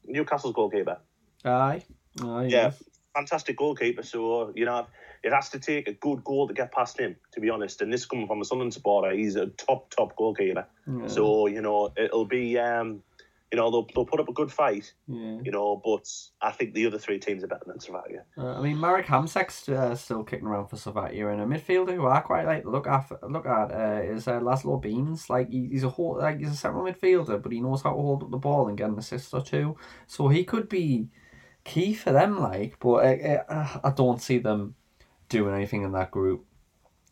Newcastle's 0.05 0.53
goalkeeper. 0.53 0.97
Aye. 1.45 1.83
Aye 2.21 2.43
yeah. 2.43 2.71
Yes. 2.71 2.83
Fantastic 3.13 3.57
goalkeeper. 3.57 4.03
So 4.03 4.51
you 4.55 4.65
know, 4.65 4.87
it 5.23 5.31
has 5.31 5.49
to 5.49 5.59
take 5.59 5.87
a 5.87 5.93
good 5.93 6.23
goal 6.23 6.47
to 6.47 6.53
get 6.53 6.71
past 6.71 6.99
him, 6.99 7.15
to 7.31 7.39
be 7.39 7.49
honest. 7.49 7.81
And 7.81 7.91
this 7.91 8.05
coming 8.05 8.27
from 8.27 8.41
a 8.41 8.45
Sunderland 8.45 8.73
supporter, 8.73 9.15
he's 9.15 9.35
a 9.35 9.47
top, 9.47 9.89
top 9.89 10.15
goalkeeper. 10.17 10.67
Yeah. 10.85 11.07
So, 11.07 11.47
you 11.47 11.61
know, 11.61 11.93
it'll 11.95 12.25
be, 12.25 12.59
um, 12.59 13.03
you 13.53 13.57
know, 13.57 13.69
they'll, 13.69 13.87
they'll 13.93 14.05
put 14.05 14.19
up 14.19 14.27
a 14.27 14.33
good 14.33 14.51
fight, 14.51 14.91
yeah. 15.07 15.37
you 15.43 15.51
know, 15.51 15.79
but 15.85 16.09
I 16.41 16.49
think 16.49 16.73
the 16.73 16.87
other 16.87 16.97
three 16.97 17.19
teams 17.19 17.43
are 17.43 17.47
better 17.47 17.65
than 17.67 17.79
Slovakia. 17.79 18.23
Uh, 18.35 18.57
I 18.57 18.61
mean, 18.63 18.79
Marek 18.79 19.05
Hamšík's 19.05 19.69
uh, 19.69 19.93
still 19.95 20.23
kicking 20.23 20.47
around 20.47 20.69
for 20.69 20.75
Slovakia, 20.75 21.27
and 21.27 21.39
a 21.39 21.45
midfielder 21.45 21.93
who 21.93 22.07
I 22.07 22.21
quite 22.21 22.47
like 22.47 22.65
look 22.65 22.87
at 22.87 23.11
look 23.29 23.45
at 23.45 23.71
uh, 23.71 24.01
is 24.01 24.27
uh, 24.27 24.39
Laszlo 24.39 24.81
Benes. 24.81 25.29
Like 25.29 25.51
he, 25.51 25.67
he's 25.67 25.83
a 25.83 25.89
whole, 25.89 26.17
like 26.17 26.39
he's 26.39 26.49
a 26.49 26.55
central 26.55 26.83
midfielder, 26.83 27.39
but 27.43 27.51
he 27.51 27.61
knows 27.61 27.83
how 27.83 27.91
to 27.91 27.95
hold 27.95 28.23
up 28.23 28.31
the 28.31 28.37
ball 28.37 28.69
and 28.69 28.75
get 28.75 28.89
an 28.89 28.97
assist 28.97 29.31
or 29.35 29.43
two. 29.43 29.77
So 30.07 30.29
he 30.29 30.43
could 30.45 30.67
be 30.67 31.09
key 31.63 31.93
for 31.93 32.11
them. 32.11 32.41
Like, 32.41 32.79
but 32.79 33.05
uh, 33.05 33.43
uh, 33.49 33.79
I 33.83 33.91
don't 33.91 34.19
see 34.19 34.39
them 34.39 34.73
doing 35.29 35.53
anything 35.53 35.83
in 35.83 35.91
that 35.91 36.09
group. 36.09 36.43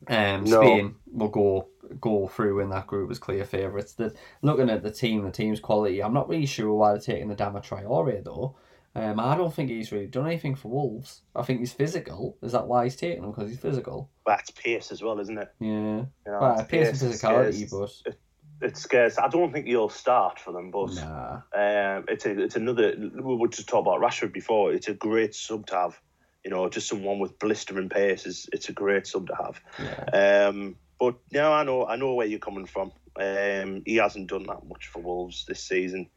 Um, 0.07 0.45
no. 0.45 0.61
Spain 0.61 0.95
will 1.05 1.29
go 1.29 1.67
go 1.99 2.27
through 2.27 2.59
in 2.59 2.69
that 2.69 2.87
group 2.87 3.11
as 3.11 3.19
clear 3.19 3.45
favourites. 3.45 3.93
That 3.93 4.15
looking 4.41 4.69
at 4.69 4.83
the 4.83 4.91
team, 4.91 5.23
the 5.23 5.31
team's 5.31 5.59
quality, 5.59 6.01
I'm 6.01 6.13
not 6.13 6.29
really 6.29 6.45
sure 6.45 6.73
why 6.73 6.91
they're 6.91 7.01
taking 7.01 7.27
the 7.27 7.35
Adama 7.35 7.63
Traore 7.63 8.23
though. 8.23 8.55
Um, 8.93 9.21
I 9.21 9.37
don't 9.37 9.53
think 9.53 9.69
he's 9.69 9.91
really 9.93 10.07
done 10.07 10.27
anything 10.27 10.55
for 10.55 10.67
Wolves. 10.67 11.21
I 11.33 11.43
think 11.43 11.59
he's 11.59 11.71
physical. 11.71 12.37
Is 12.41 12.51
that 12.51 12.67
why 12.67 12.83
he's 12.83 12.97
taking 12.97 13.23
him? 13.23 13.31
Because 13.31 13.49
he's 13.49 13.59
physical. 13.59 14.09
That's 14.25 14.51
pace 14.51 14.91
as 14.91 15.01
well, 15.01 15.19
isn't 15.19 15.37
it? 15.37 15.49
Yeah. 15.61 15.67
You 15.67 16.07
know, 16.27 16.39
well, 16.41 16.65
pace, 16.65 16.89
pace 16.89 17.01
and 17.01 17.13
physicality, 17.13 17.71
but 17.71 18.11
it, 18.11 18.19
it 18.61 18.77
scares. 18.77 19.17
I 19.17 19.29
don't 19.29 19.53
think 19.53 19.67
he'll 19.67 19.87
start 19.87 20.39
for 20.39 20.51
them, 20.51 20.71
but 20.71 20.93
nah. 20.95 21.35
um, 21.55 22.05
it's 22.09 22.25
a, 22.25 22.37
it's 22.37 22.57
another. 22.57 22.93
We 22.97 23.35
were 23.37 23.47
just 23.47 23.69
talking 23.69 23.87
about 23.87 24.01
Rashford 24.01 24.33
before. 24.33 24.73
It's 24.73 24.89
a 24.89 24.93
great 24.93 25.35
sub 25.35 25.67
to 25.67 25.75
have 25.75 26.01
you 26.43 26.49
know, 26.49 26.67
just 26.69 26.87
someone 26.87 27.19
with 27.19 27.37
blistering 27.39 27.89
pace 27.89 28.25
is 28.25 28.49
it's 28.51 28.69
a 28.69 28.73
great 28.73 29.05
sub 29.05 29.27
to 29.27 29.35
have. 29.35 29.61
Yeah. 29.79 30.47
Um, 30.47 30.75
but 31.01 31.15
yeah, 31.31 31.49
I 31.49 31.63
know 31.63 31.87
I 31.87 31.95
know 31.95 32.13
where 32.13 32.27
you're 32.27 32.37
coming 32.37 32.67
from. 32.67 32.91
Um, 33.19 33.81
he 33.87 33.95
hasn't 33.95 34.29
done 34.29 34.43
that 34.43 34.67
much 34.67 34.85
for 34.85 35.01
Wolves 35.01 35.45
this 35.47 35.63
season. 35.63 36.11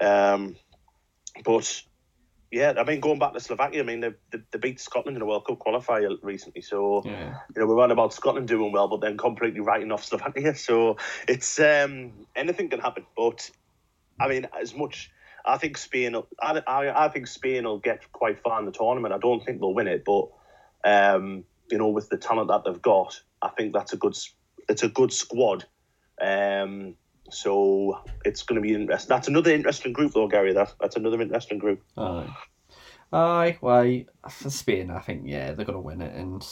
Um, 0.00 0.56
but 1.44 1.84
yeah, 2.50 2.74
I 2.76 2.82
mean, 2.82 2.98
going 2.98 3.20
back 3.20 3.34
to 3.34 3.40
Slovakia, 3.40 3.80
I 3.80 3.84
mean, 3.84 4.00
they, 4.00 4.10
they, 4.32 4.40
they 4.50 4.58
beat 4.58 4.80
Scotland 4.80 5.16
in 5.16 5.22
a 5.22 5.24
World 5.24 5.46
Cup 5.46 5.60
qualifier 5.60 6.18
recently. 6.20 6.62
So, 6.62 7.02
yeah. 7.04 7.36
you 7.54 7.60
know, 7.60 7.68
we're 7.68 7.80
on 7.80 7.92
about 7.92 8.12
Scotland 8.12 8.48
doing 8.48 8.72
well, 8.72 8.88
but 8.88 9.00
then 9.00 9.16
completely 9.16 9.60
writing 9.60 9.92
off 9.92 10.04
Slovakia. 10.04 10.54
So 10.56 10.96
it's 11.28 11.60
um, 11.60 12.26
anything 12.34 12.70
can 12.70 12.80
happen. 12.80 13.06
But 13.16 13.48
I 14.18 14.26
mean, 14.26 14.48
as 14.60 14.74
much 14.74 15.12
I 15.46 15.58
think 15.58 15.78
Spain. 15.78 16.16
I, 16.42 16.62
I, 16.66 17.04
I 17.04 17.08
think 17.08 17.28
Spain 17.28 17.64
will 17.64 17.78
get 17.78 18.10
quite 18.10 18.42
far 18.42 18.58
in 18.58 18.66
the 18.66 18.72
tournament. 18.72 19.14
I 19.14 19.18
don't 19.18 19.44
think 19.44 19.60
they'll 19.60 19.72
win 19.72 19.86
it, 19.86 20.04
but 20.04 20.28
um, 20.84 21.44
you 21.70 21.78
know, 21.78 21.88
with 21.88 22.08
the 22.08 22.16
talent 22.16 22.48
that 22.48 22.64
they've 22.64 22.82
got, 22.82 23.20
I 23.42 23.48
think 23.50 23.72
that's 23.72 23.92
a 23.92 23.96
good. 23.96 24.16
It's 24.68 24.82
a 24.82 24.88
good 24.88 25.12
squad. 25.12 25.64
Um, 26.20 26.94
so 27.30 28.02
it's 28.24 28.42
going 28.42 28.60
to 28.60 28.66
be 28.66 28.74
interesting. 28.74 29.08
That's 29.08 29.28
another 29.28 29.52
interesting 29.52 29.92
group, 29.92 30.12
though, 30.12 30.28
Gary. 30.28 30.52
That 30.52 30.74
that's 30.80 30.96
another 30.96 31.20
interesting 31.20 31.58
group. 31.58 31.82
Aye, 31.96 32.34
aye. 33.12 33.58
Well, 33.60 34.02
for 34.28 34.50
Spain, 34.50 34.90
I 34.90 35.00
think 35.00 35.22
yeah, 35.26 35.52
they're 35.52 35.64
going 35.64 35.74
to 35.74 35.80
win 35.80 36.02
it, 36.02 36.14
and 36.14 36.46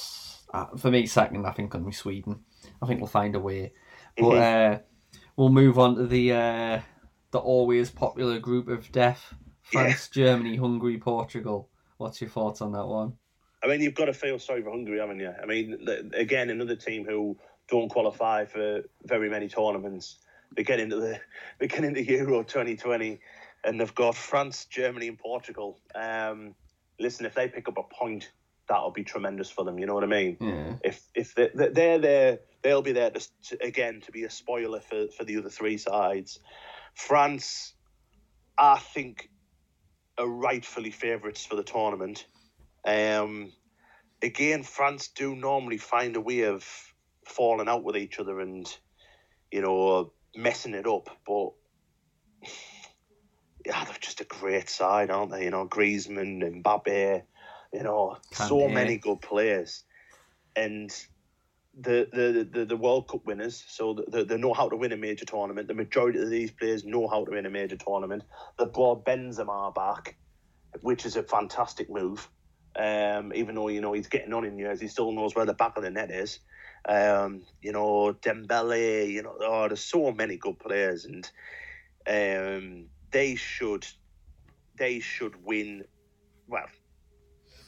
uh, 0.54 0.66
for 0.76 0.90
me, 0.90 1.06
second, 1.06 1.46
I 1.46 1.52
think 1.52 1.70
going 1.70 1.84
to 1.84 1.90
be 1.90 1.94
Sweden. 1.94 2.40
I 2.82 2.86
think 2.86 3.00
we'll 3.00 3.08
find 3.08 3.34
a 3.34 3.40
way, 3.40 3.72
but 4.16 4.24
mm-hmm. 4.24 4.74
uh, 4.74 4.78
we'll 5.36 5.50
move 5.50 5.78
on 5.78 5.96
to 5.96 6.06
the. 6.06 6.32
Uh, 6.32 6.80
the 7.32 7.38
always 7.38 7.90
popular 7.90 8.38
group 8.38 8.66
of 8.68 8.90
death 8.92 9.34
France, 9.66 10.08
yeah. 10.14 10.26
Germany, 10.26 10.56
Hungary, 10.56 10.98
Portugal. 10.98 11.68
What's 11.98 12.20
your 12.20 12.30
thoughts 12.30 12.60
on 12.60 12.72
that 12.72 12.86
one? 12.86 13.14
I 13.62 13.68
mean, 13.68 13.80
you've 13.80 13.94
got 13.94 14.06
to 14.06 14.12
feel 14.12 14.38
sorry 14.38 14.62
for 14.62 14.70
Hungary, 14.70 14.98
haven't 14.98 15.20
you? 15.20 15.32
I 15.42 15.46
mean, 15.46 15.86
again, 16.14 16.50
another 16.50 16.76
team 16.76 17.04
who 17.04 17.36
don't 17.68 17.88
qualify 17.88 18.44
for 18.44 18.82
very 19.04 19.28
many 19.28 19.48
tournaments. 19.48 20.18
They 20.54 20.62
get 20.62 20.80
into 20.80 20.96
the 20.96 21.20
they 21.58 21.68
get 21.68 21.84
into 21.84 22.02
Euro 22.04 22.42
2020, 22.42 23.20
and 23.64 23.80
they've 23.80 23.94
got 23.94 24.14
France, 24.14 24.66
Germany, 24.66 25.08
and 25.08 25.18
Portugal. 25.18 25.80
Um, 25.94 26.54
listen, 27.00 27.26
if 27.26 27.34
they 27.34 27.48
pick 27.48 27.68
up 27.68 27.78
a 27.78 27.82
point, 27.82 28.30
that'll 28.68 28.90
be 28.90 29.04
tremendous 29.04 29.50
for 29.50 29.64
them. 29.64 29.78
You 29.78 29.86
know 29.86 29.94
what 29.94 30.04
I 30.04 30.08
mean? 30.08 30.36
Yeah. 30.40 30.74
If 30.84 31.02
if 31.14 31.34
they, 31.34 31.50
they're 31.54 31.98
there, 31.98 32.38
they'll 32.62 32.82
be 32.82 32.92
there 32.92 33.10
to, 33.10 33.28
to, 33.48 33.64
again 33.64 34.00
to 34.02 34.12
be 34.12 34.24
a 34.24 34.30
spoiler 34.30 34.80
for, 34.80 35.08
for 35.08 35.24
the 35.24 35.38
other 35.38 35.50
three 35.50 35.78
sides. 35.78 36.40
France, 36.94 37.74
I 38.56 38.78
think, 38.78 39.28
are 40.18 40.26
rightfully 40.26 40.90
favourites 40.90 41.44
for 41.44 41.56
the 41.56 41.62
tournament. 41.62 42.26
Um, 42.86 43.52
again, 44.22 44.62
France 44.62 45.08
do 45.08 45.34
normally 45.34 45.78
find 45.78 46.16
a 46.16 46.20
way 46.20 46.42
of 46.42 46.64
falling 47.24 47.68
out 47.68 47.82
with 47.82 47.96
each 47.96 48.18
other 48.20 48.40
and, 48.40 48.66
you 49.50 49.60
know, 49.60 50.12
messing 50.36 50.74
it 50.74 50.86
up. 50.86 51.10
But 51.26 51.50
yeah, 53.64 53.84
they're 53.84 53.96
just 54.00 54.20
a 54.20 54.24
great 54.24 54.70
side, 54.70 55.10
aren't 55.10 55.32
they? 55.32 55.44
You 55.44 55.50
know, 55.50 55.66
Griezmann, 55.66 56.62
Mbappe, 56.62 57.22
you 57.72 57.82
know, 57.82 58.18
Can't 58.32 58.48
so 58.48 58.68
many 58.68 58.96
good 58.96 59.20
players. 59.20 59.82
And 60.54 60.90
the, 61.78 62.08
the, 62.12 62.48
the, 62.50 62.64
the 62.64 62.76
World 62.76 63.08
Cup 63.08 63.26
winners, 63.26 63.62
so 63.68 63.98
they, 64.08 64.22
they 64.22 64.38
know 64.38 64.54
how 64.54 64.68
to 64.68 64.76
win 64.76 64.92
a 64.92 64.96
major 64.96 65.24
tournament. 65.24 65.68
The 65.68 65.74
majority 65.74 66.20
of 66.20 66.30
these 66.30 66.52
players 66.52 66.84
know 66.84 67.08
how 67.08 67.24
to 67.24 67.32
win 67.32 67.44
a 67.44 67.50
major 67.50 67.76
tournament. 67.76 68.22
They 68.58 68.64
brought 68.64 69.04
Benzema 69.04 69.74
back, 69.74 70.16
which 70.80 71.04
is 71.04 71.16
a 71.16 71.22
fantastic 71.22 71.90
move. 71.90 72.30
Um, 72.78 73.32
even 73.34 73.54
though 73.54 73.68
you 73.68 73.80
know 73.80 73.94
he's 73.94 74.08
getting 74.08 74.32
on 74.32 74.44
in 74.44 74.58
years, 74.58 74.80
he 74.80 74.88
still 74.88 75.12
knows 75.12 75.34
where 75.34 75.46
the 75.46 75.54
back 75.54 75.76
of 75.76 75.82
the 75.82 75.90
net 75.90 76.10
is. 76.10 76.40
Um, 76.86 77.42
you 77.62 77.72
know 77.72 78.14
Dembele, 78.20 79.10
you 79.10 79.22
know, 79.22 79.34
oh, 79.40 79.68
there's 79.68 79.80
so 79.80 80.12
many 80.12 80.36
good 80.36 80.58
players, 80.58 81.06
and 81.06 81.28
um, 82.06 82.86
they 83.10 83.34
should 83.34 83.86
they 84.76 85.00
should 85.00 85.42
win. 85.44 85.84
Well, 86.48 86.66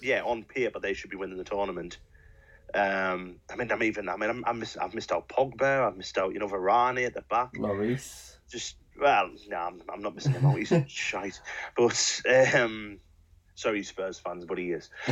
yeah, 0.03 0.23
on 0.23 0.45
paper 0.45 0.79
they 0.79 0.95
should 0.95 1.11
be 1.11 1.17
winning 1.17 1.39
the 1.39 1.45
tournament. 1.45 1.99
Um, 2.75 3.37
I 3.51 3.57
mean, 3.57 3.73
I'm 3.73 3.83
even. 3.83 4.09
I 4.09 4.17
mean, 4.17 4.31
I'm, 4.31 4.45
I'm 4.47 4.59
miss, 4.59 4.77
I've 4.77 4.95
missed 4.95 5.11
out 5.11 5.29
Pogba. 5.29 5.89
I've 5.89 5.97
missed 5.97 6.19
out, 6.19 6.35
you 6.35 6.39
know, 6.39 6.49
Varane 6.49 7.07
at 7.07 7.15
the 7.15 7.23
back. 7.23 7.55
Lloris. 7.55 8.37
Just 8.51 8.77
well, 9.01 9.31
no, 9.49 9.57
I'm, 9.57 9.83
I'm 9.89 10.03
not 10.03 10.15
missing 10.15 10.33
him 10.33 10.45
out. 10.45 10.59
He's 10.59 10.73
shite. 10.87 11.41
But 11.77 12.21
um, 12.55 13.01
sorry, 13.59 13.83
Spurs 13.83 14.19
fans, 14.19 14.45
but 14.45 14.59
he 14.59 14.71
is. 14.71 14.91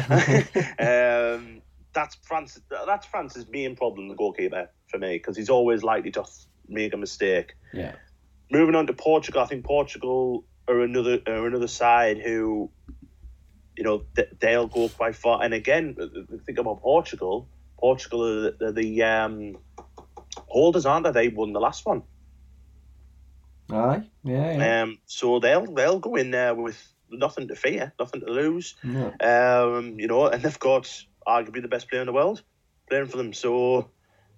um, 0.79 1.63
that's 1.93 2.17
France. 2.23 2.61
That's 2.71 3.07
France's 3.07 3.47
main 3.49 3.77
problem, 3.77 4.09
the 4.09 4.15
goalkeeper 4.15 4.71
for 4.89 4.99
me, 4.99 5.17
because 5.17 5.37
he's 5.37 5.51
always 5.51 5.83
likely 5.83 6.11
to 6.13 6.25
make 6.69 6.95
a 6.95 6.97
mistake. 6.97 7.55
Yeah. 7.73 7.95
Moving 8.51 8.75
on 8.75 8.87
to 8.87 8.93
Portugal, 8.93 9.43
I 9.43 9.47
think 9.47 9.65
Portugal 9.65 10.45
are 10.69 10.81
another 10.81 11.21
are 11.27 11.47
another 11.47 11.69
side 11.69 12.19
who 12.19 12.71
you 13.77 13.85
know, 13.85 14.05
they'll 14.41 14.67
go 14.67 14.89
quite 14.89 15.15
far. 15.15 15.43
And 15.43 15.53
again, 15.53 15.97
think 16.47 16.59
about 16.59 16.81
Portugal. 16.81 17.47
Portugal 17.79 18.25
are 18.25 18.51
the, 18.53 18.73
the 18.73 19.03
um, 19.03 19.59
holders, 20.47 20.87
aren't 20.87 21.05
they? 21.05 21.13
They 21.13 21.29
won 21.29 21.53
the 21.53 21.61
last 21.61 21.85
one. 21.85 22.03
Aye, 23.71 24.05
yeah, 24.23 24.57
yeah. 24.57 24.83
Um, 24.83 24.99
so 25.07 25.41
they'll 25.41 25.67
they'll 25.67 25.99
go 25.99 26.15
in 26.15 26.31
there 26.31 26.55
with 26.55 26.81
nothing 27.11 27.49
to 27.49 27.55
fear, 27.55 27.93
nothing 27.99 28.21
to 28.21 28.31
lose. 28.31 28.75
Yeah. 28.83 29.11
Um, 29.21 29.99
you 29.99 30.09
know, 30.09 30.27
and 30.27 30.43
they've 30.43 30.59
got 30.59 30.91
arguably 31.27 31.63
the 31.63 31.69
best 31.69 31.89
player 31.89 32.03
in 32.03 32.07
the 32.07 32.13
world 32.13 32.43
playing 32.89 33.07
for 33.07 33.17
them. 33.17 33.33
So 33.33 33.91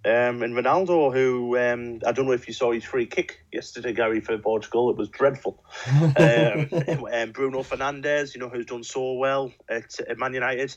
um, 0.04 0.42
and 0.42 0.54
Ronaldo, 0.54 1.12
who 1.12 1.58
um, 1.58 1.98
I 2.06 2.12
don't 2.12 2.26
know 2.26 2.32
if 2.32 2.46
you 2.46 2.54
saw 2.54 2.70
his 2.70 2.84
free 2.84 3.06
kick 3.06 3.44
yesterday, 3.52 3.92
Gary, 3.92 4.20
for 4.20 4.38
Portugal, 4.38 4.90
it 4.90 4.96
was 4.96 5.08
dreadful. 5.08 5.64
um, 5.90 6.68
and 7.10 7.32
Bruno 7.32 7.62
Fernandes, 7.62 8.32
you 8.32 8.40
know, 8.40 8.48
who's 8.48 8.66
done 8.66 8.84
so 8.84 9.14
well 9.14 9.52
at, 9.68 9.98
at 10.08 10.16
Man 10.16 10.34
United, 10.34 10.74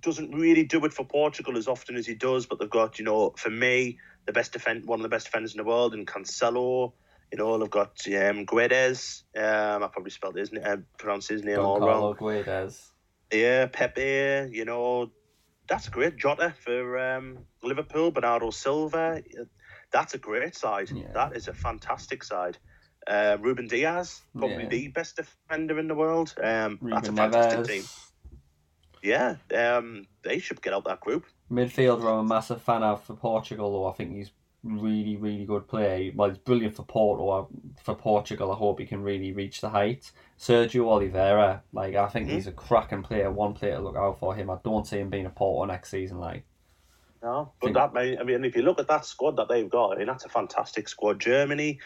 doesn't 0.00 0.32
really 0.32 0.64
do 0.64 0.84
it 0.84 0.92
for 0.92 1.06
Portugal 1.06 1.56
as 1.56 1.68
often 1.68 1.96
as 1.96 2.06
he 2.06 2.14
does, 2.14 2.44
but 2.44 2.58
they've 2.58 2.68
got, 2.68 2.98
you 2.98 3.04
know, 3.04 3.32
for 3.36 3.50
me, 3.50 3.98
the 4.26 4.32
best 4.32 4.52
defend 4.52 4.84
one 4.84 5.00
of 5.00 5.02
the 5.02 5.08
best 5.08 5.26
defenders 5.26 5.54
in 5.54 5.58
the 5.58 5.64
world 5.64 5.94
in 5.94 6.04
Cancelo. 6.04 6.92
You 7.32 7.38
know, 7.38 7.58
they've 7.58 7.70
got 7.70 7.90
um, 8.08 8.44
Guedes. 8.46 9.22
Um, 9.36 9.82
I 9.84 9.88
probably 9.88 10.10
spelled 10.10 10.36
his 10.36 10.52
name, 10.52 10.62
uh, 10.66 10.76
pronounced 10.98 11.28
his 11.28 11.44
name 11.44 11.56
Don 11.56 11.64
all 11.64 11.78
Carlo 11.78 12.14
wrong. 12.14 12.16
Guedes. 12.16 12.88
Yeah, 13.32 13.66
Pepe. 13.66 14.50
You 14.52 14.64
know, 14.64 15.10
that's 15.68 15.88
great. 15.88 16.16
Jota 16.16 16.52
for 16.64 16.98
um, 16.98 17.38
Liverpool. 17.62 18.10
Bernardo 18.10 18.50
Silva. 18.50 19.22
That's 19.92 20.14
a 20.14 20.18
great 20.18 20.56
side. 20.56 20.90
Yeah. 20.90 21.12
That 21.14 21.36
is 21.36 21.46
a 21.48 21.52
fantastic 21.54 22.24
side. 22.24 22.58
Uh, 23.06 23.36
Ruben 23.40 23.66
Dias, 23.68 24.22
probably 24.36 24.64
Yeah. 24.64 24.68
the 24.68 24.88
best 24.88 25.16
defender 25.16 25.78
in 25.78 25.88
the 25.88 25.94
world. 25.94 26.34
Um, 26.42 26.78
that's 26.82 27.08
a 27.08 27.12
fantastic 27.12 27.60
Neves. 27.60 27.66
team. 27.68 27.84
Yeah, 29.02 29.36
um, 29.56 30.06
they 30.22 30.38
should 30.38 30.60
get 30.60 30.74
out 30.74 30.84
that 30.84 31.00
group. 31.00 31.24
Midfielder 31.50 32.02
I'm 32.12 32.18
a 32.18 32.24
massive 32.24 32.60
fan 32.60 32.82
of 32.82 33.02
for 33.02 33.14
Portugal 33.14 33.72
though. 33.72 33.86
I 33.88 33.92
think 33.94 34.14
he's 34.14 34.30
really, 34.62 35.16
really 35.16 35.44
good 35.44 35.66
player. 35.68 36.12
Well, 36.14 36.28
he's 36.28 36.38
brilliant 36.38 36.76
for 36.76 36.82
Porto. 36.84 37.28
uh, 37.28 37.46
For 37.82 37.94
Portugal, 37.94 38.52
I 38.52 38.56
hope 38.56 38.78
he 38.80 38.86
can 38.86 39.02
really 39.02 39.32
reach 39.32 39.60
the 39.60 39.70
heights. 39.70 40.12
Sergio 40.38 40.88
Oliveira, 40.88 41.62
like 41.72 41.94
I 41.94 42.08
think 42.08 42.28
Mhm. 42.28 42.32
he's 42.32 42.46
a 42.46 42.52
cracking 42.52 43.02
player. 43.02 43.30
One 43.30 43.54
player 43.54 43.76
to 43.76 43.82
look 43.82 43.96
out 43.96 44.18
for 44.18 44.34
him. 44.34 44.50
I 44.50 44.58
don't 44.64 44.86
see 44.86 44.98
him 44.98 45.10
being 45.10 45.26
a 45.26 45.30
Porto 45.30 45.70
next 45.70 45.90
season. 45.90 46.18
Like, 46.18 46.44
No, 47.22 47.52
but 47.60 47.66
Think- 47.66 47.76
that 47.76 47.92
may, 47.92 48.16
I 48.16 48.22
mean, 48.22 48.46
if 48.46 48.56
you 48.56 48.62
look 48.62 48.80
at 48.80 48.88
that 48.88 49.04
squad 49.04 49.36
that 49.36 49.48
they've 49.48 49.68
got, 49.68 49.92
I 49.92 49.96
mean, 49.98 50.06
that's 50.06 50.24
a 50.24 50.30
fantastic 50.30 50.88
squad. 50.88 51.20
Germany, 51.20 51.78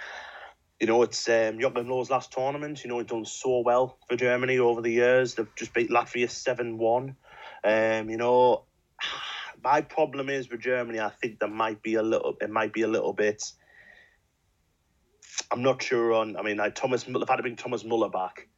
you 0.79 0.87
know, 0.87 1.03
it's 1.03 1.29
um, 1.29 1.59
Joachim 1.59 1.89
Löw's 1.89 2.09
last 2.09 2.31
tournament. 2.31 2.85
You 2.85 2.91
know, 2.91 2.99
he's 2.99 3.09
done 3.09 3.25
so 3.25 3.59
well 3.59 3.99
for 4.09 4.15
Germany 4.15 4.59
over 4.61 4.81
the 4.81 4.93
years. 4.93 5.35
They've 5.35 5.53
just 5.57 5.75
beat 5.75 5.91
Latvia 5.91 6.31
seven 6.31 6.79
one. 6.79 7.17
Um, 7.65 8.11
you 8.11 8.17
know, 8.17 8.63
my 9.65 9.81
problem 9.81 10.29
is 10.29 10.51
with 10.51 10.61
Germany. 10.61 11.01
I 11.01 11.09
think 11.09 11.41
there 11.41 11.49
might 11.49 11.83
be 11.83 11.95
a 11.95 12.03
little. 12.03 12.37
It 12.41 12.51
might 12.51 12.73
be 12.73 12.83
a 12.83 12.89
little 12.89 13.15
bit. 13.15 13.43
I'm 15.51 15.63
not 15.63 15.83
sure 15.83 16.13
on. 16.13 16.37
I 16.37 16.43
mean, 16.43 16.59
like 16.59 16.75
Thomas, 16.75 17.05
they've 17.05 17.29
had 17.29 17.37
to 17.37 17.43
bring 17.43 17.57
Thomas 17.57 17.85
Muller 17.85 18.11
back. 18.11 18.49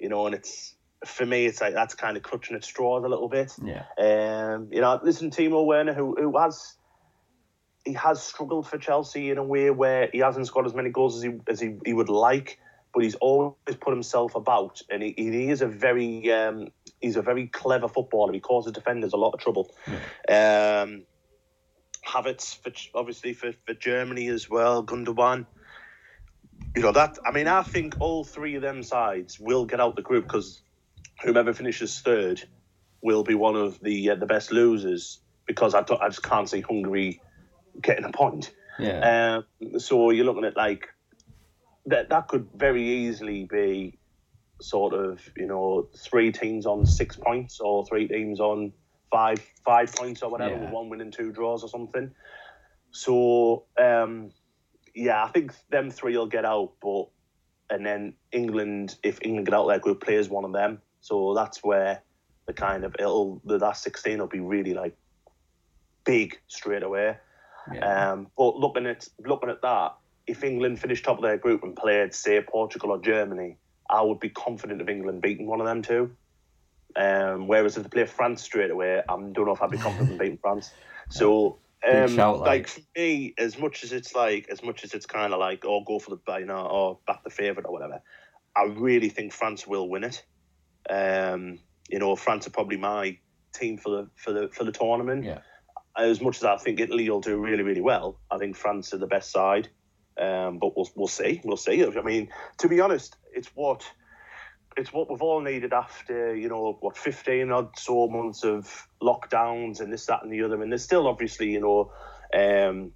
You 0.00 0.08
know, 0.08 0.26
and 0.26 0.34
it's 0.34 0.74
for 1.06 1.24
me, 1.24 1.46
it's 1.46 1.60
like 1.60 1.72
that's 1.72 1.94
kind 1.94 2.16
of 2.16 2.22
clutching 2.24 2.56
at 2.56 2.64
straws 2.64 3.04
a 3.04 3.08
little 3.08 3.28
bit. 3.28 3.52
yeah, 3.62 3.84
Um, 3.98 4.68
you 4.72 4.80
know, 4.80 5.00
listen, 5.02 5.30
Timo 5.30 5.64
Werner, 5.64 5.94
who 5.94 6.16
who 6.18 6.36
has 6.36 6.76
he 7.84 7.92
has 7.92 8.20
struggled 8.20 8.66
for 8.68 8.78
Chelsea 8.78 9.30
in 9.30 9.38
a 9.38 9.44
way 9.44 9.70
where 9.70 10.10
he 10.12 10.18
hasn't 10.18 10.48
scored 10.48 10.66
as 10.66 10.74
many 10.74 10.90
goals 10.90 11.16
as 11.16 11.22
he 11.22 11.30
as 11.48 11.60
he, 11.60 11.76
he 11.84 11.92
would 11.92 12.08
like, 12.08 12.58
but 12.92 13.04
he's 13.04 13.14
always 13.16 13.76
put 13.80 13.92
himself 13.92 14.34
about, 14.34 14.82
and 14.90 15.02
he, 15.02 15.14
he 15.16 15.48
is 15.48 15.62
a 15.62 15.68
very 15.68 16.32
um, 16.32 16.68
he's 17.00 17.16
a 17.16 17.22
very 17.22 17.46
clever 17.46 17.88
footballer. 17.88 18.32
He 18.32 18.40
causes 18.40 18.72
defenders 18.72 19.12
a 19.12 19.16
lot 19.16 19.34
of 19.34 19.40
trouble. 19.40 19.74
Um, 20.28 21.02
Havertz, 22.06 22.56
for, 22.62 22.72
obviously 22.98 23.32
for, 23.32 23.52
for 23.66 23.74
Germany 23.74 24.28
as 24.28 24.48
well, 24.48 24.84
Gundogan. 24.84 25.46
You 26.74 26.82
know 26.82 26.92
that. 26.92 27.18
I 27.24 27.32
mean, 27.32 27.48
I 27.48 27.62
think 27.62 27.96
all 28.00 28.24
three 28.24 28.54
of 28.54 28.62
them 28.62 28.82
sides 28.82 29.40
will 29.40 29.66
get 29.66 29.80
out 29.80 29.96
the 29.96 30.02
group 30.02 30.24
because 30.24 30.62
whomever 31.22 31.52
finishes 31.52 32.00
third 32.00 32.42
will 33.02 33.24
be 33.24 33.34
one 33.34 33.56
of 33.56 33.80
the 33.80 34.10
uh, 34.10 34.14
the 34.14 34.26
best 34.26 34.52
losers 34.52 35.20
because 35.46 35.74
I, 35.74 35.80
I 35.80 36.08
just 36.08 36.22
can't 36.22 36.48
see 36.48 36.60
Hungary 36.60 37.20
getting 37.80 38.04
a 38.04 38.10
point. 38.10 38.52
yeah, 38.78 39.42
Um, 39.62 39.80
so 39.80 40.10
you're 40.10 40.24
looking 40.24 40.44
at 40.44 40.56
like 40.56 40.88
that. 41.86 42.10
That 42.10 42.28
could 42.28 42.48
very 42.54 43.06
easily 43.06 43.44
be 43.44 43.98
sort 44.60 44.94
of 44.94 45.20
you 45.36 45.46
know 45.46 45.88
three 45.96 46.32
teams 46.32 46.66
on 46.66 46.86
six 46.86 47.16
points 47.16 47.60
or 47.60 47.84
three 47.86 48.08
teams 48.08 48.40
on 48.40 48.72
five 49.10 49.40
five 49.64 49.92
points 49.94 50.22
or 50.22 50.30
whatever 50.30 50.54
Yeah. 50.54 50.60
with 50.62 50.70
one 50.70 50.88
win 50.88 51.00
and 51.00 51.12
two 51.12 51.32
draws 51.32 51.62
or 51.62 51.68
something. 51.68 52.10
So 52.90 53.64
um, 53.80 54.32
yeah, 54.94 55.22
I 55.24 55.28
think 55.28 55.52
them 55.70 55.90
three 55.90 56.16
will 56.16 56.26
get 56.26 56.44
out, 56.44 56.72
but 56.82 57.08
and 57.68 57.84
then 57.84 58.14
England, 58.32 58.96
if 59.02 59.18
England 59.22 59.46
get 59.46 59.54
out 59.54 59.66
their 59.66 59.78
group, 59.78 60.00
plays 60.02 60.28
one 60.28 60.44
of 60.44 60.52
them. 60.52 60.80
So 61.00 61.34
that's 61.34 61.62
where 61.62 62.02
the 62.46 62.52
kind 62.52 62.84
of 62.84 62.94
it'll 62.98 63.42
the 63.44 63.58
last 63.58 63.82
sixteen 63.82 64.18
will 64.18 64.26
be 64.26 64.40
really 64.40 64.72
like 64.72 64.96
big 66.04 66.38
straight 66.46 66.82
away. 66.82 67.16
yeah. 67.74 68.12
Um, 68.12 68.28
but 68.36 68.56
looking 68.56 68.86
at 68.86 69.06
looking 69.26 69.50
at 69.50 69.60
that, 69.62 69.96
if 70.26 70.42
England 70.42 70.80
finished 70.80 71.04
top 71.04 71.18
of 71.18 71.22
their 71.22 71.36
group 71.36 71.62
and 71.62 71.76
played, 71.76 72.14
say, 72.14 72.40
Portugal 72.40 72.90
or 72.92 72.98
Germany, 73.00 73.58
I 73.88 74.02
would 74.02 74.20
be 74.20 74.30
confident 74.30 74.80
of 74.80 74.88
England 74.88 75.22
beating 75.22 75.46
one 75.46 75.60
of 75.60 75.66
them 75.66 75.82
two. 75.82 76.16
Um, 76.96 77.46
whereas 77.46 77.76
if 77.76 77.82
they 77.82 77.88
play 77.88 78.06
France 78.06 78.42
straight 78.42 78.70
away, 78.70 79.02
I 79.06 79.16
don't 79.16 79.36
know 79.36 79.52
if 79.52 79.60
I'd 79.60 79.70
be 79.70 79.78
confident 79.78 80.12
in 80.12 80.18
beating 80.18 80.38
France. 80.38 80.70
So, 81.08 81.60
um, 81.88 82.08
shout, 82.08 82.40
like. 82.40 82.48
like 82.48 82.66
for 82.66 82.80
me, 82.96 83.32
as 83.38 83.56
much 83.56 83.84
as 83.84 83.92
it's 83.92 84.12
like, 84.12 84.48
as 84.50 84.60
much 84.60 84.82
as 84.82 84.92
it's 84.92 85.06
kind 85.06 85.32
of 85.32 85.38
like, 85.38 85.64
oh, 85.64 85.84
go 85.84 86.00
for 86.00 86.16
the, 86.16 86.38
you 86.40 86.46
know, 86.46 86.66
or 86.66 86.98
back 87.06 87.22
the 87.22 87.30
favourite 87.30 87.64
or 87.64 87.72
whatever, 87.72 88.02
I 88.56 88.64
really 88.64 89.08
think 89.08 89.32
France 89.32 89.68
will 89.68 89.88
win 89.88 90.02
it. 90.02 90.24
Um, 90.90 91.60
you 91.88 92.00
know, 92.00 92.16
France 92.16 92.48
are 92.48 92.50
probably 92.50 92.76
my 92.76 93.18
team 93.56 93.78
for 93.78 93.90
the 93.90 94.08
for 94.16 94.32
the 94.32 94.48
for 94.48 94.64
the 94.64 94.72
tournament 94.72 95.24
yeah. 95.24 95.38
as 95.96 96.20
much 96.20 96.36
as 96.38 96.44
I 96.44 96.56
think 96.56 96.80
Italy 96.80 97.08
will 97.08 97.20
do 97.20 97.38
really, 97.38 97.62
really 97.62 97.80
well, 97.80 98.18
I 98.30 98.38
think 98.38 98.56
France 98.56 98.92
are 98.92 98.98
the 98.98 99.06
best 99.06 99.30
side. 99.30 99.68
Um, 100.18 100.58
but 100.58 100.76
we'll 100.76 100.88
we'll 100.94 101.08
see. 101.08 101.40
We'll 101.44 101.56
see. 101.56 101.84
I 101.84 102.02
mean, 102.02 102.28
to 102.58 102.68
be 102.68 102.80
honest, 102.80 103.16
it's 103.34 103.48
what 103.54 103.84
it's 104.76 104.92
what 104.92 105.10
we've 105.10 105.22
all 105.22 105.40
needed 105.40 105.72
after 105.72 106.34
you 106.34 106.48
know 106.48 106.76
what 106.80 106.96
fifteen 106.96 107.52
odd 107.52 107.78
so 107.78 108.08
months 108.08 108.44
of 108.44 108.88
lockdowns 109.02 109.80
and 109.80 109.92
this, 109.92 110.06
that, 110.06 110.22
and 110.22 110.32
the 110.32 110.42
other. 110.42 110.62
And 110.62 110.72
there's 110.72 110.84
still 110.84 111.06
obviously 111.06 111.50
you 111.50 111.60
know. 111.60 111.92
Um, 112.34 112.92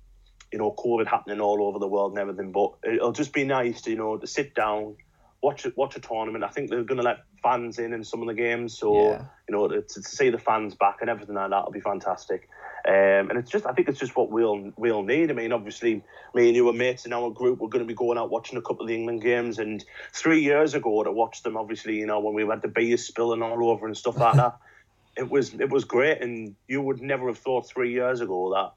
you 0.53 0.59
know, 0.59 0.73
COVID 0.73 1.07
happening 1.07 1.41
all 1.41 1.63
over 1.63 1.79
the 1.79 1.87
world 1.87 2.11
and 2.13 2.19
everything, 2.19 2.51
but 2.51 2.73
it'll 2.83 3.13
just 3.13 3.33
be 3.33 3.45
nice 3.45 3.83
to, 3.83 3.91
you 3.91 3.97
know, 3.97 4.17
to 4.17 4.27
sit 4.27 4.53
down, 4.53 4.97
watch 5.41 5.65
watch 5.77 5.95
a 5.97 6.01
tournament. 6.01 6.43
I 6.43 6.49
think 6.49 6.71
they're 6.71 6.83
going 6.83 6.99
to 6.99 7.05
let 7.05 7.19
fans 7.41 7.79
in 7.79 7.93
in 7.93 8.03
some 8.03 8.21
of 8.21 8.27
the 8.27 8.35
games, 8.35 8.77
so 8.77 9.13
Yeah. 9.13 9.25
you 9.49 9.55
know, 9.55 9.69
to, 9.69 9.83
to 9.83 10.03
see 10.03 10.31
the 10.31 10.39
fans 10.39 10.75
back 10.75 10.99
and 11.03 11.09
everything 11.09 11.37
like 11.37 11.51
that 11.51 11.65
will 11.65 11.73
be 11.73 11.81
fantastic. 11.81 12.49
Um, 12.87 13.31
and 13.31 13.39
it's 13.39 13.51
just, 13.51 13.67
I 13.67 13.73
think 13.73 13.89
it's 13.89 13.99
just 13.99 14.17
what 14.17 14.31
we'll 14.31 14.73
we'll 14.77 15.03
need. 15.03 15.31
I 15.31 15.35
mean, 15.35 15.53
obviously, 15.53 16.03
me 16.35 16.47
and 16.47 16.57
you 16.57 16.65
were 16.65 16.73
mates 16.73 17.07
in 17.07 17.13
our 17.13 17.31
group. 17.31 17.61
We're 17.61 17.69
going 17.69 17.85
to 17.85 17.89
be 17.89 17.95
going 17.95 18.19
out 18.19 18.31
watching 18.31 18.59
a 18.59 18.63
couple 18.63 18.83
of 18.83 18.89
the 18.89 18.95
England 18.95 19.23
games. 19.23 19.59
And 19.59 19.85
three 20.13 20.43
years 20.43 20.75
ago, 20.75 21.03
to 21.03 21.13
watch 21.13 21.43
them, 21.43 21.57
obviously, 21.57 21.97
you 21.97 22.07
know, 22.07 22.21
when 22.21 22.35
we 22.35 22.47
had 22.47 22.63
the 22.63 22.69
beers 22.69 23.07
spilling 23.07 23.43
all 23.43 23.71
over 23.71 23.87
and 23.87 23.97
stuff 23.97 24.17
like 24.17 24.37
that, 24.37 24.59
it 25.17 25.31
was 25.31 25.53
it 25.55 25.71
was 25.71 25.85
great. 25.85 26.23
And 26.23 26.57
you 26.69 26.81
would 26.81 27.03
never 27.03 27.27
have 27.27 27.39
thought 27.39 27.69
three 27.69 27.93
years 27.93 28.21
ago 28.21 28.53
that 28.55 28.73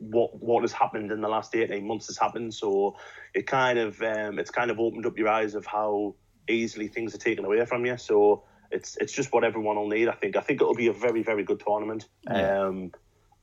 what 0.00 0.42
what 0.42 0.62
has 0.62 0.72
happened 0.72 1.12
in 1.12 1.20
the 1.20 1.28
last 1.28 1.54
18 1.54 1.86
months 1.86 2.06
has 2.06 2.16
happened 2.16 2.54
so 2.54 2.96
it 3.34 3.46
kind 3.46 3.78
of 3.78 4.00
um, 4.00 4.38
it's 4.38 4.50
kind 4.50 4.70
of 4.70 4.80
opened 4.80 5.04
up 5.04 5.16
your 5.18 5.28
eyes 5.28 5.54
of 5.54 5.66
how 5.66 6.14
easily 6.48 6.88
things 6.88 7.14
are 7.14 7.18
taken 7.18 7.44
away 7.44 7.64
from 7.66 7.84
you 7.84 7.96
so 7.98 8.42
it's 8.70 8.96
it's 8.96 9.12
just 9.12 9.32
what 9.32 9.44
everyone 9.44 9.76
will 9.76 9.88
need 9.88 10.08
i 10.08 10.12
think 10.12 10.36
i 10.36 10.40
think 10.40 10.60
it'll 10.60 10.74
be 10.74 10.86
a 10.86 10.92
very 10.92 11.22
very 11.22 11.44
good 11.44 11.60
tournament 11.64 12.08
Yeah. 12.24 12.64
um 12.64 12.92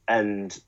and 0.07 0.59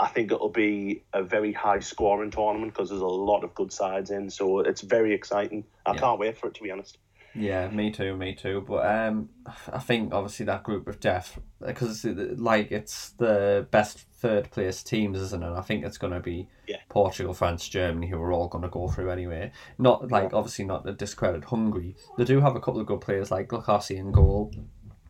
i 0.00 0.06
think 0.06 0.30
it'll 0.30 0.48
be 0.48 1.02
a 1.12 1.22
very 1.22 1.52
high 1.52 1.78
scoring 1.80 2.30
tournament 2.30 2.72
because 2.72 2.90
there's 2.90 3.00
a 3.00 3.06
lot 3.06 3.42
of 3.44 3.54
good 3.54 3.72
sides 3.72 4.10
in 4.10 4.28
so 4.30 4.60
it's 4.60 4.82
very 4.82 5.12
exciting 5.14 5.64
i 5.86 5.92
Yeah. 5.94 6.00
can't 6.00 6.18
wait 6.20 6.36
for 6.36 6.48
it 6.48 6.54
to 6.54 6.62
be 6.62 6.70
honest 6.70 6.98
Yeah, 7.38 7.68
me 7.68 7.90
too, 7.90 8.16
me 8.16 8.34
too. 8.34 8.64
But 8.66 8.86
um, 8.86 9.28
I 9.70 9.78
think 9.78 10.14
obviously 10.14 10.46
that 10.46 10.62
group 10.62 10.88
of 10.88 11.00
death 11.00 11.38
because 11.60 12.02
like 12.50 12.72
it's 12.72 13.10
the 13.18 13.66
best 13.70 14.06
third 14.22 14.50
place 14.50 14.82
teams, 14.82 15.18
isn't 15.20 15.42
it? 15.44 15.52
I 15.52 15.60
think 15.60 15.84
it's 15.84 15.98
gonna 15.98 16.20
be 16.20 16.48
Yeah. 16.66 16.78
Portugal, 16.88 17.34
France, 17.34 17.68
Germany, 17.68 18.06
who 18.08 18.18
are 18.22 18.32
all 18.32 18.48
gonna 18.48 18.70
go 18.70 18.88
through 18.88 19.10
anyway. 19.10 19.52
Not 19.76 20.10
like 20.10 20.32
obviously 20.32 20.64
not 20.64 20.86
to 20.86 20.92
discredit 20.94 21.44
Hungary. 21.44 21.94
They 22.16 22.24
do 22.24 22.40
have 22.40 22.56
a 22.56 22.60
couple 22.60 22.80
of 22.80 22.86
good 22.86 23.02
players 23.02 23.30
like 23.30 23.48
Gulacsi 23.48 23.96
in 23.96 24.12
goal. 24.12 24.50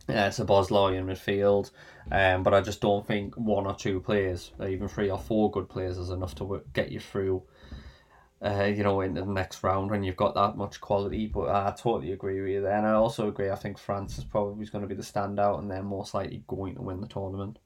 Yeah, 0.09 0.29
it's 0.29 0.39
a 0.39 0.45
Szoboszlai 0.45 0.97
in 0.97 1.07
midfield, 1.07 1.73
um, 2.13 2.45
but 2.45 2.55
I 2.55 2.61
just 2.61 2.81
don't 2.81 3.07
think 3.07 3.35
one 3.35 3.67
or 3.67 3.75
two 3.75 4.01
players, 4.01 4.53
or 4.59 4.69
even 4.69 4.87
three 4.87 5.11
or 5.11 5.19
four 5.19 5.51
good 5.51 5.69
players, 5.69 5.99
is 5.99 6.11
enough 6.11 6.37
to 6.37 6.45
wo- 6.45 6.63
get 6.73 6.93
you 6.93 7.01
through 7.01 7.43
uh, 8.43 8.65
you 8.65 8.83
know, 8.83 9.01
into 9.01 9.23
the 9.23 9.33
next 9.33 9.63
round 9.63 9.91
when 9.91 10.03
you've 10.03 10.17
got 10.17 10.35
that 10.35 10.57
much 10.57 10.81
quality. 10.81 11.27
But 11.27 11.49
I 11.49 11.75
totally 11.77 12.13
agree 12.13 12.41
with 12.41 12.51
you 12.51 12.61
there. 12.63 12.77
And 12.77 12.87
I 12.87 12.93
also 12.93 13.29
agree, 13.29 13.51
I 13.51 13.57
think 13.57 13.79
France 13.79 14.19
is 14.19 14.25
probably 14.25 14.67
going 14.67 14.83
to 14.83 14.89
be 14.89 14.95
the 14.95 15.03
standout 15.03 15.59
and 15.59 15.71
they're 15.71 15.83
most 15.83 16.15
likely 16.15 16.45
going 16.47 16.75
to 16.75 16.83
win 16.83 17.01
the 17.01 17.09
tournament. 17.09 17.59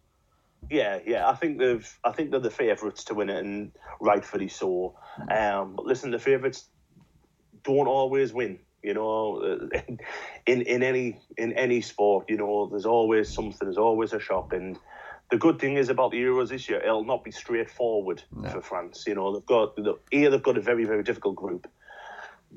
Yeah, 0.70 1.00
yeah. 1.06 1.28
I 1.28 1.34
think 1.34 1.58
they've. 1.58 1.98
I 2.04 2.12
think 2.12 2.30
they're 2.30 2.38
the 2.38 2.50
favourites 2.50 3.04
to 3.04 3.14
win 3.14 3.30
it, 3.30 3.42
and 3.42 3.72
rightfully 3.98 4.48
so. 4.48 4.94
Um, 5.30 5.74
but 5.74 5.86
listen, 5.86 6.10
the 6.10 6.18
favourites 6.18 6.68
don't 7.64 7.86
always 7.88 8.34
win. 8.34 8.58
You 8.82 8.94
know, 8.94 9.68
in 10.46 10.62
in 10.62 10.82
any 10.82 11.20
in 11.36 11.52
any 11.52 11.80
sport, 11.80 12.30
you 12.30 12.36
know, 12.36 12.66
there's 12.70 12.86
always 12.86 13.32
something. 13.32 13.58
There's 13.66 13.78
always 13.78 14.12
a 14.12 14.20
shock, 14.20 14.52
and 14.52 14.78
the 15.30 15.36
good 15.36 15.58
thing 15.58 15.76
is 15.76 15.88
about 15.90 16.10
the 16.10 16.18
Euros 16.18 16.48
this 16.48 16.68
year, 16.68 16.80
it'll 16.80 17.04
not 17.04 17.22
be 17.22 17.30
straightforward 17.30 18.22
No. 18.34 18.48
for 18.48 18.62
France. 18.62 19.04
You 19.06 19.14
know, 19.14 19.32
they've 19.32 19.46
got 19.46 19.76
the, 19.76 19.98
a 20.12 20.28
they've 20.28 20.42
got 20.42 20.56
a 20.56 20.60
very 20.60 20.84
very 20.84 21.02
difficult 21.02 21.36
group. 21.36 21.68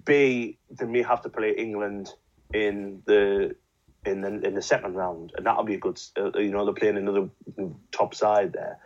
B 0.05 0.57
they 0.71 0.85
may 0.85 1.03
have 1.03 1.21
to 1.21 1.29
play 1.29 1.51
England 1.55 2.09
in 2.53 3.03
the 3.05 3.55
in 4.05 4.21
the 4.21 4.39
in 4.47 4.55
the 4.55 4.61
second 4.61 4.95
round, 4.95 5.33
and 5.37 5.45
that'll 5.45 5.63
be 5.63 5.75
a 5.75 5.79
good. 5.79 5.99
Uh, 6.17 6.31
you 6.39 6.51
know, 6.51 6.65
they're 6.65 6.73
playing 6.73 6.97
another 6.97 7.29
top 7.91 8.15
side 8.15 8.53
there. 8.53 8.79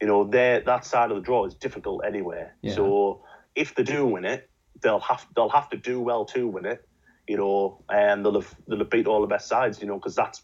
You 0.00 0.06
know, 0.06 0.24
there 0.24 0.60
that 0.60 0.84
side 0.84 1.10
of 1.10 1.16
the 1.16 1.22
draw 1.22 1.46
is 1.46 1.54
difficult 1.54 2.04
anyway. 2.04 2.48
Yeah. 2.62 2.74
So 2.74 3.22
if 3.54 3.74
they 3.74 3.84
do 3.84 4.06
win 4.06 4.24
it, 4.24 4.49
they'll 4.80 5.00
have 5.00 5.26
they'll 5.34 5.48
have 5.48 5.68
to 5.70 5.76
do 5.76 6.00
well 6.00 6.24
to 6.26 6.46
win 6.48 6.66
it. 6.66 6.86
You 7.26 7.36
know, 7.36 7.82
and 7.88 8.24
they'll 8.24 8.40
have 8.40 8.54
they'll 8.66 8.78
have 8.78 8.90
beat 8.90 9.06
all 9.06 9.20
the 9.20 9.26
best 9.26 9.48
sides. 9.48 9.80
You 9.80 9.86
know, 9.86 9.96
because 9.96 10.14
that's 10.14 10.42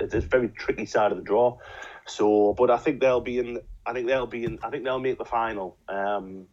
it's 0.00 0.14
a 0.14 0.20
very 0.20 0.48
tricky 0.48 0.86
side 0.86 1.12
of 1.12 1.18
the 1.18 1.24
draw. 1.24 1.58
So, 2.06 2.54
but 2.56 2.70
I 2.70 2.76
think 2.78 3.00
they'll 3.00 3.20
be 3.20 3.38
in. 3.38 3.60
I 3.84 3.92
think 3.92 4.06
they'll 4.06 4.26
be 4.26 4.44
in. 4.44 4.58
I 4.62 4.70
think 4.70 4.84
they'll 4.84 4.98
make 5.00 5.18
the 5.18 5.24
final. 5.24 5.76
Um, 5.88 6.46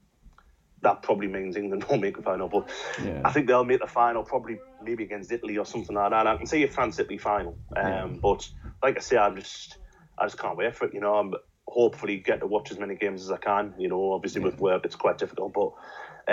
that 0.82 1.02
probably 1.02 1.28
means 1.28 1.58
England 1.58 1.86
won't 1.90 2.02
make 2.02 2.16
the 2.16 2.24
final, 2.24 2.48
but 2.48 2.70
Yeah. 3.04 3.22
I 3.26 3.32
think 3.32 3.48
they'll 3.48 3.66
make 3.66 3.82
the 3.82 3.88
final 3.88 4.24
probably 4.24 4.60
maybe 4.82 5.04
against 5.04 5.32
Italy 5.32 5.58
or 5.58 5.66
something 5.66 5.96
like 5.96 6.12
that. 6.12 6.26
I 6.28 6.38
can 6.38 6.46
see 6.46 6.64
a 6.64 6.68
France 6.70 7.00
Italy 7.00 7.18
final. 7.18 7.58
Um, 7.76 7.86
Yeah. 7.86 8.08
But 8.22 8.50
like 8.82 8.98
I 8.98 9.02
say, 9.02 9.18
I'm 9.18 9.36
just 9.36 9.78
I 10.18 10.26
just 10.26 10.38
can't 10.38 10.58
wait 10.58 10.76
for 10.76 10.86
it. 10.86 10.94
You 10.94 11.02
know, 11.02 11.16
I'm 11.16 11.34
hopefully 11.68 12.18
get 12.18 12.40
to 12.40 12.48
watch 12.48 12.72
as 12.72 12.80
many 12.80 12.96
games 12.96 13.24
as 13.24 13.32
I 13.32 13.38
can. 13.38 13.74
You 13.78 13.90
know, 13.90 14.14
obviously 14.14 14.42
with 14.42 14.60
work 14.60 14.86
it's 14.86 14.96
quite 14.96 15.18
difficult, 15.18 15.54
but 15.54 15.74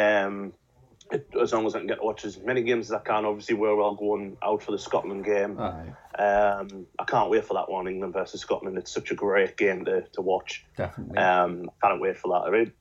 um, 0.01 0.53
as 1.41 1.53
long 1.53 1.67
as 1.67 1.75
I 1.75 1.79
can 1.79 1.87
get 1.87 1.99
to 1.99 2.05
watch 2.05 2.25
as 2.25 2.39
many 2.39 2.63
games 2.63 2.91
as 2.91 2.93
I 2.93 3.01
can. 3.01 3.25
Obviously, 3.25 3.55
we're 3.55 3.81
all 3.81 3.95
going 3.95 4.37
out 4.43 4.63
for 4.63 4.73
the 4.73 4.79
Scotland 4.79 5.25
game. 5.25 5.59
Um, 5.59 6.87
I 6.99 7.05
can't 7.07 7.31
wait 7.31 7.45
for 7.45 7.55
that 7.55 7.71
one, 7.71 7.87
England 7.89 8.15
versus 8.15 8.41
Scotland. 8.41 8.79
It's 8.79 8.91
such 8.93 9.11
a 9.11 9.15
great 9.15 9.57
game 9.57 9.85
to, 9.85 10.03
to 10.13 10.21
watch. 10.23 10.65
definitely. 10.77 11.19
Um, 11.19 11.71
can't 11.83 12.01
wait 12.01 12.17
for 12.19 12.29
that. 12.29 12.49
I 12.49 12.51
mean, 12.51 12.73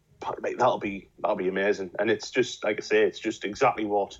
that'll 0.57 0.79
be 0.79 1.09
that'll 1.19 1.35
be 1.37 1.47
amazing. 1.49 1.91
And 1.99 2.09
it's 2.09 2.31
just 2.31 2.63
like 2.63 2.77
I 2.77 2.81
say, 2.81 3.03
it's 3.03 3.19
just 3.19 3.43
exactly 3.43 3.85
what 3.85 4.17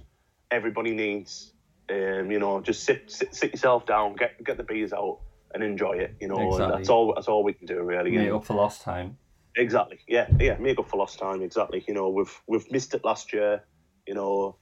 everybody 0.52 0.94
needs. 0.94 1.54
Um, 1.90 2.32
you 2.32 2.40
know, 2.40 2.62
just 2.62 2.84
sit, 2.84 3.12
sit 3.12 3.34
sit 3.36 3.52
yourself 3.52 3.86
down, 3.86 4.16
get 4.16 4.44
get 4.44 4.58
the 4.58 4.64
beers 4.64 4.92
out, 4.94 5.20
and 5.54 5.64
enjoy 5.64 5.94
it. 5.94 6.16
You 6.20 6.28
know, 6.28 6.36
and 6.38 6.52
Exactly. 6.54 6.78
that's 6.78 6.90
all 6.90 7.14
that's 7.16 7.28
all 7.28 7.44
we 7.44 7.54
can 7.54 7.66
do 7.68 7.82
really. 7.82 8.12
Make 8.12 8.32
up 8.32 8.46
for 8.46 8.56
lost 8.56 8.82
time. 8.82 9.18
Exactly. 9.58 10.00
Yeah, 10.08 10.28
yeah. 10.40 10.58
Make 10.58 10.80
up 10.80 10.90
for 10.90 10.98
lost 10.98 11.18
time. 11.20 11.42
Exactly. 11.42 11.84
You 11.88 11.94
know, 11.94 12.10
we've 12.10 12.42
we've 12.48 12.70
missed 12.72 12.94
it 12.94 13.06
last 13.06 13.32
year. 13.34 13.64
You 14.08 14.14
know, 14.14 14.58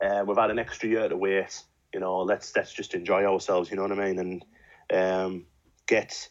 uh, 0.00 0.24
we've 0.26 0.36
had 0.36 0.50
an 0.50 0.58
extra 0.58 0.88
year 0.88 1.08
to 1.08 1.16
wait. 1.16 1.62
You 1.92 2.00
know, 2.00 2.18
let's 2.18 2.54
let's 2.56 2.72
just 2.72 2.94
enjoy 2.94 3.24
ourselves. 3.24 3.70
You 3.70 3.76
know 3.76 3.82
what 3.82 3.92
I 3.92 4.12
mean? 4.12 4.18
And 4.18 4.44
um, 4.92 5.46
get. 5.86 6.28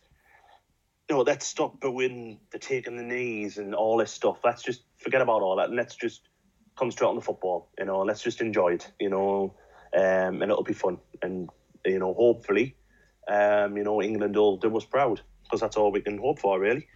You 1.10 1.18
know, 1.18 1.22
let's 1.24 1.46
stop 1.46 1.82
booing 1.82 2.40
the 2.52 2.60
taking 2.60 2.96
the 2.96 3.04
knees 3.04 3.58
and 3.58 3.76
all 3.76 3.98
this 3.98 4.12
stuff. 4.12 4.38
Let's 4.44 4.64
just 4.64 4.84
forget 4.98 5.22
about 5.22 5.42
all 5.42 5.58
that 5.58 5.68
and 5.68 5.76
let's 5.76 5.96
just 5.96 6.22
concentrate 6.76 7.10
on 7.10 7.16
the 7.16 7.22
football. 7.22 7.70
You 7.78 7.86
know, 7.86 8.00
let's 8.00 8.22
just 8.22 8.40
enjoy 8.40 8.76
it. 8.76 8.92
You 9.00 9.10
know, 9.10 9.56
um, 9.94 10.42
and 10.42 10.44
it'll 10.44 10.64
be 10.64 10.74
fun. 10.74 11.00
And 11.22 11.50
you 11.86 12.00
know, 12.00 12.14
hopefully, 12.14 12.78
um, 13.28 13.78
you 13.78 13.84
know, 13.84 14.02
England 14.02 14.36
will 14.36 14.58
do 14.58 14.76
us 14.78 14.86
proud 14.86 15.22
because 15.44 15.60
that's 15.62 15.78
all 15.78 15.92
we 15.92 16.02
can 16.02 16.18
hope 16.18 16.40
for, 16.40 16.60
really. 16.60 16.88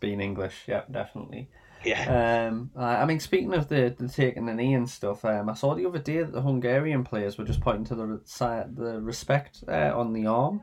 Being 0.00 0.20
English, 0.20 0.64
yeah, 0.66 0.82
definitely. 0.90 1.48
Yeah. 1.84 2.48
Um, 2.48 2.70
I 2.76 2.96
I 2.96 3.04
mean, 3.04 3.20
speaking 3.20 3.54
of 3.54 3.68
the, 3.68 3.94
the 3.98 4.08
taking 4.08 4.46
the 4.46 4.54
knee 4.54 4.74
and 4.74 4.88
stuff, 4.88 5.24
um, 5.24 5.48
I 5.48 5.54
saw 5.54 5.74
the 5.74 5.86
other 5.86 5.98
day 5.98 6.18
that 6.18 6.32
the 6.32 6.42
Hungarian 6.42 7.04
players 7.04 7.38
were 7.38 7.44
just 7.44 7.60
pointing 7.60 7.84
to 7.86 7.94
the 7.94 8.06
re- 8.06 8.18
si- 8.24 8.70
the 8.72 9.00
respect 9.00 9.64
uh, 9.68 9.92
on 9.94 10.12
the 10.12 10.26
arm. 10.26 10.62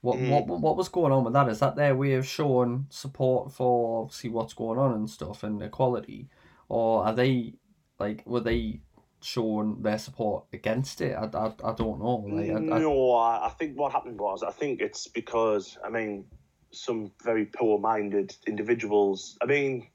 What 0.00 0.18
Mm. 0.18 0.28
what 0.30 0.60
what 0.60 0.76
was 0.76 0.88
going 0.88 1.12
on 1.12 1.24
with 1.24 1.32
that? 1.32 1.48
Is 1.48 1.58
that 1.58 1.74
their 1.74 1.96
way 1.96 2.14
of 2.14 2.26
showing 2.26 2.86
support 2.88 3.52
for 3.52 4.02
obviously 4.02 4.30
what's 4.30 4.54
going 4.54 4.78
on 4.78 4.94
and 4.94 5.10
stuff 5.10 5.42
and 5.42 5.60
equality, 5.62 6.28
or 6.68 7.04
are 7.04 7.14
they 7.14 7.54
like 7.98 8.22
were 8.24 8.40
they 8.40 8.80
showing 9.20 9.82
their 9.82 9.98
support 9.98 10.44
against 10.52 11.00
it? 11.00 11.16
I, 11.16 11.24
I, 11.24 11.46
I 11.64 11.74
don't 11.74 11.98
know. 11.98 12.24
Like, 12.30 12.50
I, 12.50 12.78
no, 12.78 13.12
I, 13.14 13.46
I 13.46 13.48
think 13.50 13.76
what 13.76 13.90
happened 13.90 14.20
was 14.20 14.44
I 14.44 14.52
think 14.52 14.80
it's 14.80 15.08
because 15.08 15.76
I 15.84 15.90
mean 15.90 16.26
some 16.70 17.10
very 17.24 17.46
poor-minded 17.46 18.36
individuals. 18.46 19.36
I 19.42 19.46
mean, 19.46 19.88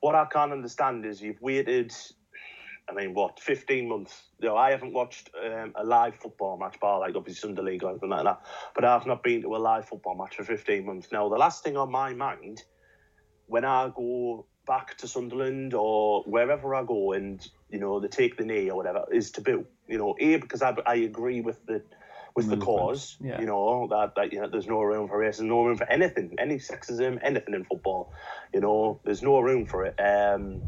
what 0.00 0.14
I 0.14 0.24
can't 0.26 0.52
understand 0.52 1.06
is 1.06 1.20
you've 1.20 1.40
waited. 1.40 1.94
I 2.88 2.94
mean, 2.94 3.14
what 3.14 3.38
fifteen 3.38 3.88
months? 3.88 4.22
You 4.40 4.48
know, 4.48 4.56
I 4.56 4.70
haven't 4.70 4.92
watched 4.92 5.30
um, 5.44 5.72
a 5.76 5.84
live 5.84 6.16
football 6.16 6.58
match, 6.58 6.78
bar 6.80 7.00
like 7.00 7.14
obviously 7.14 7.40
Sunday 7.40 7.62
League 7.62 7.84
or 7.84 7.90
anything 7.90 8.08
like 8.08 8.24
that. 8.24 8.40
But 8.74 8.84
I've 8.84 9.06
not 9.06 9.22
been 9.22 9.42
to 9.42 9.54
a 9.54 9.58
live 9.58 9.86
football 9.86 10.16
match 10.16 10.36
for 10.36 10.44
fifteen 10.44 10.86
months 10.86 11.08
now. 11.12 11.28
The 11.28 11.36
last 11.36 11.62
thing 11.62 11.76
on 11.76 11.90
my 11.90 12.14
mind 12.14 12.62
when 13.46 13.64
I 13.64 13.90
go 13.94 14.46
back 14.66 14.96
to 14.98 15.08
Sunderland 15.08 15.74
or 15.74 16.22
wherever 16.22 16.74
I 16.74 16.84
go 16.84 17.12
and 17.12 17.46
you 17.68 17.78
know 17.78 18.00
they 18.00 18.08
take 18.08 18.36
the 18.36 18.44
knee 18.44 18.70
or 18.70 18.76
whatever 18.76 19.04
is 19.12 19.30
to 19.32 19.40
boo. 19.40 19.66
You 19.88 19.98
know, 19.98 20.16
a 20.20 20.36
because 20.36 20.62
I, 20.62 20.74
I 20.86 20.96
agree 20.96 21.40
with 21.40 21.64
the 21.66 21.82
with 22.34 22.48
the 22.48 22.56
cause. 22.56 23.16
yeah. 23.20 23.40
You 23.40 23.46
know 23.46 23.88
that 23.90 24.14
that 24.16 24.32
you 24.32 24.40
know 24.40 24.48
there's 24.48 24.66
no 24.66 24.82
room 24.82 25.08
for 25.08 25.18
racism, 25.18 25.46
no 25.46 25.64
room 25.64 25.76
for 25.76 25.88
anything, 25.90 26.34
any 26.38 26.56
sexism, 26.56 27.18
anything 27.22 27.54
in 27.54 27.64
football. 27.64 28.12
You 28.52 28.60
know, 28.60 29.00
there's 29.04 29.22
no 29.22 29.40
room 29.40 29.66
for 29.66 29.84
it. 29.84 29.98
Um, 30.00 30.62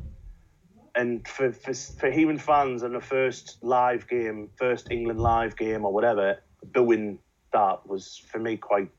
and 0.94 1.26
for, 1.26 1.52
for 1.52 1.72
for 1.72 2.10
human 2.10 2.38
fans 2.38 2.82
in 2.82 2.92
the 2.92 3.00
first 3.00 3.58
live 3.62 4.08
game, 4.08 4.50
first 4.56 4.90
England 4.90 5.20
live 5.20 5.56
game 5.56 5.84
or 5.84 5.92
whatever, 5.92 6.42
booing 6.62 7.18
that 7.52 7.86
was 7.86 8.22
for 8.30 8.38
me 8.38 8.56
quite 8.56 8.90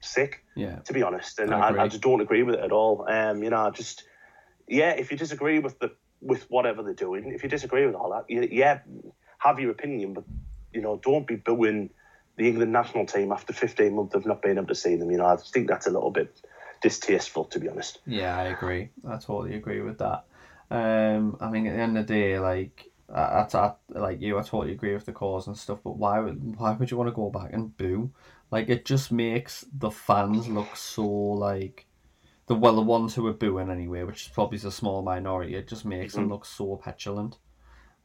sick 0.00 0.44
yeah, 0.56 0.76
to 0.76 0.92
be 0.92 1.02
honest, 1.02 1.38
and 1.38 1.54
I 1.54 1.70
I, 1.70 1.82
I, 1.84 1.88
just 1.88 2.02
don't 2.02 2.20
agree 2.20 2.42
with 2.42 2.54
it 2.54 2.60
at 2.60 2.72
all. 2.72 3.06
Um, 3.08 3.42
you 3.42 3.50
know, 3.50 3.66
I 3.66 3.70
just 3.70 4.04
yeah, 4.66 4.90
if 4.90 5.10
you 5.10 5.16
disagree 5.16 5.58
with 5.58 5.78
the 5.78 5.92
with 6.20 6.44
whatever 6.50 6.82
they're 6.82 6.94
doing, 6.94 7.32
if 7.32 7.42
you 7.42 7.48
disagree 7.48 7.86
with 7.86 7.94
all 7.94 8.10
that, 8.10 8.24
you, 8.28 8.46
yeah, 8.50 8.80
have 9.38 9.58
your 9.58 9.70
opinion, 9.70 10.14
but 10.14 10.24
you 10.72 10.80
know, 10.80 11.00
don't 11.02 11.26
be 11.26 11.36
booing 11.36 11.90
the 12.36 12.48
England 12.48 12.72
national 12.72 13.06
team 13.06 13.32
after 13.32 13.52
15 13.52 13.94
months 13.94 14.14
of 14.14 14.26
not 14.26 14.42
being 14.42 14.56
able 14.56 14.68
to 14.68 14.74
see 14.74 14.96
them. 14.96 15.10
You 15.10 15.18
know, 15.18 15.26
I 15.26 15.36
think 15.36 15.68
that's 15.68 15.86
a 15.86 15.90
little 15.90 16.10
bit 16.10 16.40
distasteful, 16.82 17.44
to 17.46 17.58
be 17.58 17.68
honest. 17.68 17.98
Yeah, 18.06 18.36
I 18.38 18.44
agree. 18.44 18.90
I 19.06 19.16
totally 19.16 19.54
agree 19.56 19.80
with 19.80 19.98
that. 19.98 20.24
Um, 20.70 21.36
I 21.40 21.50
mean, 21.50 21.66
at 21.66 21.74
the 21.74 21.82
end 21.82 21.98
of 21.98 22.06
the 22.06 22.14
day, 22.14 22.38
like, 22.38 22.90
I, 23.12 23.20
I, 23.20 23.48
I- 23.54 23.74
like 23.98 24.20
you, 24.20 24.38
I 24.38 24.42
totally 24.42 24.72
agree 24.72 24.94
with 24.94 25.04
the 25.06 25.12
cause 25.12 25.46
and 25.46 25.56
stuff. 25.58 25.80
But 25.82 25.96
why 25.96 26.20
would 26.20 26.56
why 26.58 26.72
would 26.72 26.90
you 26.90 26.96
want 26.96 27.08
to 27.08 27.14
go 27.14 27.30
back 27.30 27.52
and 27.52 27.76
boo? 27.76 28.12
Like, 28.50 28.68
it 28.68 28.84
just 28.84 29.12
makes 29.12 29.64
the 29.72 29.90
fans 29.90 30.48
look 30.48 30.76
so 30.76 31.06
like 31.06 31.86
the 32.46 32.54
well, 32.54 32.76
the 32.76 32.82
ones 32.82 33.14
who 33.14 33.26
are 33.26 33.32
booing 33.32 33.70
anyway, 33.70 34.02
which 34.04 34.22
is 34.22 34.28
probably 34.28 34.58
a 34.58 34.70
small 34.70 35.02
minority. 35.02 35.54
It 35.54 35.68
just 35.68 35.84
makes 35.84 36.14
them 36.14 36.28
look 36.28 36.44
so 36.44 36.76
petulant. 36.76 37.38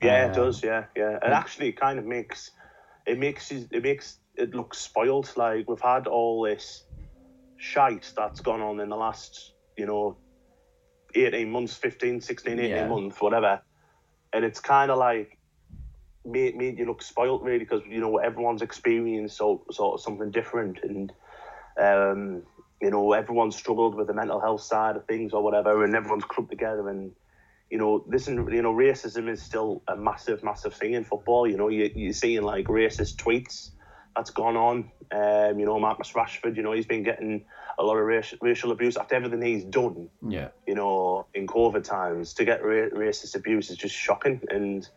Yeah, 0.02 0.26
Um, 0.26 0.32
it 0.32 0.36
does. 0.36 0.64
Yeah, 0.64 0.86
yeah. 0.96 1.20
And 1.22 1.34
actually, 1.34 1.70
it 1.70 1.80
kind 1.80 2.00
of 2.00 2.06
makes 2.06 2.52
it 3.06 3.18
makes 3.20 3.52
it 3.52 3.84
makes 3.84 4.20
it 4.36 4.54
look 4.54 4.74
spoiled. 4.74 5.32
Like 5.38 5.70
we've 5.70 5.80
had 5.80 6.08
all 6.08 6.44
this 6.44 6.84
shite 7.58 8.12
that's 8.16 8.42
gone 8.42 8.62
on 8.62 8.80
in 8.80 8.90
the 8.90 8.96
last, 8.98 9.54
you 9.78 9.86
know, 9.86 10.18
18 11.16 11.50
months, 11.50 11.76
15, 11.76 12.22
16, 12.22 12.60
18 12.60 12.70
Yeah. 12.70 12.88
months, 12.88 13.22
whatever. 13.22 13.62
And 14.34 14.44
it's 14.44 14.60
kind 14.60 14.92
of 14.92 14.98
like 14.98 15.38
made, 16.26 16.58
made 16.58 16.78
you 16.78 16.86
look 16.86 17.02
spoiled, 17.02 17.44
really, 17.44 17.60
because, 17.60 17.82
you 17.88 18.02
know, 18.02 18.18
everyone's 18.18 18.62
experienced 18.62 19.38
so, 19.38 19.64
sort 19.72 19.94
of 19.94 20.02
something 20.02 20.32
different. 20.32 20.80
And, 20.84 21.14
um, 21.80 22.44
you 22.82 22.92
know, 22.92 23.14
everyone's 23.14 23.56
struggled 23.56 23.96
with 23.96 24.08
the 24.08 24.14
mental 24.14 24.42
health 24.42 24.62
side 24.62 24.98
of 24.98 25.06
things 25.06 25.34
or 25.34 25.42
whatever, 25.42 25.84
and 25.86 25.96
everyone's 25.96 26.26
clubbed 26.26 26.50
together. 26.50 26.90
And, 26.90 27.12
you 27.76 27.82
know, 27.82 28.06
this 28.08 28.30
is, 28.30 28.36
you 28.36 28.62
know, 28.62 28.74
racism 28.74 29.30
is 29.30 29.44
still 29.44 29.84
a 29.90 29.98
massive, 29.98 30.42
massive 30.46 30.74
thing 30.74 30.94
in 30.94 31.04
football. 31.04 31.46
You 31.46 31.58
know, 31.58 31.68
you, 31.68 31.92
you're 31.94 32.14
seeing 32.14 32.42
like 32.42 32.68
racist 32.68 33.18
tweets 33.18 33.72
that's 34.16 34.30
gone 34.30 34.56
on. 34.56 34.92
Um, 35.12 35.60
you 35.60 35.66
know, 35.66 35.78
Marcus 35.78 36.14
Rashford, 36.14 36.56
you 36.56 36.64
know, 36.64 36.72
he's 36.72 36.86
been 36.86 37.04
getting 37.04 37.44
a 37.78 37.84
lot 37.84 37.98
of 37.98 38.06
racial, 38.06 38.38
racial 38.42 38.72
abuse 38.72 38.96
after 38.96 39.16
everything 39.16 39.42
he's 39.42 39.66
done 39.66 40.10
Yeah, 40.26 40.52
you 40.66 40.74
know, 40.74 41.28
in 41.34 41.48
COVID 41.48 41.84
times, 41.84 42.34
to 42.36 42.46
get 42.46 42.64
ra- 42.64 42.98
racist 42.98 43.36
abuse 43.36 43.70
is 43.70 43.76
just 43.76 43.94
shocking. 43.94 44.40
And, 44.50 44.88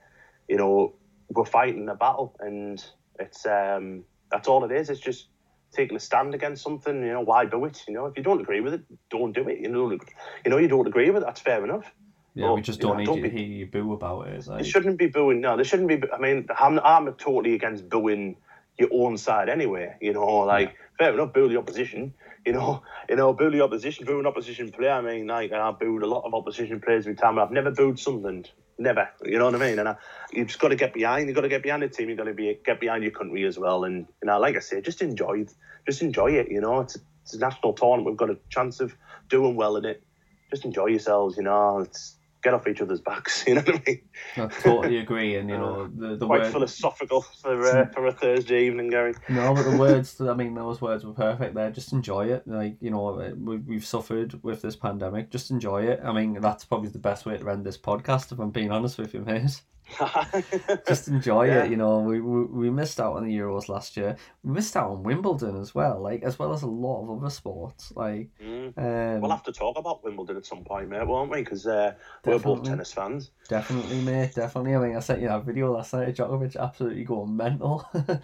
you 0.49 0.57
know, 0.57 0.95
we're 1.31 1.47
fighting 1.47 1.89
a 1.89 1.97
battle, 1.97 2.37
and 2.39 2.81
it's 3.19 3.45
um, 3.45 4.05
that's 4.31 4.47
all 4.47 4.65
it 4.65 4.71
is. 4.71 4.89
It's 4.89 5.01
just 5.01 5.27
taking 5.73 5.97
a 5.97 6.01
stand 6.01 6.33
against 6.33 6.63
something. 6.63 7.03
You 7.03 7.15
know, 7.15 7.23
why 7.23 7.45
do 7.45 7.65
it? 7.65 7.83
You 7.89 7.95
know, 7.95 8.07
if 8.07 8.17
you 8.17 8.23
don't 8.23 8.41
agree 8.41 8.61
with 8.61 8.75
it, 8.75 8.83
don't 9.11 9.35
do 9.35 9.49
it. 9.49 9.59
You 9.59 9.69
know, 9.69 9.91
you 9.91 9.99
know, 10.51 10.59
you 10.59 10.69
don't 10.69 10.87
agree 10.87 11.11
with 11.11 11.25
it. 11.25 11.27
That's 11.27 11.41
fair 11.41 11.65
enough. 11.65 11.93
Yeah. 12.39 12.45
Well, 12.45 12.55
we 12.55 12.63
just 12.63 12.81
you 12.81 12.87
know, 12.87 12.91
don't 12.91 12.99
need 12.99 13.07
don't 13.07 13.23
to 13.23 13.29
be- 13.29 13.37
hear 13.37 13.47
you 13.47 13.67
boo 13.67 13.93
about 13.93 14.29
it. 14.29 14.47
Like, 14.47 14.63
They 14.63 14.69
shouldn't 14.69 14.97
be 14.97 15.09
booing. 15.09 15.41
No, 15.41 15.57
they 15.57 15.65
shouldn't 15.65 15.89
be. 15.89 16.01
I 16.13 16.19
mean, 16.19 16.47
I'm, 16.57 16.79
I'm 16.79 17.13
totally 17.15 17.55
against 17.55 17.89
booing 17.89 18.37
your 18.79 18.91
own 18.93 19.19
side 19.19 19.49
anyway. 19.49 19.97
You 20.01 20.13
know, 20.13 20.25
like 20.39 20.77
fair 20.99 21.13
enough, 21.13 21.33
boo 21.33 21.49
the 21.49 21.59
opposition. 21.59 22.15
You 22.47 22.53
know, 22.53 22.83
you 23.09 23.17
know, 23.17 23.33
boo 23.33 23.51
the 23.51 23.63
opposition, 23.63 24.07
boo 24.07 24.21
an 24.21 24.27
opposition 24.27 24.71
player. 24.71 24.93
I 24.93 25.01
mean, 25.01 25.27
like 25.27 25.53
I 25.53 25.71
booed 25.73 26.05
a 26.05 26.07
lot 26.07 26.25
of 26.25 26.33
opposition 26.33 26.81
players 26.81 27.07
with 27.07 27.19
time. 27.19 27.41
I've 27.41 27.51
never 27.51 27.73
booed 27.73 27.99
Sunderland. 27.99 28.51
Never. 28.79 29.09
You 29.25 29.41
know 29.41 29.47
what 29.47 29.57
I 29.57 29.59
mean? 29.59 29.81
And 29.81 29.89
I, 29.89 29.97
you 30.33 30.45
just 30.45 30.61
got 30.61 30.69
to 30.69 30.77
get 30.77 30.95
behind. 30.95 31.29
You 31.29 31.35
got 31.35 31.41
to 31.41 31.49
get 31.49 31.65
behind 31.65 31.83
the 31.83 31.89
team. 31.89 32.09
You've 32.09 32.19
got 32.19 32.25
to 32.25 32.35
be 32.35 32.57
get 32.65 32.79
behind 32.79 33.03
your 33.03 33.11
country 33.11 33.45
as 33.47 33.59
well. 33.59 33.83
And 33.83 34.07
you 34.23 34.27
know, 34.29 34.39
like 34.39 34.55
I 34.55 34.61
say, 34.61 34.81
just 34.81 35.03
enjoy, 35.03 35.41
it. 35.41 35.55
just 35.87 36.03
enjoy 36.03 36.35
it. 36.35 36.49
You 36.49 36.61
know, 36.61 36.79
it's, 36.79 36.97
it's 37.25 37.35
a 37.35 37.39
national 37.41 37.73
tournament. 37.73 38.07
We've 38.07 38.17
got 38.17 38.31
a 38.31 38.39
chance 38.49 38.79
of 38.79 38.95
doing 39.29 39.57
well 39.57 39.75
in 39.77 39.85
it. 39.85 40.05
Just 40.51 40.65
enjoy 40.65 40.87
yourselves. 40.87 41.37
You 41.37 41.43
know, 41.43 41.81
it's 41.81 42.18
get 42.43 42.55
off 42.55 42.67
each 42.67 42.81
other's 42.81 43.01
backs. 43.01 43.45
You 43.49 43.55
know 43.55 43.63
what 43.63 43.77
I 43.77 43.83
mean? 43.87 44.01
I 44.37 44.47
totally 44.47 44.99
agree, 44.99 45.37
and 45.37 45.49
you 45.49 45.57
know 45.57 45.89
the 45.89 46.17
the 46.17 46.27
Quite 46.27 46.43
word. 46.43 46.53
philosophical 46.53 47.23
for 47.23 47.63
uh, 47.67 47.87
for 47.95 48.07
a 48.07 48.13
Thursday 48.13 48.67
evening 48.67 48.91
Gary. 48.91 49.15
No, 49.29 49.55
but 49.55 49.71
the 49.71 49.77
words. 49.87 50.21
I 50.21 50.35
mean, 50.35 50.55
those 50.55 50.81
words 50.81 51.05
were 51.05 51.13
perfect. 51.13 51.55
There, 51.55 51.71
just 51.71 51.93
enjoy 51.93 52.27
it. 52.27 52.47
Like 52.47 52.77
you 52.81 52.91
know, 52.91 53.33
we, 53.39 53.57
we've 53.59 53.87
suffered 53.87 54.39
with 54.43 54.63
this 54.63 54.77
pandemic. 54.77 55.31
Just 55.31 55.51
enjoy 55.51 55.85
it. 55.85 56.01
I 56.05 56.13
mean, 56.13 56.41
that's 56.41 56.65
probably 56.65 56.91
the 56.91 56.99
best 56.99 57.27
way 57.27 57.37
to 57.39 57.51
end 57.51 57.65
this 57.65 57.79
podcast. 57.79 58.33
If 58.33 58.39
I'm 58.39 58.51
being 58.51 58.71
honest 58.71 58.99
with 58.99 59.15
you, 59.15 59.21
mate. 59.21 59.61
Just 60.87 61.09
enjoy 61.09 61.47
Yeah. 61.47 61.65
it. 61.65 61.71
You 61.71 61.77
know, 61.77 62.01
we, 62.01 62.21
we 62.21 62.45
we 62.45 62.71
missed 62.71 63.01
out 63.01 63.17
on 63.17 63.25
the 63.27 63.37
Euros 63.37 63.69
last 63.69 63.97
year. 63.97 64.17
We 64.43 64.53
missed 64.53 64.77
out 64.77 64.91
on 64.91 65.03
Wimbledon 65.03 65.61
as 65.61 65.75
well. 65.75 66.01
Like 66.01 66.23
as 66.23 66.39
well 66.39 66.53
as 66.53 66.63
a 66.63 66.67
lot 66.67 67.03
of 67.03 67.19
other 67.19 67.31
sports. 67.31 67.93
Like 67.97 68.29
Mm. 68.43 68.77
um, 68.79 69.21
We'll 69.21 69.31
have 69.31 69.43
to 69.45 69.53
talk 69.53 69.79
about 69.79 70.05
Wimbledon 70.05 70.37
at 70.37 70.47
some 70.47 70.65
point, 70.65 70.89
mate, 70.89 71.07
won't 71.07 71.31
we? 71.31 71.39
Because 71.43 71.67
uh, 71.67 71.95
we're 72.25 72.39
both 72.39 72.65
tennis 72.65 72.93
fans. 72.93 73.31
Definitely, 73.49 74.01
mate. 74.03 74.35
Definitely. 74.35 74.75
I 74.75 74.79
mean, 74.79 74.97
I 74.97 75.01
sent 75.01 75.21
you 75.23 75.29
that 75.29 75.45
video 75.45 75.73
last 75.73 75.95
night. 75.95 76.09
of 76.09 76.15
Djokovic 76.15 76.57
absolutely 76.57 77.05
going 77.05 77.37
mental. 77.37 77.89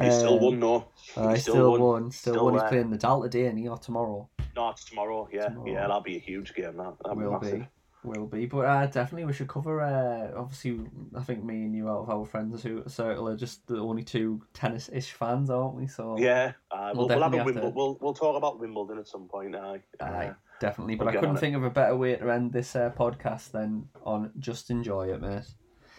He 0.00 0.12
still 0.12 0.34
Um, 0.34 0.42
won, 0.44 0.60
though. 0.60 0.84
I 1.16 1.34
He 1.34 1.40
still, 1.40 1.76
won. 1.76 2.12
Still, 2.12 2.34
Still 2.34 2.44
won. 2.44 2.54
He's 2.54 2.62
there. 2.62 2.68
playing 2.70 2.90
Nadal 2.90 3.22
today, 3.24 3.46
and 3.46 3.58
he 3.58 3.66
or 3.66 3.78
tomorrow. 3.78 4.28
No, 4.54 4.68
it's 4.70 4.84
tomorrow. 4.84 5.28
Yeah, 5.32 5.48
Tomorrow. 5.48 5.66
yeah, 5.72 5.80
that'll 5.80 6.00
be 6.02 6.14
a 6.14 6.20
huge 6.20 6.54
game. 6.54 6.76
That 6.76 6.94
that'll 7.02 7.16
will 7.16 7.40
be 7.40 7.46
massive. 7.46 7.58
be. 7.62 7.66
Will 8.08 8.26
be. 8.26 8.46
But 8.46 8.64
uh, 8.66 8.86
definitely, 8.86 9.24
we 9.26 9.32
should 9.32 9.48
cover. 9.48 9.80
Uh, 9.80 10.38
obviously, 10.38 10.80
I 11.14 11.22
think 11.22 11.44
me 11.44 11.62
and 11.64 11.74
you 11.74 11.88
out 11.88 12.00
of 12.00 12.10
our 12.10 12.24
friends 12.24 12.62
who 12.62 12.82
circle 12.86 13.28
are 13.28 13.36
just 13.36 13.66
the 13.66 13.78
only 13.78 14.02
two 14.02 14.42
tennis-ish 14.54 15.12
fans, 15.12 15.50
aren't 15.50 15.74
we? 15.74 15.86
So 15.86 16.16
Yeah, 16.18 16.52
uh, 16.70 16.92
We'll 16.94 17.06
we'll, 17.08 17.18
we'll, 17.18 17.22
have 17.22 17.32
definitely 17.32 17.38
a 17.38 17.38
have 17.38 17.46
Wimbledon. 17.46 17.70
to- 17.72 17.76
We'll 17.76 17.98
we'll 18.00 18.14
talk 18.14 18.36
about 18.36 18.58
Wimbledon 18.58 18.98
at 18.98 19.06
some 19.06 19.28
point. 19.28 19.54
Aye. 19.54 19.82
Aye, 20.00 20.26
Uh, 20.28 20.34
definitely. 20.60 20.94
But 20.96 21.08
I 21.08 21.16
couldn't 21.16 21.36
think 21.36 21.54
of 21.56 21.64
a 21.64 21.70
better 21.70 21.96
way 21.96 22.16
to 22.16 22.30
end 22.30 22.52
this 22.52 22.74
uh, 22.74 22.90
podcast 22.98 23.52
than 23.52 23.88
on 24.04 24.32
just 24.38 24.70
enjoy 24.70 25.08
it, 25.12 25.20
mate. 25.20 25.44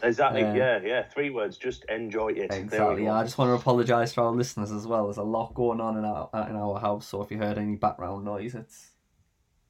exactly. 0.02 0.44
Uh, 0.44 0.54
yeah, 0.54 0.80
yeah. 0.84 1.04
Three 1.04 1.30
words. 1.30 1.58
Just 1.58 1.86
enjoy 1.90 2.30
it. 2.30 2.54
Exactly. 2.54 3.08
I 3.08 3.24
just 3.24 3.38
want 3.38 3.50
to 3.50 3.56
apologise 3.56 4.14
for 4.14 4.22
our 4.24 4.32
listeners 4.32 4.72
as 4.72 4.88
well. 4.88 5.06
There's 5.06 5.18
a 5.18 5.24
lot 5.24 5.54
going 5.54 5.80
on 5.82 5.98
in 5.98 6.06
our 6.06 6.30
in 6.50 6.56
our 6.56 6.80
house, 6.80 7.06
so 7.08 7.22
if 7.22 7.30
you 7.32 7.38
heard 7.38 7.58
any 7.58 7.76
background 7.76 8.24
noise, 8.26 8.56
it's 8.56 8.92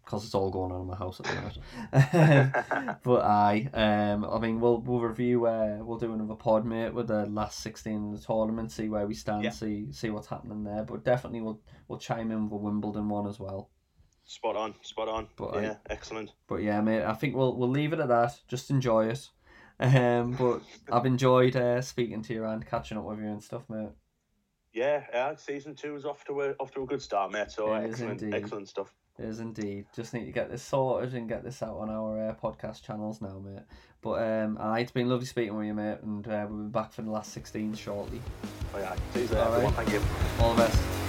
because 0.10 0.26
it's 0.26 0.34
all 0.34 0.50
going 0.50 0.72
on 0.72 0.82
in 0.82 0.88
my 0.88 0.96
house 0.96 1.20
at 1.20 1.28
the 1.28 1.36
minute. 1.36 3.00
but 3.04 3.22
I, 3.24 3.70
um, 3.76 4.26
I 4.26 4.40
mean, 4.40 4.60
we'll 4.60 4.80
we'll 4.82 5.02
review. 5.02 5.46
Uh, 5.46 5.78
we'll 5.82 6.00
do 6.00 6.12
another 6.14 6.34
pod, 6.34 6.66
mate, 6.66 6.96
with 6.96 7.10
the 7.10 7.28
last 7.28 7.60
sixteen 7.60 8.12
of 8.12 8.20
the 8.20 8.26
tournament, 8.26 8.72
see 8.72 8.90
where 8.90 9.06
we 9.06 9.14
stand, 9.14 9.44
Yeah. 9.44 9.52
see 9.52 9.92
see 9.92 10.10
what's 10.10 10.26
happening 10.28 10.64
there. 10.64 10.84
But 10.84 11.04
definitely, 11.04 11.42
we'll 11.42 11.62
we'll 11.88 12.00
chime 12.00 12.32
in 12.32 12.50
with 12.50 12.60
Wimbledon 12.60 13.08
one 13.08 13.28
as 13.28 13.40
well. 13.40 13.70
Spot 14.26 14.56
on. 14.56 14.74
Spot 14.82 15.08
on. 15.08 15.28
But 15.36 15.58
I- 15.58 15.62
yeah, 15.62 15.76
excellent. 15.92 16.34
But 16.48 16.64
yeah, 16.64 16.82
mate, 16.82 17.04
I 17.04 17.14
think 17.14 17.36
we'll 17.36 17.56
we'll 17.56 17.70
leave 17.70 17.94
it 17.94 18.00
at 18.00 18.08
that. 18.08 18.40
Just 18.48 18.72
enjoy 18.72 19.10
it. 19.10 19.30
Um, 19.80 20.32
but 20.32 20.62
I've 20.92 21.06
enjoyed 21.06 21.56
uh, 21.56 21.82
speaking 21.84 22.24
to 22.24 22.34
you 22.34 22.46
and 22.46 22.66
catching 22.66 22.98
up 22.98 23.04
with 23.06 23.20
you 23.20 23.26
and 23.28 23.44
stuff, 23.44 23.70
mate. 23.70 23.90
Yeah, 24.74 25.04
yeah. 25.14 25.36
Season 25.36 25.76
two 25.76 25.96
is 25.96 26.06
off 26.06 26.24
to 26.26 26.42
a 26.42 26.50
off 26.60 26.72
to 26.72 26.82
a 26.82 26.86
good 26.88 27.02
start, 27.02 27.32
mate. 27.32 27.52
So 27.52 27.76
It 27.76 27.90
excellent, 27.92 28.34
excellent 28.34 28.68
stuff. 28.70 28.92
It 29.20 29.26
is 29.26 29.40
indeed. 29.40 29.86
Just 29.94 30.14
need 30.14 30.26
to 30.26 30.32
get 30.32 30.50
this 30.50 30.64
sorted 30.64 31.14
and 31.14 31.28
get 31.28 31.44
this 31.44 31.62
out 31.62 31.78
on 31.78 31.90
our 31.90 32.30
uh, 32.30 32.36
podcast 32.36 32.84
channels 32.84 33.22
now, 33.22 33.42
mate. 33.44 33.64
But 34.02 34.24
um, 34.24 34.58
aye, 34.60 34.80
it's 34.80 34.92
been 34.92 35.10
lovely 35.10 35.26
speaking 35.26 35.58
with 35.58 35.68
you, 35.68 35.74
mate, 35.74 35.98
and 36.02 36.26
uh, 36.26 36.48
we'll 36.50 36.64
be 36.64 36.70
back 36.70 36.94
for 36.94 37.02
the 37.02 37.12
last 37.12 37.34
16 37.34 37.74
shortly. 37.74 38.22
Oh, 38.74 38.80
yeah. 38.80 38.96
There, 39.14 39.44
All 39.44 39.62
right. 39.62 39.74
Thank 39.74 39.92
you. 39.92 40.02
All 40.40 40.54
the 40.54 40.64
best. 40.64 41.09